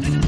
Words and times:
Hey, 0.00 0.27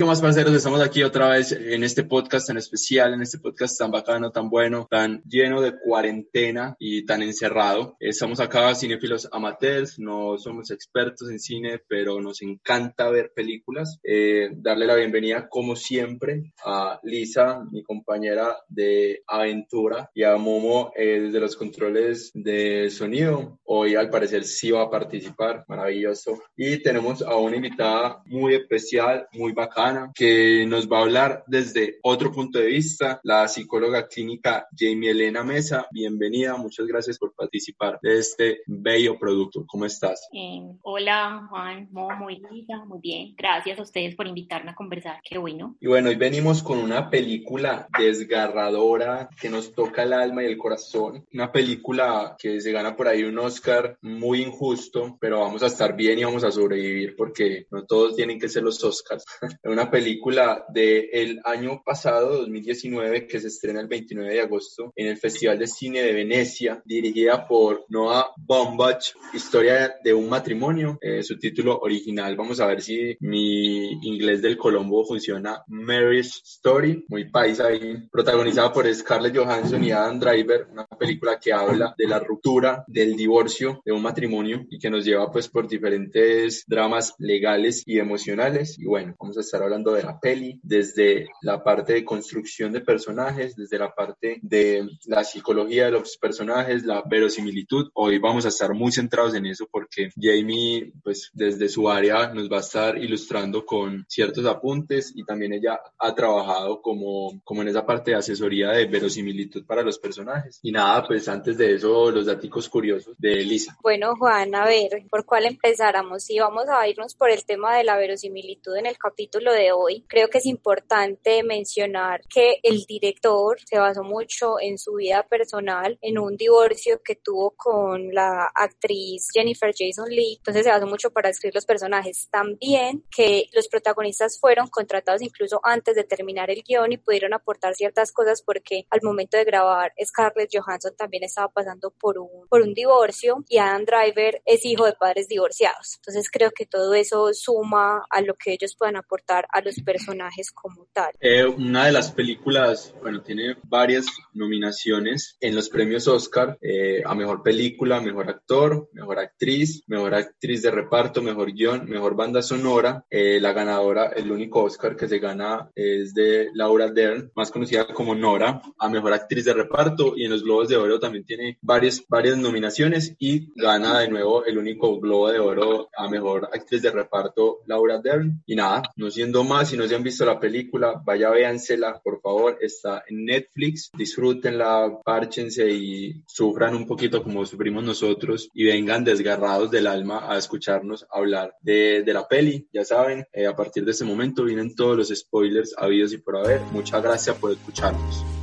¿qué 0.00 0.06
más, 0.06 0.22
parceros? 0.22 0.54
Estamos 0.54 0.80
aquí 0.80 1.02
otra 1.02 1.28
vez 1.28 1.52
en 1.52 1.84
este 1.84 2.04
podcast 2.04 2.46
tan 2.46 2.56
especial, 2.56 3.12
en 3.12 3.20
este 3.20 3.38
podcast 3.38 3.78
tan 3.78 3.90
bacano, 3.90 4.30
tan 4.30 4.48
bueno, 4.48 4.88
tan 4.90 5.22
lleno 5.24 5.60
de 5.60 5.78
cuarentena 5.78 6.74
y 6.78 7.04
tan 7.04 7.20
encerrado. 7.20 7.96
Estamos 8.00 8.40
acá, 8.40 8.74
cinéfilos 8.74 9.28
amateurs, 9.30 9.98
no 9.98 10.38
somos 10.38 10.70
expertos 10.70 11.28
en 11.28 11.38
cine, 11.38 11.82
pero 11.86 12.18
nos 12.18 12.40
encanta 12.40 13.10
ver 13.10 13.32
películas. 13.34 14.00
Eh, 14.02 14.48
darle 14.54 14.86
la 14.86 14.94
bienvenida, 14.94 15.50
como 15.50 15.76
siempre, 15.76 16.50
a 16.64 16.98
Lisa, 17.02 17.62
mi 17.70 17.82
compañera 17.82 18.56
de 18.70 19.22
aventura, 19.26 20.08
y 20.14 20.22
a 20.22 20.34
Momo, 20.38 20.92
el 20.96 21.30
de 21.30 21.40
los 21.40 21.56
controles 21.56 22.30
de 22.32 22.88
sonido. 22.88 23.58
Hoy, 23.64 23.96
al 23.96 24.08
parecer, 24.08 24.44
sí 24.44 24.70
va 24.70 24.84
a 24.84 24.90
participar, 24.90 25.66
maravilloso. 25.68 26.40
Y 26.56 26.82
tenemos 26.82 27.20
a 27.20 27.36
una 27.36 27.56
invitada 27.56 28.22
muy 28.24 28.54
especial, 28.54 29.28
muy 29.34 29.52
bacana 29.52 29.89
que 30.14 30.66
nos 30.66 30.88
va 30.88 30.98
a 30.98 31.02
hablar 31.02 31.44
desde 31.46 31.98
otro 32.02 32.32
punto 32.32 32.58
de 32.58 32.66
vista, 32.66 33.20
la 33.24 33.46
psicóloga 33.48 34.06
clínica 34.06 34.66
Jamie 34.76 35.10
Elena 35.10 35.42
Mesa. 35.42 35.86
Bienvenida, 35.90 36.56
muchas 36.56 36.86
gracias 36.86 37.18
por 37.18 37.32
participar 37.32 37.98
de 38.02 38.18
este 38.18 38.60
bello 38.66 39.18
producto. 39.18 39.64
¿Cómo 39.66 39.84
estás? 39.84 40.28
Eh, 40.32 40.62
hola, 40.82 41.46
Juan, 41.48 41.88
muy 41.90 42.42
linda, 42.50 42.84
muy 42.84 43.00
bien. 43.00 43.34
Gracias 43.36 43.78
a 43.78 43.82
ustedes 43.82 44.14
por 44.14 44.26
invitarme 44.26 44.70
a 44.70 44.74
conversar, 44.74 45.20
qué 45.22 45.38
bueno. 45.38 45.76
Y 45.80 45.86
bueno, 45.86 46.08
hoy 46.08 46.16
venimos 46.16 46.62
con 46.62 46.78
una 46.78 47.10
película 47.10 47.88
desgarradora 47.98 49.28
que 49.40 49.48
nos 49.48 49.72
toca 49.74 50.02
el 50.02 50.12
alma 50.12 50.42
y 50.42 50.46
el 50.46 50.58
corazón. 50.58 51.26
Una 51.32 51.50
película 51.50 52.36
que 52.38 52.60
se 52.60 52.72
gana 52.72 52.96
por 52.96 53.08
ahí 53.08 53.22
un 53.24 53.38
Oscar 53.38 53.96
muy 54.02 54.42
injusto, 54.42 55.16
pero 55.20 55.40
vamos 55.40 55.62
a 55.62 55.66
estar 55.66 55.94
bien 55.96 56.18
y 56.18 56.24
vamos 56.24 56.44
a 56.44 56.50
sobrevivir 56.50 57.14
porque 57.16 57.66
no 57.70 57.84
todos 57.84 58.16
tienen 58.16 58.38
que 58.38 58.48
ser 58.48 58.62
los 58.62 58.82
Oscars. 58.82 59.24
una 59.64 59.79
película 59.88 60.64
del 60.68 61.40
año 61.44 61.80
pasado, 61.84 62.38
2019, 62.38 63.28
que 63.28 63.38
se 63.38 63.46
estrena 63.46 63.80
el 63.80 63.86
29 63.86 64.32
de 64.34 64.40
agosto 64.40 64.92
en 64.96 65.06
el 65.06 65.16
Festival 65.16 65.60
de 65.60 65.68
Cine 65.68 66.02
de 66.02 66.12
Venecia, 66.12 66.82
dirigida 66.84 67.46
por 67.46 67.84
Noah 67.88 68.32
Baumbach, 68.36 69.12
Historia 69.32 69.94
de 70.02 70.12
un 70.12 70.28
matrimonio, 70.28 70.98
eh, 71.00 71.22
su 71.22 71.38
título 71.38 71.78
original. 71.78 72.34
Vamos 72.34 72.58
a 72.58 72.66
ver 72.66 72.82
si 72.82 73.16
mi 73.20 73.92
inglés 74.02 74.42
del 74.42 74.56
Colombo 74.56 75.04
funciona. 75.04 75.62
Marriage 75.68 76.40
Story, 76.44 77.04
muy 77.08 77.30
paisa 77.30 77.68
ahí, 77.68 78.08
protagonizada 78.10 78.72
por 78.72 78.92
Scarlett 78.92 79.36
Johansson 79.36 79.84
y 79.84 79.92
Adam 79.92 80.18
Driver, 80.18 80.66
una 80.72 80.86
película 80.86 81.38
que 81.38 81.52
habla 81.52 81.94
de 81.96 82.08
la 82.08 82.18
ruptura, 82.18 82.84
del 82.88 83.16
divorcio 83.16 83.82
de 83.84 83.92
un 83.92 84.02
matrimonio 84.02 84.66
y 84.68 84.78
que 84.78 84.90
nos 84.90 85.04
lleva 85.04 85.30
pues 85.30 85.48
por 85.48 85.68
diferentes 85.68 86.64
dramas 86.66 87.14
legales 87.18 87.82
y 87.86 87.98
emocionales. 87.98 88.78
Y 88.78 88.86
bueno, 88.86 89.14
vamos 89.18 89.36
a 89.36 89.40
estar 89.40 89.62
hablando 89.62 89.69
de 89.70 90.02
la 90.02 90.18
peli, 90.18 90.58
desde 90.64 91.28
la 91.42 91.62
parte 91.62 91.92
de 91.92 92.04
construcción 92.04 92.72
de 92.72 92.80
personajes, 92.80 93.54
desde 93.54 93.78
la 93.78 93.94
parte 93.94 94.40
de 94.42 94.88
la 95.06 95.22
psicología 95.22 95.84
de 95.84 95.92
los 95.92 96.16
personajes, 96.18 96.84
la 96.84 97.02
verosimilitud. 97.08 97.88
Hoy 97.94 98.18
vamos 98.18 98.44
a 98.44 98.48
estar 98.48 98.74
muy 98.74 98.90
centrados 98.90 99.34
en 99.34 99.46
eso 99.46 99.68
porque 99.70 100.10
Jamie, 100.20 100.92
pues 101.04 101.30
desde 101.32 101.68
su 101.68 101.88
área 101.88 102.32
nos 102.34 102.50
va 102.50 102.56
a 102.56 102.60
estar 102.60 102.98
ilustrando 102.98 103.64
con 103.64 104.04
ciertos 104.08 104.44
apuntes 104.44 105.12
y 105.14 105.24
también 105.24 105.52
ella 105.52 105.80
ha 105.98 106.14
trabajado 106.14 106.82
como, 106.82 107.40
como 107.44 107.62
en 107.62 107.68
esa 107.68 107.86
parte 107.86 108.10
de 108.10 108.16
asesoría 108.16 108.70
de 108.70 108.86
verosimilitud 108.86 109.64
para 109.64 109.82
los 109.82 110.00
personajes. 110.00 110.58
Y 110.62 110.72
nada, 110.72 111.06
pues 111.06 111.28
antes 111.28 111.56
de 111.56 111.76
eso, 111.76 112.10
los 112.10 112.26
datos 112.26 112.68
curiosos 112.68 113.14
de 113.18 113.40
Elisa. 113.40 113.76
Bueno, 113.82 114.16
Juan, 114.16 114.52
a 114.54 114.64
ver, 114.64 115.04
¿por 115.08 115.24
cuál 115.24 115.46
empezáramos? 115.46 116.24
Si 116.24 116.38
vamos 116.40 116.64
a 116.68 116.88
irnos 116.88 117.14
por 117.14 117.30
el 117.30 117.44
tema 117.44 117.76
de 117.76 117.84
la 117.84 117.96
verosimilitud 117.96 118.76
en 118.76 118.86
el 118.86 118.98
capítulo 118.98 119.49
de 119.50 119.72
hoy, 119.72 120.04
creo 120.08 120.28
que 120.28 120.38
es 120.38 120.46
importante 120.46 121.42
mencionar 121.42 122.22
que 122.28 122.60
el 122.62 122.84
director 122.86 123.58
se 123.64 123.78
basó 123.78 124.02
mucho 124.02 124.60
en 124.60 124.78
su 124.78 124.94
vida 124.94 125.26
personal, 125.28 125.98
en 126.02 126.18
un 126.18 126.36
divorcio 126.36 127.00
que 127.02 127.16
tuvo 127.16 127.52
con 127.56 128.12
la 128.14 128.48
actriz 128.54 129.28
Jennifer 129.32 129.72
Jason 129.76 130.08
Lee, 130.08 130.36
entonces 130.38 130.64
se 130.64 130.70
basó 130.70 130.86
mucho 130.86 131.10
para 131.10 131.28
escribir 131.28 131.54
los 131.54 131.66
personajes. 131.66 132.28
También 132.30 133.04
que 133.14 133.46
los 133.52 133.68
protagonistas 133.68 134.38
fueron 134.38 134.68
contratados 134.68 135.22
incluso 135.22 135.60
antes 135.62 135.94
de 135.94 136.04
terminar 136.04 136.50
el 136.50 136.62
guion 136.62 136.92
y 136.92 136.98
pudieron 136.98 137.34
aportar 137.34 137.74
ciertas 137.74 138.12
cosas 138.12 138.42
porque 138.42 138.86
al 138.90 139.00
momento 139.02 139.36
de 139.36 139.44
grabar 139.44 139.92
Scarlett 140.04 140.50
Johansson 140.52 140.94
también 140.96 141.24
estaba 141.24 141.48
pasando 141.48 141.90
por 141.90 142.18
un, 142.18 142.46
por 142.48 142.62
un 142.62 142.74
divorcio 142.74 143.44
y 143.48 143.58
Adam 143.58 143.84
Driver 143.84 144.42
es 144.44 144.64
hijo 144.64 144.86
de 144.86 144.92
padres 144.92 145.28
divorciados. 145.28 145.96
Entonces 145.96 146.30
creo 146.30 146.50
que 146.50 146.66
todo 146.66 146.94
eso 146.94 147.32
suma 147.32 148.04
a 148.10 148.20
lo 148.22 148.34
que 148.34 148.52
ellos 148.52 148.76
puedan 148.76 148.96
aportar 148.96 149.39
a 149.50 149.60
los 149.60 149.76
personajes 149.84 150.50
como 150.52 150.86
tal. 150.92 151.10
Eh, 151.20 151.44
una 151.44 151.86
de 151.86 151.92
las 151.92 152.12
películas, 152.12 152.94
bueno, 153.00 153.22
tiene 153.22 153.56
varias 153.64 154.06
nominaciones 154.32 155.36
en 155.40 155.54
los 155.54 155.68
premios 155.68 156.08
Oscar 156.08 156.58
eh, 156.60 157.02
a 157.04 157.14
mejor 157.14 157.42
película, 157.42 158.00
mejor 158.00 158.28
actor, 158.28 158.88
mejor 158.92 159.18
actriz, 159.18 159.82
mejor 159.86 160.14
actriz 160.14 160.62
de 160.62 160.70
reparto, 160.70 161.22
mejor 161.22 161.52
guion, 161.52 161.88
mejor 161.88 162.16
banda 162.16 162.42
sonora. 162.42 163.04
Eh, 163.10 163.38
la 163.40 163.52
ganadora, 163.52 164.08
el 164.08 164.30
único 164.30 164.62
Oscar 164.64 164.96
que 164.96 165.08
se 165.08 165.18
gana 165.18 165.70
es 165.74 166.14
de 166.14 166.48
Laura 166.54 166.90
Dern, 166.90 167.30
más 167.34 167.50
conocida 167.50 167.86
como 167.86 168.14
Nora, 168.14 168.62
a 168.78 168.88
mejor 168.88 169.12
actriz 169.12 169.44
de 169.44 169.54
reparto 169.54 170.14
y 170.16 170.24
en 170.24 170.30
los 170.30 170.42
Globos 170.42 170.68
de 170.68 170.76
Oro 170.76 170.98
también 170.98 171.24
tiene 171.24 171.58
varias, 171.60 172.04
varias 172.08 172.36
nominaciones 172.36 173.14
y 173.18 173.52
gana 173.60 174.00
de 174.00 174.08
nuevo 174.08 174.44
el 174.44 174.58
único 174.58 174.98
Globo 175.00 175.30
de 175.30 175.38
Oro 175.38 175.88
a 175.96 176.08
mejor 176.08 176.48
actriz 176.52 176.82
de 176.82 176.90
reparto 176.90 177.60
Laura 177.66 177.98
Dern. 177.98 178.42
Y 178.46 178.56
nada, 178.56 178.82
no 178.96 179.10
siendo 179.10 179.29
más, 179.44 179.68
si 179.68 179.76
no 179.76 179.86
se 179.86 179.94
han 179.94 180.02
visto 180.02 180.24
la 180.24 180.38
película, 180.38 181.00
vaya 181.04 181.30
véansela, 181.30 182.00
por 182.02 182.20
favor, 182.20 182.58
está 182.60 183.04
en 183.08 183.24
Netflix, 183.24 183.90
disfrútenla, 183.96 184.98
párchense 185.04 185.70
y 185.70 186.22
sufran 186.26 186.74
un 186.74 186.86
poquito 186.86 187.22
como 187.22 187.46
sufrimos 187.46 187.84
nosotros 187.84 188.48
y 188.52 188.64
vengan 188.64 189.04
desgarrados 189.04 189.70
del 189.70 189.86
alma 189.86 190.30
a 190.30 190.38
escucharnos 190.38 191.06
hablar 191.10 191.54
de, 191.60 192.04
la 192.06 192.26
peli. 192.26 192.68
Ya 192.72 192.84
saben, 192.84 193.24
eh, 193.32 193.46
a 193.46 193.54
partir 193.54 193.84
de 193.84 193.92
ese 193.92 194.04
momento 194.04 194.44
vienen 194.44 194.74
todos 194.74 194.96
los 194.96 195.08
spoilers 195.08 195.74
habidos 195.78 196.12
y 196.12 196.18
por 196.18 196.36
haber. 196.36 196.60
Muchas 196.72 197.02
gracias 197.02 197.36
por 197.36 197.52
escucharnos. 197.52 198.39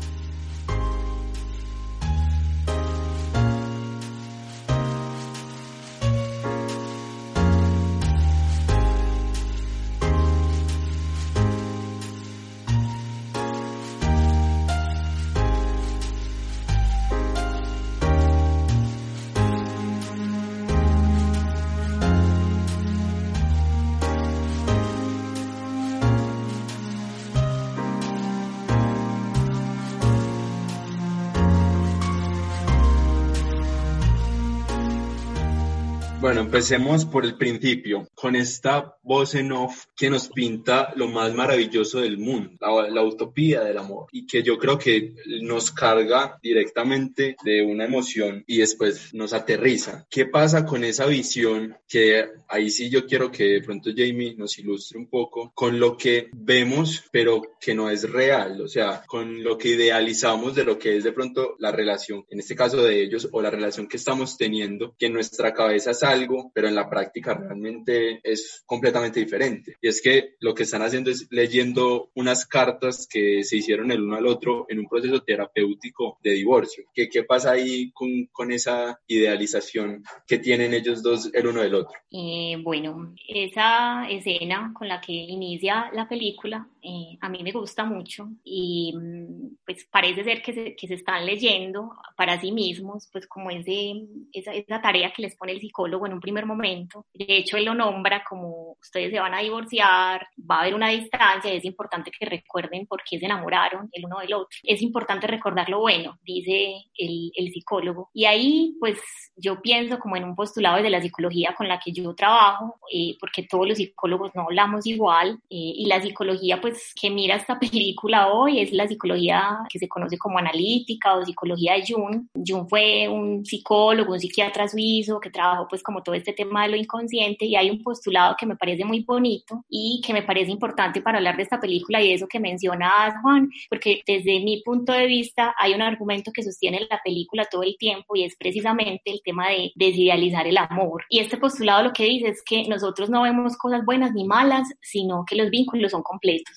Bueno, 36.28 36.42
empecemos 36.42 37.06
por 37.06 37.24
el 37.24 37.38
principio, 37.38 38.10
con 38.14 38.36
esta 38.36 38.98
voz 39.02 39.34
en 39.34 39.54
off 39.54 39.86
que 39.96 40.10
nos 40.10 40.28
pinta 40.28 40.92
lo 40.98 41.08
más 41.08 41.34
maravilloso 41.34 42.02
del 42.02 42.18
mundo, 42.18 42.58
la, 42.60 43.02
utopía 43.02 43.62
del 43.62 43.78
amor, 43.78 44.08
y 44.12 44.28
que 44.28 44.44
yo 44.44 44.58
creo 44.58 44.78
que 44.78 45.16
nos 45.44 45.72
carga 45.72 46.38
directamente 46.44 47.38
de 47.46 47.62
una 47.62 47.86
emoción 47.86 48.44
y 48.46 48.58
después 48.58 49.14
nos 49.14 49.32
aterriza. 49.32 50.06
¿Qué 50.10 50.26
pasa 50.26 50.66
con 50.66 50.84
esa 50.84 51.06
visión 51.06 51.78
que 51.88 52.26
ahí 52.50 52.72
sí 52.72 52.90
yo 52.90 53.06
quiero 53.06 53.32
que 53.32 53.46
de 53.46 53.62
pronto 53.62 53.92
Jamie 53.96 54.36
nos 54.36 54.60
ilustre 54.60 55.00
un 55.00 55.08
poco 55.08 55.54
con 55.56 55.80
lo 55.80 55.96
que 55.96 56.28
vemos, 56.34 57.06
pero 57.10 57.42
que 57.58 57.74
no 57.74 57.90
es 57.90 58.04
real, 58.12 58.60
o 58.60 58.68
sea, 58.68 59.02
con 59.08 59.46
lo 59.46 59.58
que 59.58 59.70
idealizamos 59.70 60.56
de 60.56 60.66
lo 60.66 60.78
que 60.78 60.98
es 60.98 61.06
de 61.06 61.14
pronto 61.14 61.56
la 61.60 61.72
relación, 61.72 62.26
en 62.30 62.40
este 62.40 62.54
caso 62.54 62.84
de 62.84 63.02
ellos, 63.02 63.30
o 63.32 63.42
la 63.42 63.50
relación 63.50 63.88
que 63.88 63.96
estamos 63.96 64.36
teniendo, 64.36 64.94
que 65.00 65.06
en 65.06 65.14
nuestra 65.14 65.54
cabeza 65.54 65.94
sale 65.94 66.17
algo, 66.18 66.52
pero 66.54 66.68
en 66.68 66.76
la 66.76 66.90
práctica 66.90 67.34
realmente 67.34 68.20
es 68.24 68.64
completamente 68.66 69.20
diferente. 69.20 69.76
Y 69.82 69.88
es 69.88 70.02
que 70.02 70.36
lo 70.40 70.54
que 70.54 70.64
están 70.64 70.82
haciendo 70.82 71.12
es 71.12 71.28
leyendo 71.30 72.10
unas 72.16 72.46
cartas 72.46 73.08
que 73.10 73.44
se 73.44 73.58
hicieron 73.58 73.92
el 73.92 74.02
uno 74.02 74.16
al 74.16 74.28
otro 74.28 74.66
en 74.70 74.80
un 74.80 74.88
proceso 74.88 75.22
terapéutico 75.22 76.18
de 76.24 76.32
divorcio. 76.32 76.86
¿Qué, 76.94 77.10
qué 77.10 77.24
pasa 77.24 77.52
ahí 77.52 77.92
con, 77.92 78.28
con 78.32 78.52
esa 78.52 79.00
idealización 79.08 80.04
que 80.26 80.40
tienen 80.40 80.74
ellos 80.74 81.04
dos 81.04 81.30
el 81.34 81.48
uno 81.48 81.62
del 81.62 81.76
otro? 81.76 81.98
Eh, 82.12 82.58
bueno, 82.64 83.14
esa 83.28 84.08
escena 84.10 84.72
con 84.74 84.88
la 84.88 85.02
que 85.02 85.14
inicia 85.14 85.90
la 85.94 86.08
película 86.08 86.68
eh, 86.90 87.18
a 87.20 87.28
mí 87.28 87.44
me 87.44 87.52
gusta 87.52 87.84
mucho 87.84 88.30
y 88.46 88.94
mm, 88.96 89.58
pues 89.66 89.86
parece 89.92 90.24
ser 90.24 90.42
que 90.42 90.54
se, 90.54 90.76
que 90.78 90.88
se 90.88 90.94
están 90.94 91.26
leyendo 91.26 91.92
para 92.16 92.40
sí 92.40 92.54
mismos, 92.54 93.10
pues 93.12 93.28
como 93.28 93.52
ese, 93.52 94.06
esa, 94.32 94.54
esa 94.54 94.80
tarea 94.80 95.12
que 95.12 95.24
les 95.24 95.36
pone 95.36 95.52
el 95.52 95.60
psicólogo 95.60 96.08
en 96.08 96.14
un 96.14 96.22
primer 96.22 96.46
momento. 96.46 97.06
De 97.14 97.26
hecho, 97.28 97.58
él 97.58 97.66
lo 97.66 97.74
nombra 97.74 98.24
como 98.24 98.78
ustedes 98.80 99.12
se 99.12 99.20
van 99.20 99.34
a 99.34 99.42
divorciar, 99.42 100.28
va 100.40 100.60
a 100.60 100.62
haber 100.62 100.76
una 100.76 100.88
distancia, 100.88 101.52
es 101.52 101.66
importante 101.66 102.10
que 102.18 102.26
recuerden 102.26 102.88
por 102.88 103.04
qué 103.04 103.20
se 103.20 103.26
enamoraron 103.26 103.90
el 103.92 104.06
uno 104.06 104.20
del 104.20 104.34
otro. 104.36 104.48
Es 104.64 104.82
importante 104.82 105.28
recordar 105.28 105.68
lo 105.68 105.82
bueno, 105.82 106.18
dice 106.24 106.86
el, 106.98 107.34
el 107.36 107.52
psicólogo. 107.52 108.12
Y 108.14 108.24
ahí, 108.24 108.78
pues 108.80 108.98
yo 109.36 109.62
pienso 109.62 110.00
como 110.00 110.16
en 110.16 110.24
un 110.24 110.38
postulado 110.38 110.82
de 110.82 110.90
la 110.90 111.02
psicología 111.02 111.54
con 111.58 111.68
la 111.68 111.80
que 111.80 111.92
yo 111.92 112.16
trabajo, 112.16 112.80
eh, 112.94 113.18
porque 113.20 113.44
todos 113.44 113.68
los 113.68 113.78
psicólogos 113.78 114.32
no 114.34 114.44
hablamos 114.44 114.86
igual, 114.86 115.42
eh, 115.50 115.74
y 115.76 115.86
la 115.86 116.02
psicología 116.02 116.62
pues 116.62 116.77
que 117.00 117.10
mira 117.10 117.36
esta 117.36 117.60
película 117.60 118.28
hoy 118.34 118.60
es 118.60 118.72
la 118.72 118.88
psicología 118.88 119.60
que 119.70 119.80
se 119.80 119.88
conoce 119.88 120.18
como 120.18 120.38
analítica 120.38 121.16
o 121.16 121.26
psicología 121.26 121.74
de 121.74 121.84
Jung. 121.88 122.28
Jung 122.34 122.68
fue 122.70 123.08
un 123.08 123.46
psicólogo, 123.46 124.14
un 124.14 124.20
psiquiatra 124.20 124.68
suizo 124.68 125.20
que 125.20 125.30
trabajó 125.30 125.68
pues 125.68 125.84
como 125.84 126.04
todo 126.04 126.16
este 126.16 126.34
tema 126.34 126.64
de 126.64 126.70
lo 126.70 126.78
inconsciente 126.78 127.46
y 127.46 127.56
hay 127.56 127.70
un 127.70 127.82
postulado 127.82 128.36
que 128.38 128.46
me 128.46 128.56
parece 128.56 128.86
muy 128.86 129.04
bonito 129.04 129.64
y 129.70 130.02
que 130.06 130.14
me 130.14 130.24
parece 130.24 130.52
importante 130.52 131.02
para 131.02 131.18
hablar 131.18 131.38
de 131.38 131.44
esta 131.44 131.60
película 131.60 132.02
y 132.02 132.10
de 132.10 132.14
eso 132.16 132.28
que 132.28 132.40
mencionas 132.40 133.14
Juan, 133.22 133.50
porque 133.70 134.02
desde 134.06 134.40
mi 134.40 134.62
punto 134.62 134.94
de 134.94 135.06
vista 135.06 135.56
hay 135.58 135.74
un 135.74 135.82
argumento 135.82 136.32
que 136.32 136.44
sostiene 136.44 136.88
la 136.90 137.00
película 137.04 137.46
todo 137.46 137.64
el 137.64 137.76
tiempo 137.78 138.16
y 138.16 138.24
es 138.24 138.36
precisamente 138.36 139.12
el 139.12 139.22
tema 139.24 139.50
de 139.50 139.72
desidealizar 139.76 140.48
el 140.48 140.58
amor. 140.58 141.06
Y 141.10 141.20
este 141.20 141.38
postulado 141.38 141.84
lo 141.84 141.94
que 141.94 142.06
dice 142.06 142.30
es 142.30 142.44
que 142.44 142.68
nosotros 142.68 143.10
no 143.10 143.24
vemos 143.24 143.58
cosas 143.58 143.86
buenas 143.86 144.14
ni 144.14 144.26
malas, 144.26 144.68
sino 144.82 145.24
que 145.26 145.36
los 145.36 145.50
vínculos 145.50 145.92
son 145.92 146.04
completos. 146.04 146.57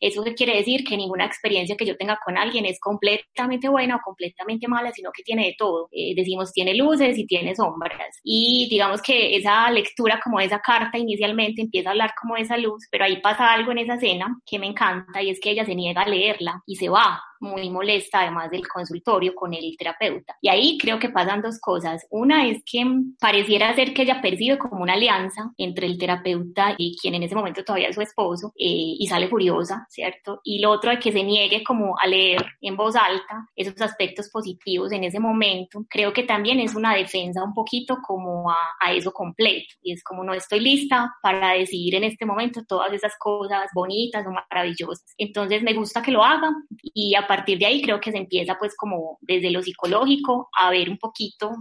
¿Eso 0.00 0.22
quiere 0.36 0.56
decir? 0.56 0.84
Que 0.84 0.96
ninguna 0.96 1.26
experiencia 1.26 1.76
que 1.76 1.86
yo 1.86 1.96
tenga 1.96 2.18
con 2.24 2.38
alguien 2.38 2.66
es 2.66 2.78
completamente 2.80 3.68
buena 3.68 3.96
o 3.96 4.00
completamente 4.04 4.68
mala, 4.68 4.92
sino 4.92 5.10
que 5.12 5.22
tiene 5.22 5.46
de 5.46 5.54
todo. 5.58 5.88
Eh, 5.92 6.14
decimos, 6.14 6.52
tiene 6.52 6.74
luces 6.74 7.18
y 7.18 7.26
tiene 7.26 7.54
sombras. 7.54 8.18
Y 8.22 8.68
digamos 8.70 9.02
que 9.02 9.36
esa 9.36 9.70
lectura 9.70 10.20
como 10.22 10.40
esa 10.40 10.60
carta 10.60 10.98
inicialmente 10.98 11.62
empieza 11.62 11.90
a 11.90 11.92
hablar 11.92 12.12
como 12.20 12.36
de 12.36 12.42
esa 12.42 12.56
luz, 12.56 12.86
pero 12.90 13.04
ahí 13.04 13.20
pasa 13.20 13.52
algo 13.52 13.72
en 13.72 13.78
esa 13.78 13.94
escena 13.94 14.38
que 14.46 14.58
me 14.58 14.66
encanta 14.66 15.22
y 15.22 15.30
es 15.30 15.40
que 15.40 15.50
ella 15.50 15.64
se 15.64 15.74
niega 15.74 16.02
a 16.02 16.08
leerla 16.08 16.62
y 16.66 16.76
se 16.76 16.88
va 16.88 17.22
muy 17.40 17.70
molesta, 17.70 18.20
además 18.20 18.50
del 18.50 18.66
consultorio 18.66 19.34
con 19.34 19.54
el 19.54 19.76
terapeuta. 19.78 20.36
Y 20.40 20.48
ahí 20.48 20.78
creo 20.78 20.98
que 20.98 21.10
pasan 21.10 21.42
dos 21.42 21.58
cosas. 21.60 22.06
Una 22.10 22.48
es 22.48 22.62
que 22.64 22.84
pareciera 23.20 23.74
ser 23.74 23.94
que 23.94 24.02
ella 24.02 24.20
percibe 24.20 24.58
como 24.58 24.82
una 24.82 24.94
alianza 24.94 25.52
entre 25.56 25.86
el 25.86 25.98
terapeuta 25.98 26.74
y 26.76 26.96
quien 26.96 27.14
en 27.14 27.22
ese 27.22 27.34
momento 27.34 27.64
todavía 27.64 27.88
es 27.88 27.94
su 27.94 28.02
esposo 28.02 28.52
eh, 28.56 28.96
y 28.98 29.06
sale 29.06 29.28
furiosa 29.28 29.57
¿cierto? 29.88 30.40
Y 30.44 30.60
lo 30.60 30.70
otro 30.70 30.90
es 30.90 31.00
que 31.00 31.12
se 31.12 31.22
niegue 31.22 31.62
como 31.64 31.96
a 31.98 32.06
leer 32.06 32.44
en 32.60 32.76
voz 32.76 32.96
alta 32.96 33.48
esos 33.56 33.80
aspectos 33.80 34.30
positivos 34.30 34.92
en 34.92 35.04
ese 35.04 35.20
momento, 35.20 35.84
creo 35.88 36.12
que 36.12 36.22
también 36.22 36.60
es 36.60 36.74
una 36.74 36.94
defensa 36.94 37.42
un 37.42 37.54
poquito 37.54 37.98
como 38.06 38.50
a, 38.50 38.56
a 38.80 38.92
eso 38.92 39.12
completo. 39.12 39.74
Y 39.82 39.92
es 39.92 40.02
como 40.02 40.24
no 40.24 40.34
estoy 40.34 40.60
lista 40.60 41.14
para 41.22 41.52
decidir 41.52 41.94
en 41.94 42.04
este 42.04 42.26
momento 42.26 42.64
todas 42.64 42.92
esas 42.92 43.12
cosas 43.18 43.68
bonitas 43.74 44.26
o 44.26 44.30
maravillosas. 44.30 45.14
Entonces 45.16 45.62
me 45.62 45.74
gusta 45.74 46.02
que 46.02 46.12
lo 46.12 46.24
haga 46.24 46.50
y 46.82 47.14
a 47.14 47.26
partir 47.26 47.58
de 47.58 47.66
ahí 47.66 47.82
creo 47.82 48.00
que 48.00 48.12
se 48.12 48.18
empieza 48.18 48.56
pues 48.58 48.76
como 48.76 49.18
desde 49.20 49.50
lo 49.50 49.62
psicológico 49.62 50.48
a 50.58 50.70
ver 50.70 50.90
un 50.90 50.98
poquito 50.98 51.52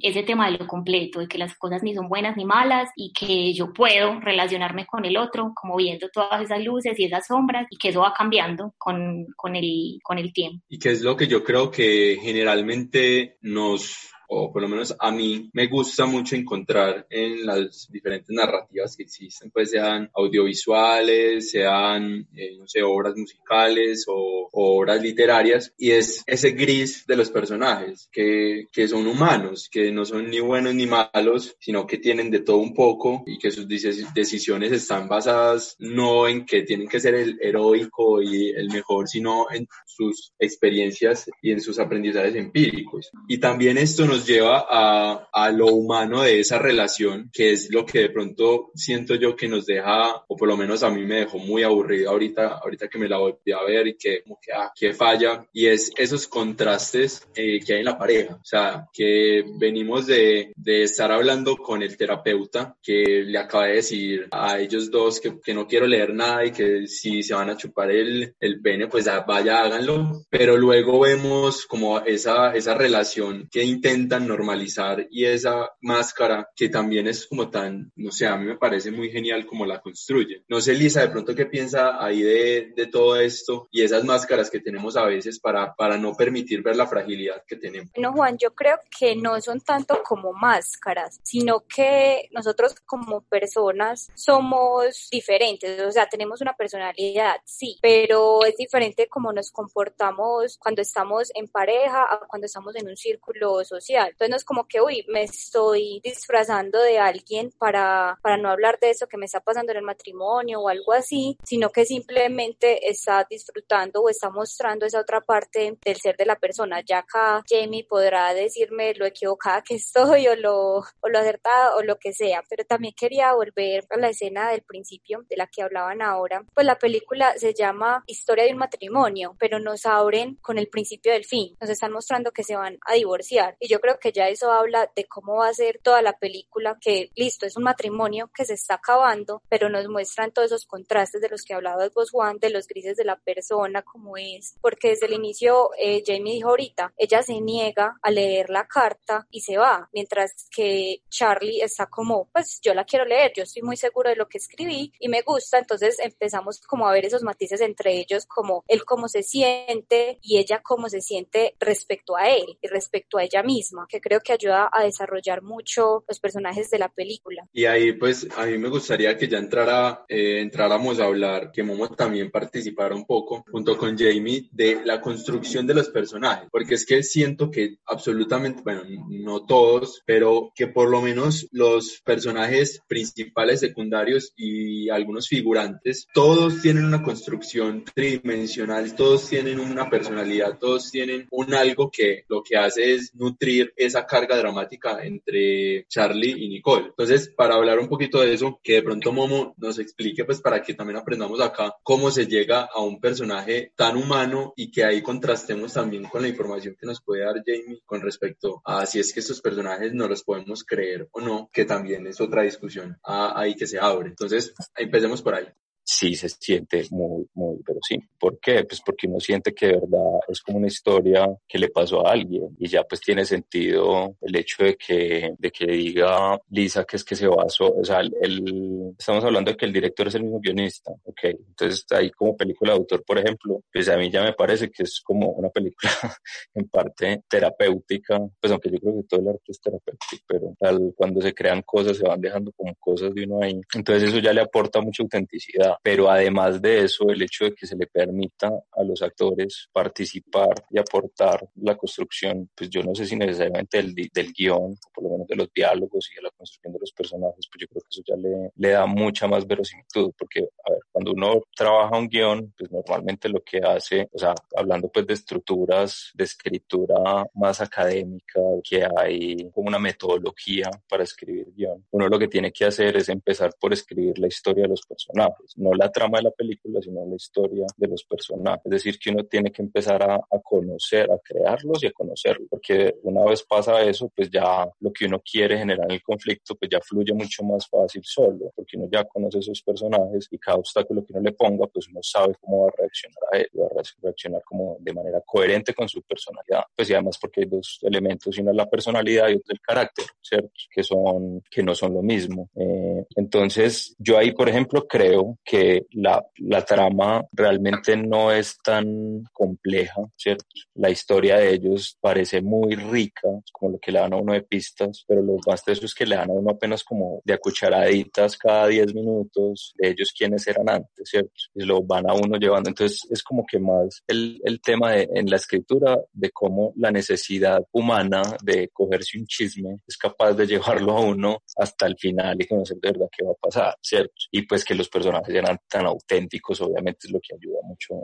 ese 0.00 0.22
tema 0.22 0.50
de 0.50 0.58
lo 0.58 0.66
completo, 0.66 1.20
de 1.20 1.28
que 1.28 1.38
las 1.38 1.56
cosas 1.56 1.82
ni 1.82 1.94
son 1.94 2.08
buenas 2.08 2.36
ni 2.36 2.44
malas 2.44 2.90
y 2.96 3.12
que 3.12 3.52
yo 3.54 3.72
puedo 3.72 4.20
relacionarme 4.20 4.86
con 4.86 5.04
el 5.04 5.16
otro 5.16 5.52
como 5.54 5.76
viendo 5.76 6.08
todas 6.10 6.42
esas 6.42 6.62
luces 6.62 6.98
y 6.98 7.04
esas 7.04 7.26
sombras 7.26 7.37
y 7.70 7.76
que 7.76 7.88
eso 7.88 8.00
va 8.00 8.12
cambiando 8.12 8.74
con, 8.78 9.26
con, 9.36 9.56
el, 9.56 9.98
con 10.02 10.18
el 10.18 10.32
tiempo. 10.32 10.64
Y 10.68 10.78
que 10.78 10.90
es 10.90 11.02
lo 11.02 11.16
que 11.16 11.26
yo 11.26 11.44
creo 11.44 11.70
que 11.70 12.18
generalmente 12.20 13.36
nos 13.42 14.10
o 14.28 14.52
por 14.52 14.62
lo 14.62 14.68
menos 14.68 14.94
a 14.98 15.10
mí 15.10 15.50
me 15.52 15.66
gusta 15.66 16.06
mucho 16.06 16.36
encontrar 16.36 17.06
en 17.10 17.46
las 17.46 17.88
diferentes 17.90 18.30
narrativas 18.30 18.96
que 18.96 19.02
existen, 19.04 19.50
pues 19.50 19.70
sean 19.70 20.10
audiovisuales, 20.14 21.50
sean, 21.50 22.28
eh, 22.36 22.56
no 22.58 22.66
sé, 22.68 22.82
obras 22.82 23.16
musicales 23.16 24.04
o, 24.06 24.48
obras 24.52 25.00
literarias, 25.02 25.72
y 25.78 25.92
es 25.92 26.22
ese 26.26 26.50
gris 26.50 27.06
de 27.06 27.16
los 27.16 27.30
personajes, 27.30 28.08
que, 28.12 28.66
que 28.72 28.88
son 28.88 29.06
humanos, 29.06 29.68
que 29.70 29.90
no 29.92 30.04
son 30.04 30.30
ni 30.30 30.40
buenos 30.40 30.74
ni 30.74 30.86
malos, 30.86 31.56
sino 31.60 31.86
que 31.86 31.98
tienen 31.98 32.30
de 32.30 32.40
todo 32.40 32.58
un 32.58 32.74
poco 32.74 33.22
y 33.26 33.38
que 33.38 33.50
sus 33.50 33.66
decisiones 33.68 34.72
están 34.72 35.08
basadas 35.08 35.76
no 35.78 36.28
en 36.28 36.44
que 36.44 36.62
tienen 36.62 36.88
que 36.88 37.00
ser 37.00 37.14
el 37.14 37.38
heroico 37.40 38.22
y 38.22 38.50
el 38.50 38.68
mejor, 38.68 39.08
sino 39.08 39.46
en 39.50 39.66
sus 39.86 40.32
experiencias 40.38 41.30
y 41.40 41.52
en 41.52 41.60
sus 41.60 41.78
aprendizajes 41.78 42.34
empíricos. 42.34 43.10
Y 43.28 43.38
también 43.38 43.78
esto 43.78 44.04
nos 44.06 44.17
lleva 44.26 44.66
a, 44.68 45.28
a, 45.32 45.50
lo 45.50 45.66
humano 45.66 46.22
de 46.22 46.40
esa 46.40 46.58
relación, 46.58 47.30
que 47.32 47.52
es 47.52 47.70
lo 47.70 47.84
que 47.84 48.00
de 48.00 48.10
pronto 48.10 48.70
siento 48.74 49.14
yo 49.14 49.36
que 49.36 49.48
nos 49.48 49.66
deja, 49.66 50.24
o 50.26 50.36
por 50.36 50.48
lo 50.48 50.56
menos 50.56 50.82
a 50.82 50.90
mí 50.90 51.04
me 51.04 51.20
dejó 51.20 51.38
muy 51.38 51.62
aburrido 51.62 52.10
ahorita, 52.10 52.58
ahorita 52.62 52.88
que 52.88 52.98
me 52.98 53.08
la 53.08 53.18
voy 53.18 53.34
a 53.54 53.64
ver 53.64 53.88
y 53.88 53.96
que 53.96 54.22
como 54.22 54.38
que, 54.40 54.52
ah, 54.52 54.72
que 54.74 54.92
falla, 54.92 55.46
y 55.52 55.66
es 55.66 55.92
esos 55.96 56.26
contrastes 56.26 57.26
eh, 57.34 57.60
que 57.64 57.74
hay 57.74 57.78
en 57.80 57.84
la 57.84 57.98
pareja. 57.98 58.34
O 58.34 58.44
sea, 58.44 58.86
que 58.92 59.44
venimos 59.58 60.06
de, 60.06 60.52
de 60.56 60.82
estar 60.82 61.10
hablando 61.12 61.56
con 61.56 61.82
el 61.82 61.96
terapeuta 61.96 62.76
que 62.82 63.22
le 63.24 63.38
acaba 63.38 63.66
de 63.66 63.74
decir 63.76 64.28
a 64.30 64.58
ellos 64.58 64.90
dos 64.90 65.20
que, 65.20 65.40
que 65.40 65.54
no 65.54 65.66
quiero 65.66 65.86
leer 65.86 66.14
nada 66.14 66.44
y 66.44 66.52
que 66.52 66.86
si 66.86 67.22
se 67.22 67.34
van 67.34 67.50
a 67.50 67.56
chupar 67.56 67.90
el, 67.90 68.34
el 68.40 68.60
pene, 68.60 68.88
pues 68.88 69.08
vaya, 69.26 69.62
háganlo. 69.62 70.22
Pero 70.30 70.56
luego 70.56 71.00
vemos 71.00 71.66
como 71.66 72.00
esa, 72.00 72.54
esa 72.54 72.74
relación 72.74 73.48
que 73.50 73.64
intenta 73.64 74.07
normalizar 74.16 75.06
y 75.10 75.24
esa 75.24 75.70
máscara 75.80 76.48
que 76.56 76.68
también 76.68 77.06
es 77.06 77.26
como 77.26 77.50
tan, 77.50 77.92
no 77.96 78.10
sé, 78.10 78.26
a 78.26 78.36
mí 78.36 78.46
me 78.46 78.56
parece 78.56 78.90
muy 78.90 79.10
genial 79.10 79.46
como 79.46 79.66
la 79.66 79.80
construye. 79.80 80.44
No 80.48 80.60
sé, 80.60 80.74
Lisa, 80.74 81.02
de 81.02 81.08
pronto 81.08 81.34
qué 81.34 81.46
piensa 81.46 82.02
ahí 82.02 82.22
de, 82.22 82.72
de 82.74 82.86
todo 82.86 83.20
esto 83.20 83.68
y 83.70 83.82
esas 83.82 84.04
máscaras 84.04 84.50
que 84.50 84.60
tenemos 84.60 84.96
a 84.96 85.04
veces 85.04 85.38
para, 85.38 85.74
para 85.74 85.98
no 85.98 86.14
permitir 86.14 86.62
ver 86.62 86.76
la 86.76 86.86
fragilidad 86.86 87.42
que 87.46 87.56
tenemos. 87.56 87.90
No, 87.96 88.12
Juan, 88.12 88.38
yo 88.38 88.54
creo 88.54 88.78
que 88.98 89.16
no 89.16 89.40
son 89.40 89.60
tanto 89.60 90.02
como 90.02 90.32
máscaras, 90.32 91.20
sino 91.22 91.60
que 91.60 92.28
nosotros 92.32 92.74
como 92.86 93.22
personas 93.22 94.08
somos 94.14 95.08
diferentes, 95.10 95.80
o 95.80 95.92
sea, 95.92 96.08
tenemos 96.08 96.40
una 96.40 96.54
personalidad, 96.54 97.36
sí, 97.44 97.78
pero 97.82 98.44
es 98.44 98.56
diferente 98.56 99.08
como 99.08 99.32
nos 99.32 99.50
comportamos 99.50 100.56
cuando 100.58 100.82
estamos 100.82 101.30
en 101.34 101.48
pareja 101.48 102.02
a 102.02 102.26
cuando 102.28 102.46
estamos 102.46 102.76
en 102.76 102.88
un 102.88 102.96
círculo 102.96 103.64
social 103.64 103.97
entonces 104.06 104.30
no 104.30 104.36
es 104.36 104.44
como 104.44 104.66
que, 104.66 104.80
uy, 104.80 105.04
me 105.08 105.22
estoy 105.22 106.00
disfrazando 106.02 106.80
de 106.80 106.98
alguien 106.98 107.52
para, 107.58 108.18
para 108.22 108.36
no 108.36 108.50
hablar 108.50 108.78
de 108.80 108.90
eso 108.90 109.06
que 109.06 109.16
me 109.16 109.26
está 109.26 109.40
pasando 109.40 109.72
en 109.72 109.78
el 109.78 109.84
matrimonio 109.84 110.60
o 110.60 110.68
algo 110.68 110.92
así, 110.92 111.36
sino 111.44 111.70
que 111.70 111.84
simplemente 111.84 112.88
está 112.88 113.26
disfrutando 113.28 114.02
o 114.02 114.08
está 114.08 114.30
mostrando 114.30 114.86
esa 114.86 115.00
otra 115.00 115.20
parte 115.20 115.78
del 115.84 115.96
ser 115.96 116.16
de 116.16 116.26
la 116.26 116.36
persona. 116.36 116.80
Ya 116.80 116.98
acá 116.98 117.42
Jamie 117.48 117.84
podrá 117.84 118.34
decirme 118.34 118.94
lo 118.94 119.06
equivocada 119.06 119.62
que 119.62 119.76
estoy 119.76 120.28
o 120.28 120.36
lo, 120.36 120.78
o 120.78 121.08
lo 121.08 121.18
acertada 121.18 121.76
o 121.76 121.82
lo 121.82 121.98
que 121.98 122.12
sea, 122.12 122.42
pero 122.48 122.64
también 122.64 122.94
quería 122.96 123.32
volver 123.32 123.84
a 123.90 123.96
la 123.96 124.08
escena 124.08 124.50
del 124.50 124.62
principio 124.62 125.24
de 125.28 125.36
la 125.36 125.46
que 125.46 125.62
hablaban 125.62 126.02
ahora. 126.02 126.44
Pues 126.54 126.66
la 126.66 126.78
película 126.78 127.34
se 127.36 127.54
llama 127.54 128.04
Historia 128.06 128.44
de 128.44 128.52
un 128.52 128.58
matrimonio, 128.58 129.36
pero 129.38 129.58
nos 129.58 129.86
abren 129.86 130.36
con 130.36 130.58
el 130.58 130.68
principio 130.68 131.12
del 131.12 131.24
fin. 131.24 131.56
Nos 131.60 131.70
están 131.70 131.92
mostrando 131.92 132.32
que 132.32 132.44
se 132.44 132.56
van 132.56 132.78
a 132.86 132.94
divorciar 132.94 133.56
y 133.60 133.68
yo 133.68 133.80
creo 133.80 133.87
creo 133.88 133.98
que 133.98 134.12
ya 134.12 134.28
eso 134.28 134.52
habla 134.52 134.90
de 134.94 135.06
cómo 135.06 135.36
va 135.36 135.48
a 135.48 135.54
ser 135.54 135.80
toda 135.82 136.02
la 136.02 136.18
película, 136.18 136.76
que 136.78 137.10
listo, 137.16 137.46
es 137.46 137.56
un 137.56 137.62
matrimonio 137.62 138.30
que 138.34 138.44
se 138.44 138.52
está 138.52 138.74
acabando, 138.74 139.42
pero 139.48 139.70
nos 139.70 139.88
muestran 139.88 140.30
todos 140.30 140.48
esos 140.48 140.66
contrastes 140.66 141.22
de 141.22 141.30
los 141.30 141.42
que 141.42 141.54
hablabas 141.54 141.94
vos, 141.94 142.10
Juan, 142.10 142.38
de 142.38 142.50
los 142.50 142.66
grises 142.66 142.98
de 142.98 143.04
la 143.04 143.16
persona, 143.16 143.80
como 143.80 144.18
es, 144.18 144.56
porque 144.60 144.90
desde 144.90 145.06
el 145.06 145.14
inicio 145.14 145.70
eh, 145.78 146.02
Jamie 146.04 146.34
dijo 146.34 146.50
ahorita, 146.50 146.92
ella 146.98 147.22
se 147.22 147.40
niega 147.40 147.96
a 148.02 148.10
leer 148.10 148.50
la 148.50 148.66
carta 148.66 149.26
y 149.30 149.40
se 149.40 149.56
va, 149.56 149.88
mientras 149.94 150.32
que 150.50 151.02
Charlie 151.08 151.62
está 151.62 151.86
como, 151.86 152.28
pues 152.30 152.60
yo 152.62 152.74
la 152.74 152.84
quiero 152.84 153.06
leer, 153.06 153.32
yo 153.34 153.44
estoy 153.44 153.62
muy 153.62 153.78
seguro 153.78 154.10
de 154.10 154.16
lo 154.16 154.28
que 154.28 154.36
escribí 154.36 154.92
y 155.00 155.08
me 155.08 155.22
gusta, 155.22 155.58
entonces 155.58 155.98
empezamos 156.00 156.60
como 156.60 156.86
a 156.86 156.92
ver 156.92 157.06
esos 157.06 157.22
matices 157.22 157.62
entre 157.62 157.98
ellos, 157.98 158.26
como 158.26 158.64
él 158.68 158.84
cómo 158.84 159.08
se 159.08 159.22
siente 159.22 160.18
y 160.20 160.36
ella 160.36 160.60
cómo 160.62 160.90
se 160.90 161.00
siente 161.00 161.56
respecto 161.58 162.16
a 162.16 162.28
él 162.28 162.58
y 162.60 162.68
respecto 162.68 163.16
a 163.16 163.24
ella 163.24 163.42
misma 163.42 163.77
que 163.86 164.00
creo 164.00 164.20
que 164.20 164.32
ayuda 164.32 164.68
a 164.72 164.84
desarrollar 164.84 165.42
mucho 165.42 166.04
los 166.08 166.20
personajes 166.20 166.70
de 166.70 166.78
la 166.78 166.88
película. 166.88 167.46
Y 167.52 167.64
ahí 167.64 167.92
pues 167.92 168.26
a 168.36 168.46
mí 168.46 168.58
me 168.58 168.68
gustaría 168.68 169.16
que 169.16 169.28
ya 169.28 169.38
entrara, 169.38 170.04
eh, 170.08 170.40
entráramos 170.40 171.00
a 171.00 171.04
hablar, 171.04 171.50
que 171.52 171.62
Momo 171.62 171.88
también 171.90 172.30
participara 172.30 172.94
un 172.94 173.06
poco 173.06 173.44
junto 173.50 173.76
con 173.76 173.96
Jamie 173.96 174.48
de 174.52 174.80
la 174.84 175.00
construcción 175.00 175.66
de 175.66 175.74
los 175.74 175.88
personajes, 175.88 176.48
porque 176.50 176.74
es 176.74 176.86
que 176.86 177.02
siento 177.02 177.50
que 177.50 177.78
absolutamente, 177.86 178.62
bueno, 178.62 178.82
no 179.08 179.44
todos, 179.44 180.02
pero 180.06 180.52
que 180.54 180.66
por 180.66 180.88
lo 180.88 181.00
menos 181.00 181.48
los 181.52 182.00
personajes 182.04 182.80
principales, 182.86 183.60
secundarios 183.60 184.32
y 184.36 184.88
algunos 184.90 185.28
figurantes, 185.28 186.06
todos 186.12 186.60
tienen 186.62 186.84
una 186.84 187.02
construcción 187.02 187.84
tridimensional, 187.94 188.94
todos 188.94 189.28
tienen 189.28 189.60
una 189.60 189.90
personalidad, 189.90 190.58
todos 190.58 190.90
tienen 190.90 191.26
un 191.30 191.54
algo 191.54 191.90
que 191.90 192.24
lo 192.28 192.42
que 192.42 192.56
hace 192.56 192.94
es 192.94 193.14
nutrir 193.14 193.57
esa 193.76 194.06
carga 194.06 194.36
dramática 194.36 195.04
entre 195.04 195.86
Charlie 195.88 196.44
y 196.44 196.48
Nicole. 196.48 196.86
Entonces, 196.86 197.32
para 197.36 197.54
hablar 197.54 197.78
un 197.78 197.88
poquito 197.88 198.20
de 198.20 198.34
eso, 198.34 198.60
que 198.62 198.74
de 198.74 198.82
pronto 198.82 199.12
Momo 199.12 199.54
nos 199.56 199.78
explique, 199.78 200.24
pues 200.24 200.40
para 200.40 200.62
que 200.62 200.74
también 200.74 200.98
aprendamos 200.98 201.40
acá 201.40 201.74
cómo 201.82 202.10
se 202.10 202.26
llega 202.26 202.68
a 202.72 202.80
un 202.80 203.00
personaje 203.00 203.72
tan 203.76 203.96
humano 203.96 204.52
y 204.56 204.70
que 204.70 204.84
ahí 204.84 205.02
contrastemos 205.02 205.72
también 205.72 206.04
con 206.04 206.22
la 206.22 206.28
información 206.28 206.76
que 206.78 206.86
nos 206.86 207.00
puede 207.02 207.24
dar 207.24 207.42
Jamie 207.44 207.80
con 207.84 208.00
respecto 208.00 208.60
a 208.64 208.86
si 208.86 208.98
es 208.98 209.12
que 209.12 209.20
estos 209.20 209.40
personajes 209.40 209.92
no 209.94 210.08
los 210.08 210.22
podemos 210.22 210.64
creer 210.64 211.08
o 211.12 211.20
no, 211.20 211.50
que 211.52 211.64
también 211.64 212.06
es 212.06 212.20
otra 212.20 212.42
discusión 212.42 212.98
ahí 213.02 213.54
que 213.54 213.66
se 213.66 213.78
abre. 213.78 214.08
Entonces, 214.08 214.54
empecemos 214.76 215.22
por 215.22 215.34
ahí 215.34 215.46
sí 215.90 216.14
se 216.14 216.28
siente 216.28 216.84
muy, 216.90 217.26
muy, 217.32 217.56
pero 217.64 217.80
sí. 217.82 217.98
¿Por 218.18 218.38
qué? 218.40 218.62
Pues 218.64 218.82
porque 218.84 219.06
uno 219.06 219.18
siente 219.20 219.54
que 219.54 219.68
de 219.68 219.72
verdad 219.72 220.20
es 220.28 220.42
como 220.42 220.58
una 220.58 220.66
historia 220.66 221.26
que 221.48 221.58
le 221.58 221.70
pasó 221.70 222.06
a 222.06 222.12
alguien 222.12 222.54
y 222.58 222.68
ya 222.68 222.84
pues 222.84 223.00
tiene 223.00 223.24
sentido 223.24 224.14
el 224.20 224.36
hecho 224.36 224.64
de 224.64 224.76
que, 224.76 225.32
de 225.38 225.50
que 225.50 225.64
diga 225.66 226.38
Lisa 226.50 226.84
que 226.84 226.96
es 226.96 227.04
que 227.04 227.16
se 227.16 227.26
basó, 227.26 227.72
o 227.72 227.84
sea, 227.84 228.00
el, 228.00 228.94
estamos 228.98 229.24
hablando 229.24 229.50
de 229.50 229.56
que 229.56 229.64
el 229.64 229.72
director 229.72 230.08
es 230.08 230.16
el 230.16 230.24
mismo 230.24 230.40
guionista, 230.40 230.92
ok. 231.04 231.20
Entonces 231.24 231.86
ahí 231.92 232.10
como 232.10 232.36
película 232.36 232.72
de 232.72 232.78
autor, 232.78 233.02
por 233.04 233.18
ejemplo, 233.18 233.62
pues 233.72 233.88
a 233.88 233.96
mí 233.96 234.10
ya 234.10 234.22
me 234.22 234.34
parece 234.34 234.70
que 234.70 234.82
es 234.82 235.00
como 235.02 235.30
una 235.30 235.48
película 235.48 235.90
en 236.54 236.68
parte 236.68 237.22
terapéutica, 237.26 238.20
pues 238.38 238.52
aunque 238.52 238.70
yo 238.70 238.78
creo 238.78 238.94
que 238.96 239.08
todo 239.08 239.20
el 239.20 239.28
arte 239.28 239.52
es 239.52 239.60
terapéutico, 239.60 240.24
pero 240.26 240.54
cuando 240.94 241.22
se 241.22 241.32
crean 241.32 241.62
cosas 241.62 241.96
se 241.96 242.06
van 242.06 242.20
dejando 242.20 242.52
como 242.52 242.74
cosas 242.74 243.14
de 243.14 243.24
uno 243.24 243.42
ahí. 243.42 243.58
Entonces 243.74 244.10
eso 244.10 244.18
ya 244.18 244.34
le 244.34 244.42
aporta 244.42 244.82
mucha 244.82 245.02
autenticidad 245.02 245.77
pero 245.82 246.10
además 246.10 246.60
de 246.60 246.84
eso, 246.84 247.08
el 247.10 247.22
hecho 247.22 247.44
de 247.44 247.54
que 247.54 247.66
se 247.66 247.76
le 247.76 247.86
permita 247.86 248.48
a 248.48 248.82
los 248.82 249.02
actores 249.02 249.68
participar 249.72 250.64
y 250.70 250.78
aportar 250.78 251.48
la 251.56 251.76
construcción, 251.76 252.48
pues 252.54 252.70
yo 252.70 252.82
no 252.82 252.94
sé 252.94 253.06
si 253.06 253.16
necesariamente 253.16 253.78
del, 253.78 253.94
del 253.94 254.32
guion, 254.32 254.72
o 254.72 254.92
por 254.92 255.04
lo 255.04 255.10
menos 255.10 255.26
de 255.26 255.36
los 255.36 255.52
diálogos 255.52 256.10
y 256.12 256.16
de 256.16 256.22
la 256.22 256.30
construcción 256.30 256.72
de 256.72 256.80
los 256.80 256.92
personajes, 256.92 257.48
pues 257.50 257.60
yo 257.60 257.66
creo 257.68 257.82
que 257.82 257.88
eso 257.90 258.02
ya 258.06 258.16
le, 258.16 258.50
le 258.56 258.68
da 258.70 258.86
mucha 258.86 259.26
más 259.26 259.46
verosimilitud, 259.46 260.12
porque, 260.18 260.40
a 260.40 260.70
ver, 260.70 260.80
cuando 260.90 261.12
uno 261.12 261.42
trabaja 261.54 261.96
un 261.96 262.08
guion, 262.08 262.54
pues 262.56 262.70
normalmente 262.70 263.28
lo 263.28 263.42
que 263.42 263.58
hace, 263.58 264.08
o 264.12 264.18
sea, 264.18 264.34
hablando 264.56 264.88
pues 264.88 265.06
de 265.06 265.14
estructuras 265.14 266.10
de 266.14 266.24
escritura 266.24 267.26
más 267.34 267.60
académica, 267.60 268.40
que 268.62 268.86
hay 268.96 269.50
como 269.50 269.68
una 269.68 269.78
metodología 269.78 270.70
para 270.88 271.04
escribir 271.04 271.52
guion, 271.54 271.84
uno 271.90 272.08
lo 272.08 272.18
que 272.18 272.28
tiene 272.28 272.52
que 272.52 272.64
hacer 272.64 272.96
es 272.96 273.08
empezar 273.08 273.54
por 273.58 273.72
escribir 273.72 274.18
la 274.18 274.28
historia 274.28 274.62
de 274.62 274.70
los 274.70 274.82
personajes, 274.82 275.56
no 275.56 275.67
la 275.74 275.90
trama 275.90 276.18
de 276.18 276.24
la 276.24 276.30
película, 276.30 276.80
sino 276.82 277.06
la 277.06 277.16
historia 277.16 277.66
de 277.76 277.86
los 277.86 278.04
personajes. 278.04 278.62
Es 278.64 278.70
decir, 278.70 278.98
que 278.98 279.10
uno 279.10 279.24
tiene 279.24 279.50
que 279.50 279.62
empezar 279.62 280.02
a, 280.02 280.16
a 280.16 280.38
conocer, 280.42 281.10
a 281.10 281.18
crearlos 281.18 281.82
y 281.82 281.86
a 281.86 281.92
conocerlos, 281.92 282.48
porque 282.50 282.96
una 283.02 283.24
vez 283.24 283.42
pasa 283.42 283.82
eso, 283.82 284.10
pues 284.14 284.30
ya 284.30 284.68
lo 284.80 284.92
que 284.92 285.06
uno 285.06 285.20
quiere 285.20 285.58
generar 285.58 285.86
en 285.86 285.92
el 285.92 286.02
conflicto, 286.02 286.54
pues 286.54 286.70
ya 286.70 286.80
fluye 286.80 287.12
mucho 287.12 287.42
más 287.42 287.66
fácil 287.68 288.02
solo, 288.04 288.52
porque 288.54 288.76
uno 288.76 288.88
ya 288.90 289.04
conoce 289.04 289.38
esos 289.38 289.62
personajes 289.62 290.28
y 290.30 290.38
cada 290.38 290.58
obstáculo 290.58 291.04
que 291.04 291.12
uno 291.12 291.22
le 291.22 291.32
ponga, 291.32 291.66
pues 291.66 291.88
uno 291.88 292.00
sabe 292.02 292.34
cómo 292.40 292.64
va 292.64 292.68
a 292.68 292.76
reaccionar 292.78 293.22
a 293.32 293.38
él, 293.38 293.48
va 293.58 293.66
a 293.66 293.82
reaccionar 294.02 294.42
como 294.44 294.76
de 294.80 294.92
manera 294.92 295.20
coherente 295.24 295.74
con 295.74 295.88
su 295.88 296.02
personalidad. 296.02 296.64
Pues 296.74 296.90
y 296.90 296.94
además 296.94 297.18
porque 297.20 297.42
hay 297.42 297.46
dos 297.46 297.78
elementos, 297.82 298.36
uno 298.38 298.50
es 298.50 298.56
la 298.56 298.66
personalidad 298.66 299.28
y 299.28 299.34
otro 299.34 299.52
el 299.52 299.60
carácter, 299.60 300.06
¿cierto? 300.20 300.50
Que 300.70 300.82
son, 300.82 301.42
que 301.50 301.62
no 301.62 301.74
son 301.74 301.94
lo 301.94 302.02
mismo. 302.02 302.50
Eh, 302.54 303.04
entonces, 303.16 303.94
yo 303.98 304.18
ahí, 304.18 304.32
por 304.32 304.48
ejemplo, 304.48 304.86
creo 304.86 305.38
que 305.44 305.57
la, 305.92 306.24
la 306.38 306.64
trama 306.64 307.24
realmente 307.32 307.96
no 307.96 308.32
es 308.32 308.58
tan 308.62 309.22
compleja, 309.32 310.02
¿cierto? 310.16 310.44
La 310.74 310.90
historia 310.90 311.36
de 311.36 311.54
ellos 311.54 311.96
parece 312.00 312.40
muy 312.42 312.74
rica, 312.74 313.28
como 313.52 313.72
lo 313.72 313.78
que 313.78 313.92
le 313.92 314.00
dan 314.00 314.12
a 314.12 314.16
uno 314.16 314.32
de 314.32 314.42
pistas, 314.42 315.04
pero 315.06 315.22
lo 315.22 315.36
más 315.46 315.64
de 315.64 315.72
eso 315.72 315.86
es 315.86 315.94
que 315.94 316.06
le 316.06 316.16
dan 316.16 316.30
a 316.30 316.34
uno 316.34 316.50
apenas 316.50 316.84
como 316.84 317.20
de 317.24 317.34
a 317.34 317.38
cucharaditas 317.38 318.36
cada 318.36 318.66
10 318.66 318.94
minutos 318.94 319.74
de 319.76 319.90
ellos 319.90 320.12
quienes 320.16 320.46
eran 320.46 320.68
antes, 320.68 321.08
¿cierto? 321.08 321.32
Y 321.54 321.64
lo 321.64 321.82
van 321.82 322.08
a 322.08 322.14
uno 322.14 322.38
llevando. 322.38 322.70
Entonces 322.70 323.00
es 323.10 323.22
como 323.22 323.44
que 323.46 323.58
más 323.58 324.02
el, 324.06 324.40
el 324.44 324.60
tema 324.60 324.92
de, 324.92 325.08
en 325.14 325.28
la 325.28 325.36
escritura 325.36 325.98
de 326.12 326.30
cómo 326.30 326.72
la 326.76 326.90
necesidad 326.90 327.62
humana 327.72 328.22
de 328.42 328.68
cogerse 328.72 329.18
un 329.18 329.26
chisme 329.26 329.78
es 329.86 329.96
capaz 329.96 330.32
de 330.32 330.46
llevarlo 330.46 330.96
a 330.96 331.00
uno 331.00 331.42
hasta 331.56 331.86
el 331.86 331.96
final 331.96 332.36
y 332.40 332.46
conocer 332.46 332.78
de 332.78 332.92
verdad 332.92 333.08
qué 333.16 333.24
va 333.24 333.32
a 333.32 333.34
pasar, 333.34 333.74
¿cierto? 333.80 334.14
Y 334.30 334.42
pues 334.42 334.64
que 334.64 334.74
los 334.74 334.88
personajes 334.88 335.34
eran 335.38 335.58
tan 335.68 335.86
auténticos, 335.86 336.60
obviamente 336.60 337.06
es 337.06 337.12
lo 337.12 337.20
que 337.20 337.34
ayuda 337.34 337.60
mucho 337.64 337.94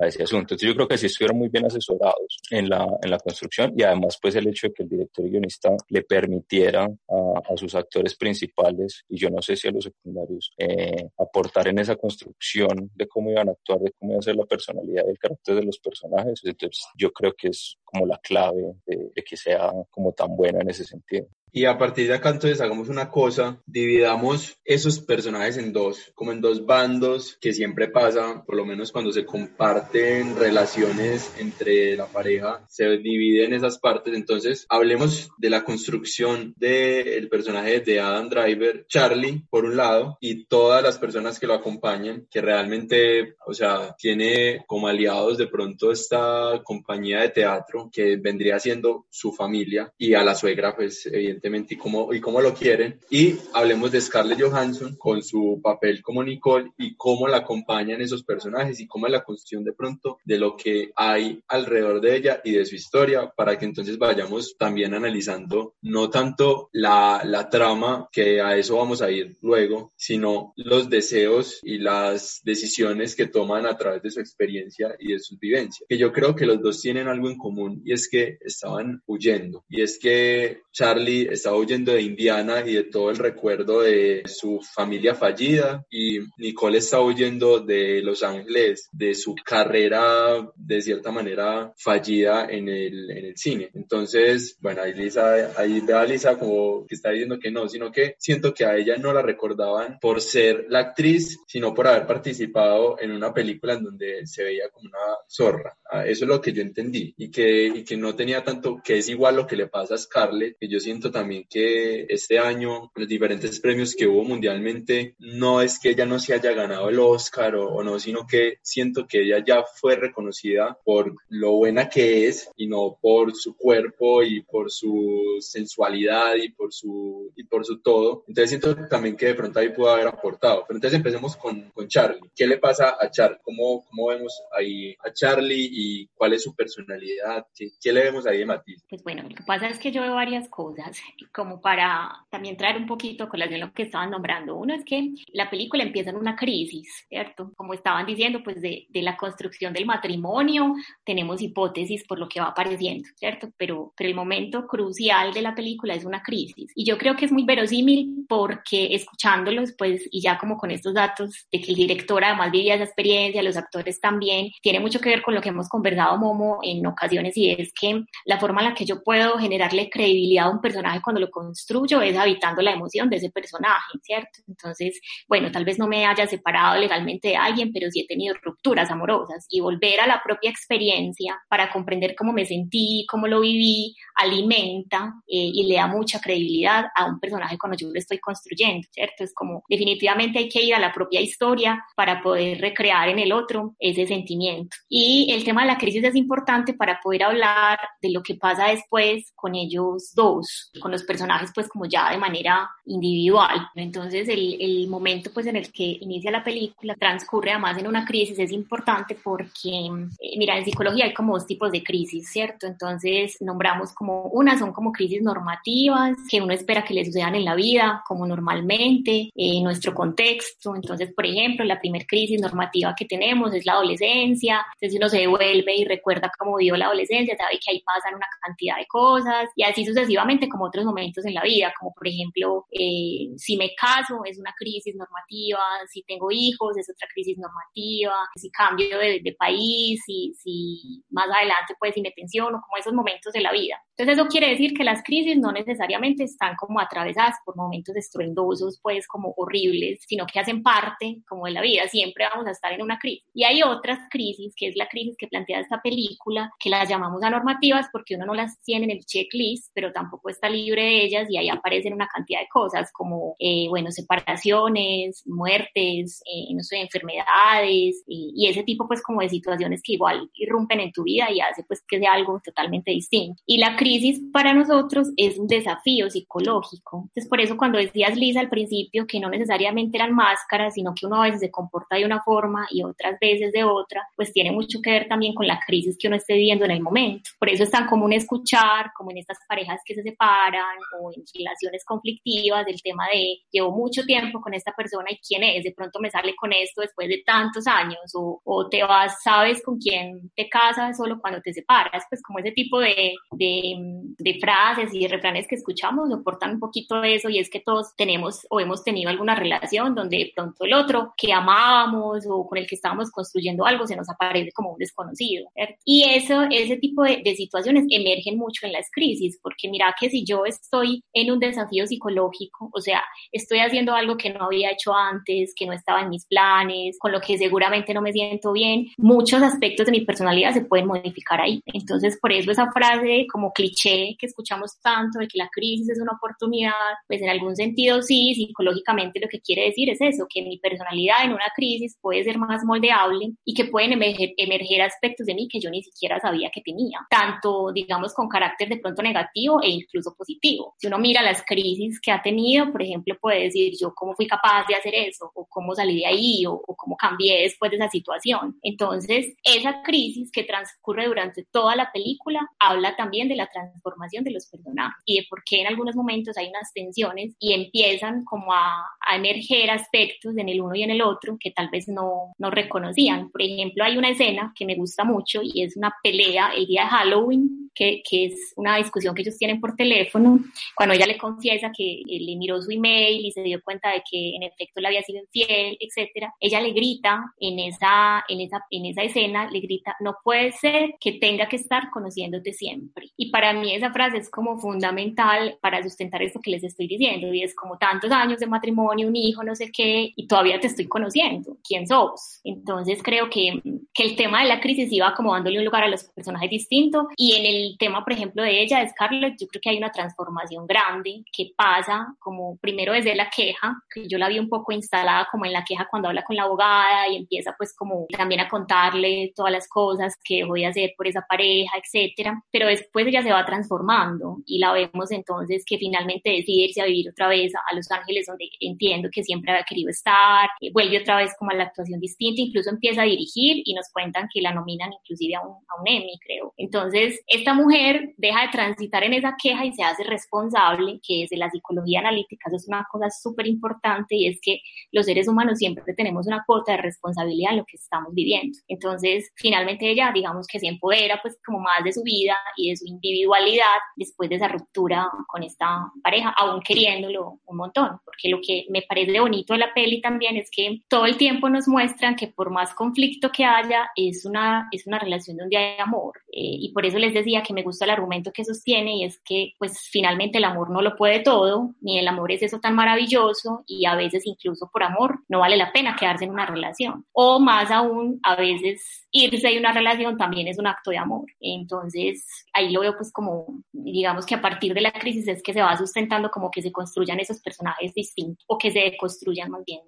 a, 0.00 0.06
ese 0.06 0.22
asunto. 0.22 0.54
Entonces 0.54 0.68
yo 0.68 0.74
creo 0.74 0.88
que 0.88 0.98
sí 0.98 1.06
estuvieron 1.06 1.38
muy 1.38 1.48
bien 1.48 1.66
asesorados 1.66 2.38
en 2.50 2.68
la, 2.68 2.86
en 3.02 3.10
la 3.10 3.18
construcción 3.18 3.72
y 3.76 3.82
además 3.82 4.18
pues 4.20 4.34
el 4.34 4.48
hecho 4.48 4.68
de 4.68 4.74
que 4.74 4.82
el 4.82 4.88
director 4.88 5.26
y 5.26 5.30
guionista 5.30 5.70
le 5.88 6.02
permitiera 6.02 6.84
a, 6.84 7.52
a 7.52 7.56
sus 7.56 7.74
actores 7.74 8.16
principales 8.16 9.04
y 9.08 9.18
yo 9.18 9.30
no 9.30 9.40
sé 9.42 9.56
si 9.56 9.68
a 9.68 9.70
los 9.70 9.84
secundarios 9.84 10.52
eh, 10.58 11.08
aportar 11.18 11.68
en 11.68 11.78
esa 11.78 11.96
construcción 11.96 12.90
de 12.94 13.06
cómo 13.08 13.30
iban 13.30 13.48
a 13.48 13.52
actuar, 13.52 13.80
de 13.80 13.92
cómo 13.92 14.12
iba 14.12 14.18
a 14.18 14.22
ser 14.22 14.36
la 14.36 14.44
personalidad 14.44 15.04
y 15.06 15.10
el 15.10 15.18
carácter 15.18 15.56
de 15.56 15.64
los 15.64 15.78
personajes. 15.78 16.40
Entonces 16.44 16.84
yo 16.96 17.12
creo 17.12 17.32
que 17.32 17.48
es 17.48 17.76
como 17.84 18.06
la 18.06 18.18
clave 18.18 18.74
de, 18.86 19.10
de 19.14 19.22
que 19.22 19.36
sea 19.36 19.72
como 19.90 20.12
tan 20.12 20.36
buena 20.36 20.60
en 20.60 20.70
ese 20.70 20.84
sentido. 20.84 21.26
Y 21.54 21.66
a 21.66 21.76
partir 21.76 22.08
de 22.08 22.14
acá 22.14 22.30
entonces 22.30 22.62
hagamos 22.62 22.88
una 22.88 23.10
cosa, 23.10 23.60
dividamos 23.66 24.56
esos 24.64 25.00
personajes 25.00 25.58
en 25.58 25.74
dos, 25.74 26.10
como 26.14 26.32
en 26.32 26.40
dos 26.40 26.64
bandos 26.64 27.36
que 27.42 27.52
siempre 27.52 27.88
pasa, 27.88 28.42
por 28.46 28.56
lo 28.56 28.64
menos 28.64 28.90
cuando 28.90 29.12
se 29.12 29.26
comparten 29.26 30.34
relaciones 30.34 31.30
entre 31.38 31.94
la 31.94 32.06
pareja, 32.06 32.64
se 32.70 32.88
dividen 32.96 33.52
esas 33.52 33.78
partes. 33.78 34.14
Entonces 34.14 34.64
hablemos 34.70 35.28
de 35.36 35.50
la 35.50 35.62
construcción 35.62 36.54
del 36.56 37.28
personaje 37.28 37.80
de 37.80 38.00
Adam 38.00 38.30
Driver, 38.30 38.86
Charlie, 38.86 39.44
por 39.50 39.66
un 39.66 39.76
lado, 39.76 40.16
y 40.20 40.46
todas 40.46 40.82
las 40.82 40.96
personas 40.98 41.38
que 41.38 41.46
lo 41.46 41.54
acompañan, 41.54 42.26
que 42.30 42.40
realmente, 42.40 43.36
o 43.46 43.52
sea, 43.52 43.94
tiene 43.98 44.64
como 44.66 44.88
aliados 44.88 45.36
de 45.36 45.48
pronto 45.48 45.92
esta 45.92 46.62
compañía 46.64 47.20
de 47.20 47.28
teatro 47.28 47.90
que 47.92 48.16
vendría 48.16 48.58
siendo 48.58 49.04
su 49.10 49.32
familia 49.32 49.92
y 49.98 50.14
a 50.14 50.24
la 50.24 50.34
suegra, 50.34 50.74
pues 50.74 51.04
evidentemente 51.04 51.41
y 51.42 51.76
cómo, 51.76 52.12
y 52.12 52.20
cómo 52.20 52.40
lo 52.40 52.54
quieren. 52.54 53.00
Y 53.10 53.36
hablemos 53.52 53.90
de 53.90 54.00
Scarlett 54.00 54.40
Johansson 54.40 54.96
con 54.96 55.22
su 55.22 55.60
papel 55.62 56.02
como 56.02 56.22
Nicole 56.22 56.72
y 56.78 56.94
cómo 56.96 57.26
la 57.26 57.38
acompañan 57.38 58.00
esos 58.00 58.22
personajes 58.22 58.80
y 58.80 58.86
cómo 58.86 59.06
es 59.06 59.12
la 59.12 59.24
construcción 59.24 59.64
de 59.64 59.72
pronto 59.72 60.18
de 60.24 60.38
lo 60.38 60.56
que 60.56 60.92
hay 60.96 61.42
alrededor 61.48 62.00
de 62.00 62.16
ella 62.16 62.40
y 62.44 62.52
de 62.52 62.64
su 62.64 62.76
historia 62.76 63.32
para 63.36 63.58
que 63.58 63.64
entonces 63.64 63.98
vayamos 63.98 64.56
también 64.56 64.94
analizando 64.94 65.74
no 65.82 66.10
tanto 66.10 66.68
la, 66.72 67.22
la 67.24 67.48
trama, 67.48 68.08
que 68.12 68.40
a 68.40 68.56
eso 68.56 68.76
vamos 68.76 69.02
a 69.02 69.10
ir 69.10 69.36
luego, 69.42 69.92
sino 69.96 70.52
los 70.56 70.88
deseos 70.88 71.60
y 71.62 71.78
las 71.78 72.40
decisiones 72.44 73.16
que 73.16 73.26
toman 73.26 73.66
a 73.66 73.76
través 73.76 74.02
de 74.02 74.10
su 74.10 74.20
experiencia 74.20 74.94
y 74.98 75.12
de 75.12 75.18
su 75.18 75.36
vivencia. 75.38 75.86
Que 75.88 75.98
yo 75.98 76.12
creo 76.12 76.34
que 76.34 76.46
los 76.46 76.60
dos 76.62 76.80
tienen 76.80 77.08
algo 77.08 77.28
en 77.28 77.38
común 77.38 77.82
y 77.84 77.92
es 77.92 78.08
que 78.08 78.38
estaban 78.40 79.02
huyendo. 79.06 79.64
Y 79.68 79.82
es 79.82 79.98
que 79.98 80.60
Charlie 80.72 81.31
estaba 81.32 81.56
huyendo 81.56 81.92
de 81.92 82.02
Indiana 82.02 82.62
y 82.66 82.74
de 82.74 82.84
todo 82.84 83.10
el 83.10 83.16
recuerdo 83.16 83.80
de 83.80 84.22
su 84.26 84.60
familia 84.74 85.14
fallida 85.14 85.84
y 85.90 86.20
Nicole 86.38 86.78
está 86.78 87.00
huyendo 87.00 87.60
de 87.60 88.02
Los 88.02 88.22
Ángeles, 88.22 88.88
de 88.92 89.14
su 89.14 89.34
carrera 89.44 90.50
de 90.54 90.82
cierta 90.82 91.10
manera 91.10 91.72
fallida 91.76 92.46
en 92.48 92.68
el, 92.68 93.10
en 93.10 93.24
el 93.26 93.36
cine. 93.36 93.70
Entonces, 93.74 94.56
bueno, 94.60 94.82
ahí 94.82 94.94
Lisa, 94.94 95.52
ahí 95.56 95.80
ve 95.80 95.94
a 95.94 96.04
Lisa 96.04 96.38
como 96.38 96.86
que 96.86 96.94
está 96.94 97.10
diciendo 97.10 97.38
que 97.38 97.50
no, 97.50 97.68
sino 97.68 97.90
que 97.90 98.16
siento 98.18 98.54
que 98.54 98.64
a 98.64 98.76
ella 98.76 98.96
no 98.96 99.12
la 99.12 99.22
recordaban 99.22 99.98
por 100.00 100.20
ser 100.20 100.66
la 100.68 100.80
actriz, 100.80 101.40
sino 101.46 101.74
por 101.74 101.86
haber 101.86 102.06
participado 102.06 102.96
en 103.00 103.10
una 103.12 103.32
película 103.32 103.74
en 103.74 103.84
donde 103.84 104.26
se 104.26 104.44
veía 104.44 104.68
como 104.70 104.88
una 104.88 105.16
zorra. 105.28 105.76
eso 106.06 106.24
es 106.24 106.28
lo 106.28 106.40
que 106.40 106.52
yo 106.52 106.62
entendí 106.62 107.14
y 107.16 107.30
que, 107.30 107.66
y 107.66 107.84
que 107.84 107.96
no 107.96 108.14
tenía 108.14 108.42
tanto, 108.44 108.80
que 108.82 108.98
es 108.98 109.08
igual 109.08 109.36
lo 109.36 109.46
que 109.46 109.56
le 109.56 109.66
pasa 109.66 109.94
a 109.94 109.98
Scarlett, 109.98 110.56
que 110.58 110.68
yo 110.68 110.80
siento 110.80 111.10
también 111.22 111.46
que 111.48 112.04
este 112.08 112.40
año 112.40 112.90
los 112.96 113.06
diferentes 113.06 113.60
premios 113.60 113.94
que 113.94 114.08
hubo 114.08 114.24
mundialmente, 114.24 115.14
no 115.20 115.62
es 115.62 115.78
que 115.78 115.90
ella 115.90 116.04
no 116.04 116.18
se 116.18 116.34
haya 116.34 116.52
ganado 116.52 116.88
el 116.88 116.98
Oscar 116.98 117.54
o, 117.54 117.68
o 117.72 117.84
no, 117.84 118.00
sino 118.00 118.26
que 118.26 118.58
siento 118.60 119.06
que 119.06 119.22
ella 119.22 119.40
ya 119.46 119.62
fue 119.62 119.94
reconocida 119.94 120.76
por 120.84 121.14
lo 121.28 121.52
buena 121.52 121.88
que 121.88 122.26
es 122.26 122.50
y 122.56 122.66
no 122.66 122.98
por 123.00 123.36
su 123.36 123.56
cuerpo 123.56 124.24
y 124.24 124.42
por 124.42 124.72
su 124.72 125.36
sensualidad 125.38 126.34
y 126.34 126.50
por 126.50 126.72
su, 126.72 127.30
y 127.36 127.44
por 127.44 127.64
su 127.64 127.80
todo. 127.80 128.24
Entonces 128.26 128.50
siento 128.50 128.88
también 128.88 129.16
que 129.16 129.26
de 129.26 129.34
pronto 129.34 129.60
ahí 129.60 129.68
pudo 129.68 129.90
haber 129.90 130.08
aportado. 130.08 130.64
Pero 130.66 130.78
entonces 130.78 130.96
empecemos 130.96 131.36
con, 131.36 131.70
con 131.70 131.86
Charlie. 131.86 132.30
¿Qué 132.34 132.48
le 132.48 132.58
pasa 132.58 132.96
a 133.00 133.10
Charlie? 133.12 133.38
¿Cómo, 133.44 133.84
¿Cómo 133.88 134.08
vemos 134.08 134.42
ahí 134.58 134.96
a 135.04 135.12
Charlie 135.12 135.68
y 135.70 136.08
cuál 136.08 136.32
es 136.32 136.42
su 136.42 136.52
personalidad? 136.56 137.46
¿Qué, 137.54 137.68
qué 137.80 137.92
le 137.92 138.02
vemos 138.02 138.26
ahí 138.26 138.38
de 138.38 138.46
Matiz? 138.46 138.82
Pues 138.90 139.04
bueno, 139.04 139.22
lo 139.22 139.28
que 139.28 139.44
pasa 139.46 139.68
es 139.68 139.78
que 139.78 139.92
yo 139.92 140.02
veo 140.02 140.14
varias 140.14 140.48
cosas, 140.48 140.98
como 141.32 141.60
para 141.60 142.24
también 142.30 142.56
traer 142.56 142.76
un 142.76 142.86
poquito 142.86 143.28
con 143.28 143.40
lo 143.40 143.72
que 143.72 143.82
estaban 143.82 144.10
nombrando. 144.10 144.56
Uno 144.56 144.74
es 144.74 144.84
que 144.84 145.10
la 145.32 145.50
película 145.50 145.82
empieza 145.82 146.10
en 146.10 146.16
una 146.16 146.36
crisis, 146.36 147.06
¿cierto? 147.08 147.52
Como 147.56 147.74
estaban 147.74 148.06
diciendo, 148.06 148.40
pues 148.42 148.60
de, 148.60 148.86
de 148.88 149.02
la 149.02 149.16
construcción 149.16 149.72
del 149.72 149.86
matrimonio, 149.86 150.74
tenemos 151.04 151.42
hipótesis 151.42 152.04
por 152.06 152.18
lo 152.18 152.28
que 152.28 152.40
va 152.40 152.48
apareciendo, 152.48 153.08
¿cierto? 153.16 153.48
Pero, 153.56 153.92
pero 153.96 154.08
el 154.08 154.16
momento 154.16 154.66
crucial 154.66 155.32
de 155.32 155.42
la 155.42 155.54
película 155.54 155.94
es 155.94 156.04
una 156.04 156.22
crisis. 156.22 156.72
Y 156.74 156.84
yo 156.84 156.98
creo 156.98 157.16
que 157.16 157.26
es 157.26 157.32
muy 157.32 157.44
verosímil 157.44 158.24
porque 158.28 158.94
escuchándolos, 158.94 159.74
pues, 159.76 160.08
y 160.10 160.20
ya 160.20 160.38
como 160.38 160.56
con 160.56 160.70
estos 160.70 160.94
datos 160.94 161.46
de 161.50 161.60
que 161.60 161.72
el 161.72 161.76
director 161.76 162.24
además 162.24 162.50
vivía 162.50 162.74
esa 162.74 162.84
experiencia, 162.84 163.42
los 163.42 163.56
actores 163.56 164.00
también, 164.00 164.50
tiene 164.62 164.80
mucho 164.80 165.00
que 165.00 165.10
ver 165.10 165.22
con 165.22 165.34
lo 165.34 165.40
que 165.40 165.50
hemos 165.50 165.68
conversado, 165.68 166.16
Momo, 166.18 166.60
en 166.62 166.86
ocasiones, 166.86 167.36
y 167.36 167.50
es 167.50 167.72
que 167.78 168.04
la 168.24 168.38
forma 168.38 168.62
en 168.62 168.68
la 168.70 168.74
que 168.74 168.84
yo 168.84 169.02
puedo 169.02 169.38
generarle 169.38 169.90
credibilidad 169.90 170.46
a 170.46 170.50
un 170.50 170.60
personaje 170.60 171.00
cuando 171.02 171.20
lo 171.20 171.30
construyo 171.30 172.00
es 172.00 172.16
habitando 172.16 172.62
la 172.62 172.72
emoción 172.72 173.10
de 173.10 173.16
ese 173.16 173.30
personaje, 173.30 173.98
¿cierto? 174.02 174.40
Entonces, 174.46 175.00
bueno, 175.28 175.50
tal 175.50 175.64
vez 175.64 175.78
no 175.78 175.88
me 175.88 176.06
haya 176.06 176.26
separado 176.26 176.80
legalmente 176.80 177.28
de 177.28 177.36
alguien, 177.36 177.72
pero 177.72 177.90
sí 177.90 178.00
he 178.00 178.06
tenido 178.06 178.34
rupturas 178.42 178.90
amorosas 178.90 179.46
y 179.50 179.60
volver 179.60 180.00
a 180.00 180.06
la 180.06 180.22
propia 180.22 180.50
experiencia 180.50 181.40
para 181.48 181.70
comprender 181.70 182.14
cómo 182.16 182.32
me 182.32 182.46
sentí, 182.46 183.06
cómo 183.10 183.26
lo 183.26 183.40
viví, 183.40 183.94
alimenta 184.14 185.14
eh, 185.26 185.50
y 185.52 185.64
le 185.64 185.76
da 185.76 185.86
mucha 185.86 186.20
credibilidad 186.20 186.86
a 186.94 187.06
un 187.06 187.20
personaje 187.20 187.58
cuando 187.58 187.76
yo 187.76 187.88
lo 187.88 187.98
estoy 187.98 188.18
construyendo, 188.18 188.86
¿cierto? 188.90 189.24
Es 189.24 189.34
como 189.34 189.64
definitivamente 189.68 190.38
hay 190.38 190.48
que 190.48 190.62
ir 190.62 190.74
a 190.74 190.78
la 190.78 190.92
propia 190.92 191.20
historia 191.20 191.84
para 191.96 192.22
poder 192.22 192.60
recrear 192.60 193.08
en 193.08 193.18
el 193.18 193.32
otro 193.32 193.74
ese 193.78 194.06
sentimiento. 194.06 194.76
Y 194.88 195.32
el 195.32 195.44
tema 195.44 195.62
de 195.62 195.68
la 195.68 195.78
crisis 195.78 196.04
es 196.04 196.16
importante 196.16 196.74
para 196.74 197.00
poder 197.00 197.24
hablar 197.24 197.78
de 198.00 198.10
lo 198.10 198.22
que 198.22 198.34
pasa 198.34 198.68
después 198.68 199.32
con 199.34 199.54
ellos 199.54 200.12
dos, 200.14 200.70
con 200.80 200.90
los 200.90 201.02
personajes 201.02 201.50
pues 201.54 201.68
como 201.68 201.86
ya 201.86 202.10
de 202.10 202.18
manera 202.18 202.68
individual. 202.86 203.68
Entonces 203.74 204.28
el, 204.28 204.56
el 204.60 204.88
momento 204.88 205.30
pues 205.32 205.46
en 205.46 205.56
el 205.56 205.72
que 205.72 205.98
inicia 206.00 206.30
la 206.30 206.44
película 206.44 206.94
transcurre 206.94 207.52
además 207.52 207.78
en 207.78 207.86
una 207.86 208.04
crisis 208.04 208.38
es 208.38 208.52
importante 208.52 209.16
porque, 209.22 209.86
eh, 210.20 210.38
mira, 210.38 210.56
en 210.56 210.64
psicología 210.64 211.04
hay 211.04 211.14
como 211.14 211.34
dos 211.34 211.46
tipos 211.46 211.70
de 211.70 211.82
crisis, 211.82 212.30
¿cierto? 212.30 212.66
Entonces 212.66 213.36
nombramos 213.40 213.92
como 213.92 214.01
una 214.02 214.58
son 214.58 214.72
como 214.72 214.92
crisis 214.92 215.22
normativas 215.22 216.16
que 216.28 216.40
uno 216.40 216.52
espera 216.52 216.84
que 216.84 216.94
le 216.94 217.04
sucedan 217.04 217.34
en 217.34 217.44
la 217.44 217.54
vida 217.54 218.02
como 218.06 218.26
normalmente, 218.26 219.30
en 219.34 219.64
nuestro 219.64 219.94
contexto. 219.94 220.74
Entonces, 220.74 221.12
por 221.14 221.26
ejemplo, 221.26 221.64
la 221.64 221.80
primera 221.80 222.04
crisis 222.06 222.40
normativa 222.40 222.94
que 222.96 223.04
tenemos 223.04 223.54
es 223.54 223.66
la 223.66 223.72
adolescencia. 223.72 224.64
Entonces 224.80 224.98
uno 224.98 225.08
se 225.08 225.18
devuelve 225.18 225.76
y 225.76 225.84
recuerda 225.84 226.30
cómo 226.38 226.56
vivió 226.56 226.76
la 226.76 226.86
adolescencia, 226.86 227.36
sabe 227.36 227.58
que 227.64 227.72
ahí 227.72 227.82
pasan 227.84 228.14
una 228.14 228.26
cantidad 228.40 228.76
de 228.76 228.86
cosas 228.86 229.48
y 229.56 229.62
así 229.62 229.84
sucesivamente 229.84 230.48
como 230.48 230.64
otros 230.64 230.84
momentos 230.84 231.24
en 231.24 231.34
la 231.34 231.42
vida, 231.42 231.72
como 231.78 231.92
por 231.94 232.06
ejemplo, 232.06 232.66
eh, 232.70 233.28
si 233.36 233.56
me 233.56 233.74
caso 233.74 234.24
es 234.24 234.38
una 234.38 234.54
crisis 234.56 234.94
normativa, 234.94 235.60
si 235.90 236.02
tengo 236.02 236.30
hijos 236.30 236.76
es 236.76 236.88
otra 236.90 237.08
crisis 237.12 237.38
normativa, 237.38 238.14
si 238.36 238.50
cambio 238.50 238.98
de, 238.98 239.20
de 239.22 239.34
país, 239.38 240.00
si, 240.06 240.32
si 240.34 241.04
más 241.10 241.26
adelante 241.30 241.74
pues 241.78 241.94
si 241.94 242.02
me 242.02 242.12
pensiono, 242.12 242.60
como 242.60 242.76
esos 242.78 242.92
momentos 242.92 243.32
de 243.32 243.40
la 243.40 243.52
vida. 243.52 243.80
Entonces 243.96 244.18
eso 244.18 244.28
quiere 244.28 244.48
decir 244.48 244.72
que 244.72 244.84
las 244.84 245.02
crisis 245.02 245.36
no 245.36 245.52
necesariamente 245.52 246.24
están 246.24 246.56
como 246.56 246.80
atravesadas 246.80 247.36
por 247.44 247.56
momentos 247.56 247.94
estruendosos, 247.94 248.80
pues 248.82 249.06
como 249.06 249.34
horribles, 249.36 250.00
sino 250.06 250.26
que 250.26 250.40
hacen 250.40 250.62
parte 250.62 251.18
como 251.28 251.46
de 251.46 251.52
la 251.52 251.60
vida. 251.60 251.86
Siempre 251.88 252.24
vamos 252.32 252.46
a 252.46 252.52
estar 252.52 252.72
en 252.72 252.82
una 252.82 252.98
crisis. 252.98 253.28
Y 253.34 253.44
hay 253.44 253.62
otras 253.62 253.98
crisis, 254.10 254.54
que 254.56 254.68
es 254.68 254.76
la 254.76 254.88
crisis 254.88 255.14
que 255.18 255.28
plantea 255.28 255.60
esta 255.60 255.80
película, 255.82 256.50
que 256.58 256.70
las 256.70 256.88
llamamos 256.88 257.22
anormativas 257.22 257.88
porque 257.92 258.16
uno 258.16 258.26
no 258.26 258.34
las 258.34 258.60
tiene 258.62 258.84
en 258.84 258.92
el 258.92 259.04
checklist, 259.04 259.70
pero 259.74 259.92
tampoco 259.92 260.30
está 260.30 260.48
libre 260.48 260.82
de 260.82 261.04
ellas 261.04 261.26
y 261.28 261.36
ahí 261.36 261.50
aparecen 261.50 261.92
una 261.92 262.08
cantidad 262.08 262.40
de 262.40 262.48
cosas 262.50 262.90
como, 262.92 263.36
eh, 263.38 263.66
bueno, 263.68 263.90
separaciones, 263.90 265.22
muertes, 265.26 266.22
eh, 266.24 266.54
no 266.54 266.62
sé, 266.62 266.80
enfermedades 266.80 268.02
y, 268.06 268.32
y 268.34 268.48
ese 268.48 268.62
tipo 268.62 268.88
pues 268.88 269.02
como 269.02 269.20
de 269.20 269.28
situaciones 269.28 269.82
que 269.84 269.94
igual 269.94 270.30
irrumpen 270.34 270.80
en 270.80 270.92
tu 270.92 271.02
vida 271.02 271.30
y 271.30 271.40
hace 271.40 271.62
pues 271.64 271.82
que 271.86 271.98
sea 271.98 272.14
algo 272.14 272.40
totalmente 272.42 272.90
distinto. 272.90 273.42
Y 273.46 273.58
la 273.58 273.76
crisis 273.82 274.20
para 274.32 274.54
nosotros 274.54 275.08
es 275.16 275.38
un 275.38 275.48
desafío 275.48 276.08
psicológico. 276.08 277.08
Entonces, 277.08 277.28
por 277.28 277.40
eso 277.40 277.56
cuando 277.56 277.78
decías, 277.78 278.16
Lisa, 278.16 278.38
al 278.38 278.48
principio, 278.48 279.06
que 279.08 279.18
no 279.18 279.28
necesariamente 279.28 279.96
eran 279.96 280.14
máscaras, 280.14 280.74
sino 280.74 280.94
que 280.94 281.06
uno 281.06 281.20
a 281.20 281.24
veces 281.24 281.40
se 281.40 281.50
comporta 281.50 281.96
de 281.96 282.04
una 282.04 282.22
forma 282.22 282.66
y 282.70 282.84
otras 282.84 283.18
veces 283.20 283.52
de 283.52 283.64
otra, 283.64 284.06
pues 284.16 284.32
tiene 284.32 284.52
mucho 284.52 284.78
que 284.80 284.90
ver 284.90 285.08
también 285.08 285.34
con 285.34 285.48
la 285.48 285.58
crisis 285.66 285.96
que 285.98 286.06
uno 286.06 286.16
esté 286.16 286.34
viviendo 286.34 286.64
en 286.64 286.70
el 286.70 286.80
momento. 286.80 287.30
Por 287.40 287.48
eso 287.48 287.64
es 287.64 287.70
tan 287.70 287.86
común 287.86 288.12
escuchar, 288.12 288.92
como 288.96 289.10
en 289.10 289.18
estas 289.18 289.38
parejas 289.48 289.80
que 289.84 289.94
se 289.94 290.02
separan 290.02 290.78
o 291.00 291.10
en 291.12 291.24
relaciones 291.34 291.84
conflictivas, 291.84 292.64
del 292.64 292.80
tema 292.82 293.06
de 293.12 293.38
llevo 293.50 293.72
mucho 293.72 294.04
tiempo 294.04 294.40
con 294.40 294.54
esta 294.54 294.72
persona 294.72 295.10
y 295.10 295.18
quién 295.18 295.42
es, 295.42 295.64
de 295.64 295.72
pronto 295.72 295.98
me 295.98 296.10
sale 296.10 296.36
con 296.36 296.52
esto 296.52 296.82
después 296.82 297.08
de 297.08 297.22
tantos 297.26 297.66
años, 297.66 297.98
o, 298.14 298.40
o 298.44 298.68
te 298.68 298.82
vas, 298.84 299.22
sabes 299.22 299.62
con 299.62 299.78
quién 299.78 300.30
te 300.36 300.48
casas 300.48 300.96
solo 300.96 301.18
cuando 301.20 301.40
te 301.40 301.52
separas, 301.52 302.04
pues 302.08 302.22
como 302.22 302.38
ese 302.38 302.52
tipo 302.52 302.78
de, 302.78 303.14
de, 303.32 303.71
de 303.78 304.38
frases 304.40 304.92
y 304.92 305.00
de 305.00 305.08
refranes 305.08 305.46
que 305.46 305.56
escuchamos 305.56 306.10
soportan 306.10 306.54
un 306.54 306.60
poquito 306.60 307.02
eso 307.02 307.28
y 307.28 307.38
es 307.38 307.50
que 307.50 307.60
todos 307.60 307.94
tenemos 307.96 308.46
o 308.50 308.60
hemos 308.60 308.82
tenido 308.84 309.10
alguna 309.10 309.34
relación 309.34 309.94
donde 309.94 310.18
de 310.18 310.32
pronto 310.34 310.64
el 310.64 310.74
otro 310.74 311.12
que 311.16 311.32
amábamos 311.32 312.24
o 312.28 312.46
con 312.46 312.58
el 312.58 312.66
que 312.66 312.74
estábamos 312.74 313.10
construyendo 313.10 313.64
algo 313.64 313.86
se 313.86 313.96
nos 313.96 314.08
aparece 314.08 314.52
como 314.52 314.72
un 314.72 314.78
desconocido. 314.78 315.48
Y 315.84 316.04
eso, 316.08 316.42
ese 316.50 316.76
tipo 316.76 317.02
de, 317.02 317.22
de 317.24 317.34
situaciones 317.34 317.84
emergen 317.90 318.38
mucho 318.38 318.66
en 318.66 318.72
las 318.72 318.88
crisis, 318.90 319.38
porque 319.42 319.68
mira 319.68 319.94
que 319.98 320.10
si 320.10 320.24
yo 320.24 320.44
estoy 320.44 321.02
en 321.12 321.30
un 321.30 321.38
desafío 321.38 321.86
psicológico, 321.86 322.70
o 322.72 322.80
sea, 322.80 323.02
estoy 323.30 323.58
haciendo 323.58 323.94
algo 323.94 324.16
que 324.16 324.30
no 324.30 324.44
había 324.44 324.70
hecho 324.70 324.94
antes, 324.94 325.52
que 325.56 325.66
no 325.66 325.72
estaba 325.72 326.02
en 326.02 326.10
mis 326.10 326.26
planes, 326.26 326.98
con 326.98 327.12
lo 327.12 327.20
que 327.20 327.38
seguramente 327.38 327.94
no 327.94 328.02
me 328.02 328.12
siento 328.12 328.52
bien, 328.52 328.86
muchos 328.96 329.42
aspectos 329.42 329.86
de 329.86 329.92
mi 329.92 330.02
personalidad 330.02 330.52
se 330.52 330.64
pueden 330.64 330.86
modificar 330.86 331.40
ahí. 331.40 331.62
Entonces, 331.66 332.18
por 332.20 332.32
eso 332.32 332.50
esa 332.50 332.70
frase 332.72 333.26
como 333.30 333.52
cliché 333.62 334.16
que 334.18 334.26
escuchamos 334.26 334.80
tanto 334.82 335.20
de 335.20 335.28
que 335.28 335.38
la 335.38 335.48
crisis 335.52 335.90
es 335.90 336.00
una 336.00 336.12
oportunidad, 336.12 336.72
pues 337.06 337.22
en 337.22 337.28
algún 337.28 337.54
sentido 337.54 338.02
sí, 338.02 338.34
psicológicamente 338.34 339.20
lo 339.20 339.28
que 339.28 339.40
quiere 339.40 339.66
decir 339.66 339.88
es 339.90 340.00
eso, 340.00 340.26
que 340.28 340.42
mi 340.42 340.58
personalidad 340.58 341.24
en 341.24 341.32
una 341.32 341.46
crisis 341.54 341.96
puede 342.00 342.24
ser 342.24 342.38
más 342.38 342.64
moldeable 342.64 343.32
y 343.44 343.54
que 343.54 343.66
pueden 343.66 343.92
emerger, 343.92 344.30
emerger 344.36 344.82
aspectos 344.82 345.26
de 345.26 345.34
mí 345.34 345.48
que 345.48 345.60
yo 345.60 345.70
ni 345.70 345.82
siquiera 345.82 346.18
sabía 346.20 346.50
que 346.52 346.60
tenía, 346.60 346.98
tanto 347.08 347.72
digamos 347.72 348.14
con 348.14 348.28
carácter 348.28 348.68
de 348.68 348.78
pronto 348.78 349.02
negativo 349.02 349.62
e 349.62 349.70
incluso 349.70 350.14
positivo. 350.16 350.74
Si 350.78 350.86
uno 350.86 350.98
mira 350.98 351.22
las 351.22 351.42
crisis 351.44 352.00
que 352.00 352.10
ha 352.10 352.22
tenido, 352.22 352.70
por 352.72 352.82
ejemplo, 352.82 353.16
puede 353.20 353.44
decir 353.44 353.74
yo 353.80 353.92
cómo 353.94 354.14
fui 354.14 354.26
capaz 354.26 354.66
de 354.66 354.74
hacer 354.74 354.94
eso 354.94 355.30
o 355.34 355.46
cómo 355.48 355.74
salí 355.74 356.00
de 356.00 356.06
ahí 356.06 356.46
o, 356.46 356.52
o 356.54 356.74
cómo 356.74 356.96
cambié 356.96 357.42
después 357.42 357.70
de 357.70 357.76
esa 357.76 357.88
situación. 357.88 358.58
Entonces, 358.62 359.34
esa 359.44 359.82
crisis 359.82 360.30
que 360.32 360.44
transcurre 360.44 361.06
durante 361.06 361.44
toda 361.44 361.76
la 361.76 361.92
película 361.92 362.50
habla 362.58 362.96
también 362.96 363.28
de 363.28 363.36
la 363.36 363.46
transformación 363.52 364.24
de 364.24 364.32
los 364.32 364.46
personajes 364.46 365.02
y 365.04 365.20
de 365.20 365.26
por 365.28 365.42
qué 365.44 365.60
en 365.60 365.66
algunos 365.66 365.94
momentos 365.94 366.36
hay 366.36 366.48
unas 366.48 366.72
tensiones 366.72 367.34
y 367.38 367.52
empiezan 367.52 368.24
como 368.24 368.52
a, 368.52 368.86
a 369.00 369.16
emerger 369.16 369.70
aspectos 369.70 370.36
en 370.36 370.48
el 370.48 370.60
uno 370.60 370.74
y 370.74 370.82
en 370.82 370.90
el 370.90 371.02
otro 371.02 371.36
que 371.38 371.50
tal 371.50 371.68
vez 371.70 371.88
no, 371.88 372.32
no 372.38 372.50
reconocían. 372.50 373.30
Por 373.30 373.42
ejemplo, 373.42 373.84
hay 373.84 373.96
una 373.96 374.10
escena 374.10 374.52
que 374.56 374.66
me 374.66 374.74
gusta 374.74 375.04
mucho 375.04 375.40
y 375.42 375.62
es 375.62 375.76
una 375.76 375.94
pelea 376.02 376.52
el 376.56 376.66
día 376.66 376.84
de 376.84 376.88
Halloween 376.88 377.62
que, 377.74 378.02
que 378.08 378.26
es 378.26 378.52
una 378.56 378.76
discusión 378.76 379.14
que 379.14 379.22
ellos 379.22 379.38
tienen 379.38 379.60
por 379.60 379.76
teléfono, 379.76 380.38
cuando 380.74 380.94
ella 380.94 381.06
le 381.06 381.18
confiesa 381.18 381.70
que 381.76 382.02
le 382.06 382.36
miró 382.36 382.60
su 382.60 382.70
email 382.70 383.24
y 383.24 383.32
se 383.32 383.42
dio 383.42 383.62
cuenta 383.62 383.90
de 383.90 384.02
que 384.08 384.36
en 384.36 384.42
efecto 384.42 384.80
le 384.80 384.88
había 384.88 385.02
sido 385.02 385.20
infiel, 385.20 385.76
etcétera, 385.80 386.34
ella 386.40 386.60
le 386.60 386.72
grita 386.72 387.32
en 387.40 387.58
esa, 387.58 388.24
en 388.28 388.40
esa, 388.40 388.64
en 388.70 388.86
esa 388.86 389.02
escena, 389.02 389.50
le 389.50 389.60
grita, 389.60 389.96
no 390.00 390.16
puede 390.22 390.52
ser 390.52 390.94
que 391.00 391.12
tenga 391.12 391.48
que 391.48 391.56
estar 391.56 391.90
conociéndote 391.90 392.52
siempre. 392.52 393.10
Y 393.16 393.30
para 393.30 393.41
mí 393.52 393.74
esa 393.74 393.92
frase 393.92 394.18
es 394.18 394.30
como 394.30 394.58
fundamental 394.58 395.58
para 395.60 395.82
sustentar 395.82 396.22
esto 396.22 396.40
que 396.40 396.50
les 396.50 396.62
estoy 396.62 396.86
diciendo, 396.86 397.32
y 397.32 397.42
es 397.42 397.54
como 397.54 397.78
tantos 397.78 398.12
años 398.12 398.38
de 398.38 398.46
matrimonio, 398.46 399.08
un 399.08 399.16
hijo, 399.16 399.42
no 399.42 399.54
sé 399.54 399.70
qué, 399.72 400.12
y 400.14 400.26
todavía 400.26 400.60
te 400.60 400.68
estoy 400.68 400.86
conociendo, 400.86 401.56
¿quién 401.66 401.86
sos? 401.86 402.40
Entonces 402.44 403.02
creo 403.02 403.28
que, 403.28 403.60
que 403.92 404.04
el 404.04 404.16
tema 404.16 404.42
de 404.42 404.48
la 404.48 404.60
crisis 404.60 404.92
iba 404.92 405.14
como 405.14 405.32
dándole 405.32 405.58
un 405.58 405.64
lugar 405.64 405.82
a 405.82 405.88
los 405.88 406.04
personajes 406.04 406.50
distintos, 406.50 407.06
y 407.16 407.34
en 407.34 407.46
el 407.46 407.76
tema, 407.78 408.04
por 408.04 408.12
ejemplo, 408.12 408.42
de 408.42 408.62
ella, 408.62 408.80
de 408.80 408.88
Scarlett, 408.90 409.40
yo 409.40 409.46
creo 409.48 409.60
que 409.60 409.70
hay 409.70 409.78
una 409.78 409.90
transformación 409.90 410.66
grande 410.66 411.24
que 411.32 411.50
pasa 411.56 412.14
como 412.18 412.56
primero 412.58 412.92
desde 412.92 413.14
la 413.14 413.30
queja, 413.30 413.82
que 413.92 414.06
yo 414.08 414.18
la 414.18 414.28
vi 414.28 414.38
un 414.38 414.48
poco 414.48 414.72
instalada 414.72 415.26
como 415.30 415.46
en 415.46 415.52
la 415.52 415.64
queja 415.64 415.88
cuando 415.90 416.08
habla 416.08 416.24
con 416.24 416.36
la 416.36 416.42
abogada 416.44 417.08
y 417.08 417.16
empieza 417.16 417.54
pues 417.56 417.74
como 417.74 418.06
también 418.16 418.40
a 418.40 418.48
contarle 418.48 419.32
todas 419.34 419.52
las 419.52 419.68
cosas 419.68 420.14
que 420.22 420.44
voy 420.44 420.64
a 420.64 420.68
hacer 420.68 420.94
por 420.96 421.06
esa 421.06 421.24
pareja, 421.28 421.76
etcétera, 421.76 422.42
pero 422.50 422.66
después 422.66 423.06
ella 423.06 423.22
se 423.22 423.31
va 423.32 423.44
transformando 423.44 424.38
y 424.46 424.58
la 424.58 424.72
vemos 424.72 425.10
entonces 425.10 425.64
que 425.66 425.78
finalmente 425.78 426.30
decide 426.30 426.66
irse 426.66 426.80
a 426.82 426.86
vivir 426.86 427.10
otra 427.10 427.28
vez 427.28 427.52
a 427.54 427.74
Los 427.74 427.90
Ángeles 427.90 428.26
donde 428.26 428.48
entiendo 428.60 429.08
que 429.12 429.22
siempre 429.22 429.52
había 429.52 429.64
querido 429.64 429.90
estar, 429.90 430.48
eh, 430.60 430.70
vuelve 430.72 431.00
otra 431.00 431.16
vez 431.16 431.32
como 431.38 431.50
a 431.50 431.54
la 431.54 431.64
actuación 431.64 432.00
distinta, 432.00 432.40
incluso 432.40 432.70
empieza 432.70 433.02
a 433.02 433.06
dirigir 433.06 433.62
y 433.64 433.74
nos 433.74 433.88
cuentan 433.92 434.28
que 434.32 434.40
la 434.40 434.52
nominan 434.52 434.92
inclusive 434.92 435.34
a 435.34 435.40
un, 435.40 435.52
a 435.52 435.80
un 435.80 435.88
Emmy, 435.88 436.18
creo. 436.24 436.52
Entonces, 436.56 437.20
esta 437.26 437.54
mujer 437.54 438.14
deja 438.16 438.42
de 438.42 438.48
transitar 438.48 439.04
en 439.04 439.14
esa 439.14 439.34
queja 439.40 439.64
y 439.64 439.72
se 439.72 439.82
hace 439.82 440.04
responsable, 440.04 441.00
que 441.06 441.22
desde 441.22 441.36
la 441.36 441.50
psicología 441.50 442.00
analítica 442.00 442.48
eso 442.48 442.56
es 442.56 442.68
una 442.68 442.86
cosa 442.90 443.10
súper 443.10 443.46
importante 443.46 444.16
y 444.16 444.26
es 444.26 444.38
que 444.42 444.60
los 444.90 445.06
seres 445.06 445.28
humanos 445.28 445.58
siempre 445.58 445.82
tenemos 445.96 446.26
una 446.26 446.44
cuota 446.46 446.72
de 446.72 446.82
responsabilidad 446.82 447.52
en 447.52 447.58
lo 447.58 447.64
que 447.64 447.76
estamos 447.76 448.12
viviendo. 448.14 448.58
Entonces, 448.68 449.30
finalmente 449.36 449.90
ella, 449.90 450.10
digamos 450.14 450.46
que 450.46 450.58
se 450.58 450.66
empodera 450.66 451.20
pues 451.22 451.38
como 451.44 451.60
más 451.60 451.84
de 451.84 451.92
su 451.92 452.02
vida 452.02 452.36
y 452.56 452.70
de 452.70 452.76
su 452.76 452.86
individualidad 453.22 453.66
después 453.96 454.28
de 454.28 454.36
esa 454.36 454.48
ruptura 454.48 455.08
con 455.26 455.42
esta 455.42 455.90
pareja, 456.02 456.34
aún 456.36 456.60
queriéndolo 456.60 457.40
un 457.44 457.56
montón, 457.56 457.98
porque 458.04 458.28
lo 458.28 458.40
que 458.44 458.66
me 458.70 458.82
parece 458.82 459.20
bonito 459.20 459.52
de 459.52 459.60
la 459.60 459.72
peli 459.74 460.00
también 460.00 460.36
es 460.36 460.50
que 460.50 460.82
todo 460.88 461.06
el 461.06 461.16
tiempo 461.16 461.48
nos 461.48 461.68
muestran 461.68 462.16
que 462.16 462.28
por 462.28 462.50
más 462.50 462.74
conflicto 462.74 463.30
que 463.30 463.44
haya, 463.44 463.90
es 463.96 464.24
una, 464.24 464.68
es 464.70 464.86
una 464.86 464.98
relación 464.98 465.36
donde 465.36 465.56
hay 465.56 465.78
amor. 465.78 466.18
Eh, 466.28 466.58
y 466.60 466.72
por 466.72 466.86
eso 466.86 466.98
les 466.98 467.14
decía 467.14 467.42
que 467.42 467.52
me 467.52 467.62
gusta 467.62 467.84
el 467.84 467.90
argumento 467.90 468.32
que 468.32 468.44
sostiene 468.44 468.96
y 468.96 469.04
es 469.04 469.20
que 469.24 469.52
pues 469.58 469.88
finalmente 469.90 470.38
el 470.38 470.44
amor 470.44 470.70
no 470.70 470.82
lo 470.82 470.96
puede 470.96 471.20
todo, 471.20 471.74
ni 471.80 471.98
el 471.98 472.08
amor 472.08 472.32
es 472.32 472.42
eso 472.42 472.58
tan 472.58 472.74
maravilloso 472.74 473.64
y 473.66 473.86
a 473.86 473.94
veces 473.94 474.26
incluso 474.26 474.68
por 474.72 474.82
amor 474.82 475.20
no 475.28 475.40
vale 475.40 475.56
la 475.56 475.72
pena 475.72 475.96
quedarse 475.96 476.24
en 476.24 476.30
una 476.30 476.46
relación. 476.46 477.04
O 477.12 477.38
más 477.38 477.70
aún, 477.70 478.20
a 478.22 478.36
veces 478.36 479.06
irse 479.10 479.48
de 479.48 479.58
una 479.58 479.72
relación 479.72 480.16
también 480.16 480.48
es 480.48 480.58
un 480.58 480.66
acto 480.66 480.90
de 480.90 480.98
amor. 480.98 481.26
Entonces, 481.40 482.46
ahí 482.52 482.70
lo 482.70 482.80
veo 482.80 482.96
pues 482.96 483.11
como, 483.12 483.62
digamos 483.72 484.26
que 484.26 484.34
a 484.34 484.40
partir 484.40 484.74
de 484.74 484.80
la 484.80 484.92
crisis 484.92 485.28
es 485.28 485.42
que 485.42 485.52
se 485.52 485.62
va 485.62 485.76
sustentando 485.76 486.30
como 486.30 486.50
que 486.50 486.62
se 486.62 486.72
construyan 486.72 487.20
esos 487.20 487.40
personajes 487.40 487.94
distintos 487.94 488.44
o 488.48 488.58
que 488.58 488.70
se 488.70 488.80
deconstruyan 488.80 489.50
más 489.50 489.64
bien. 489.64 489.80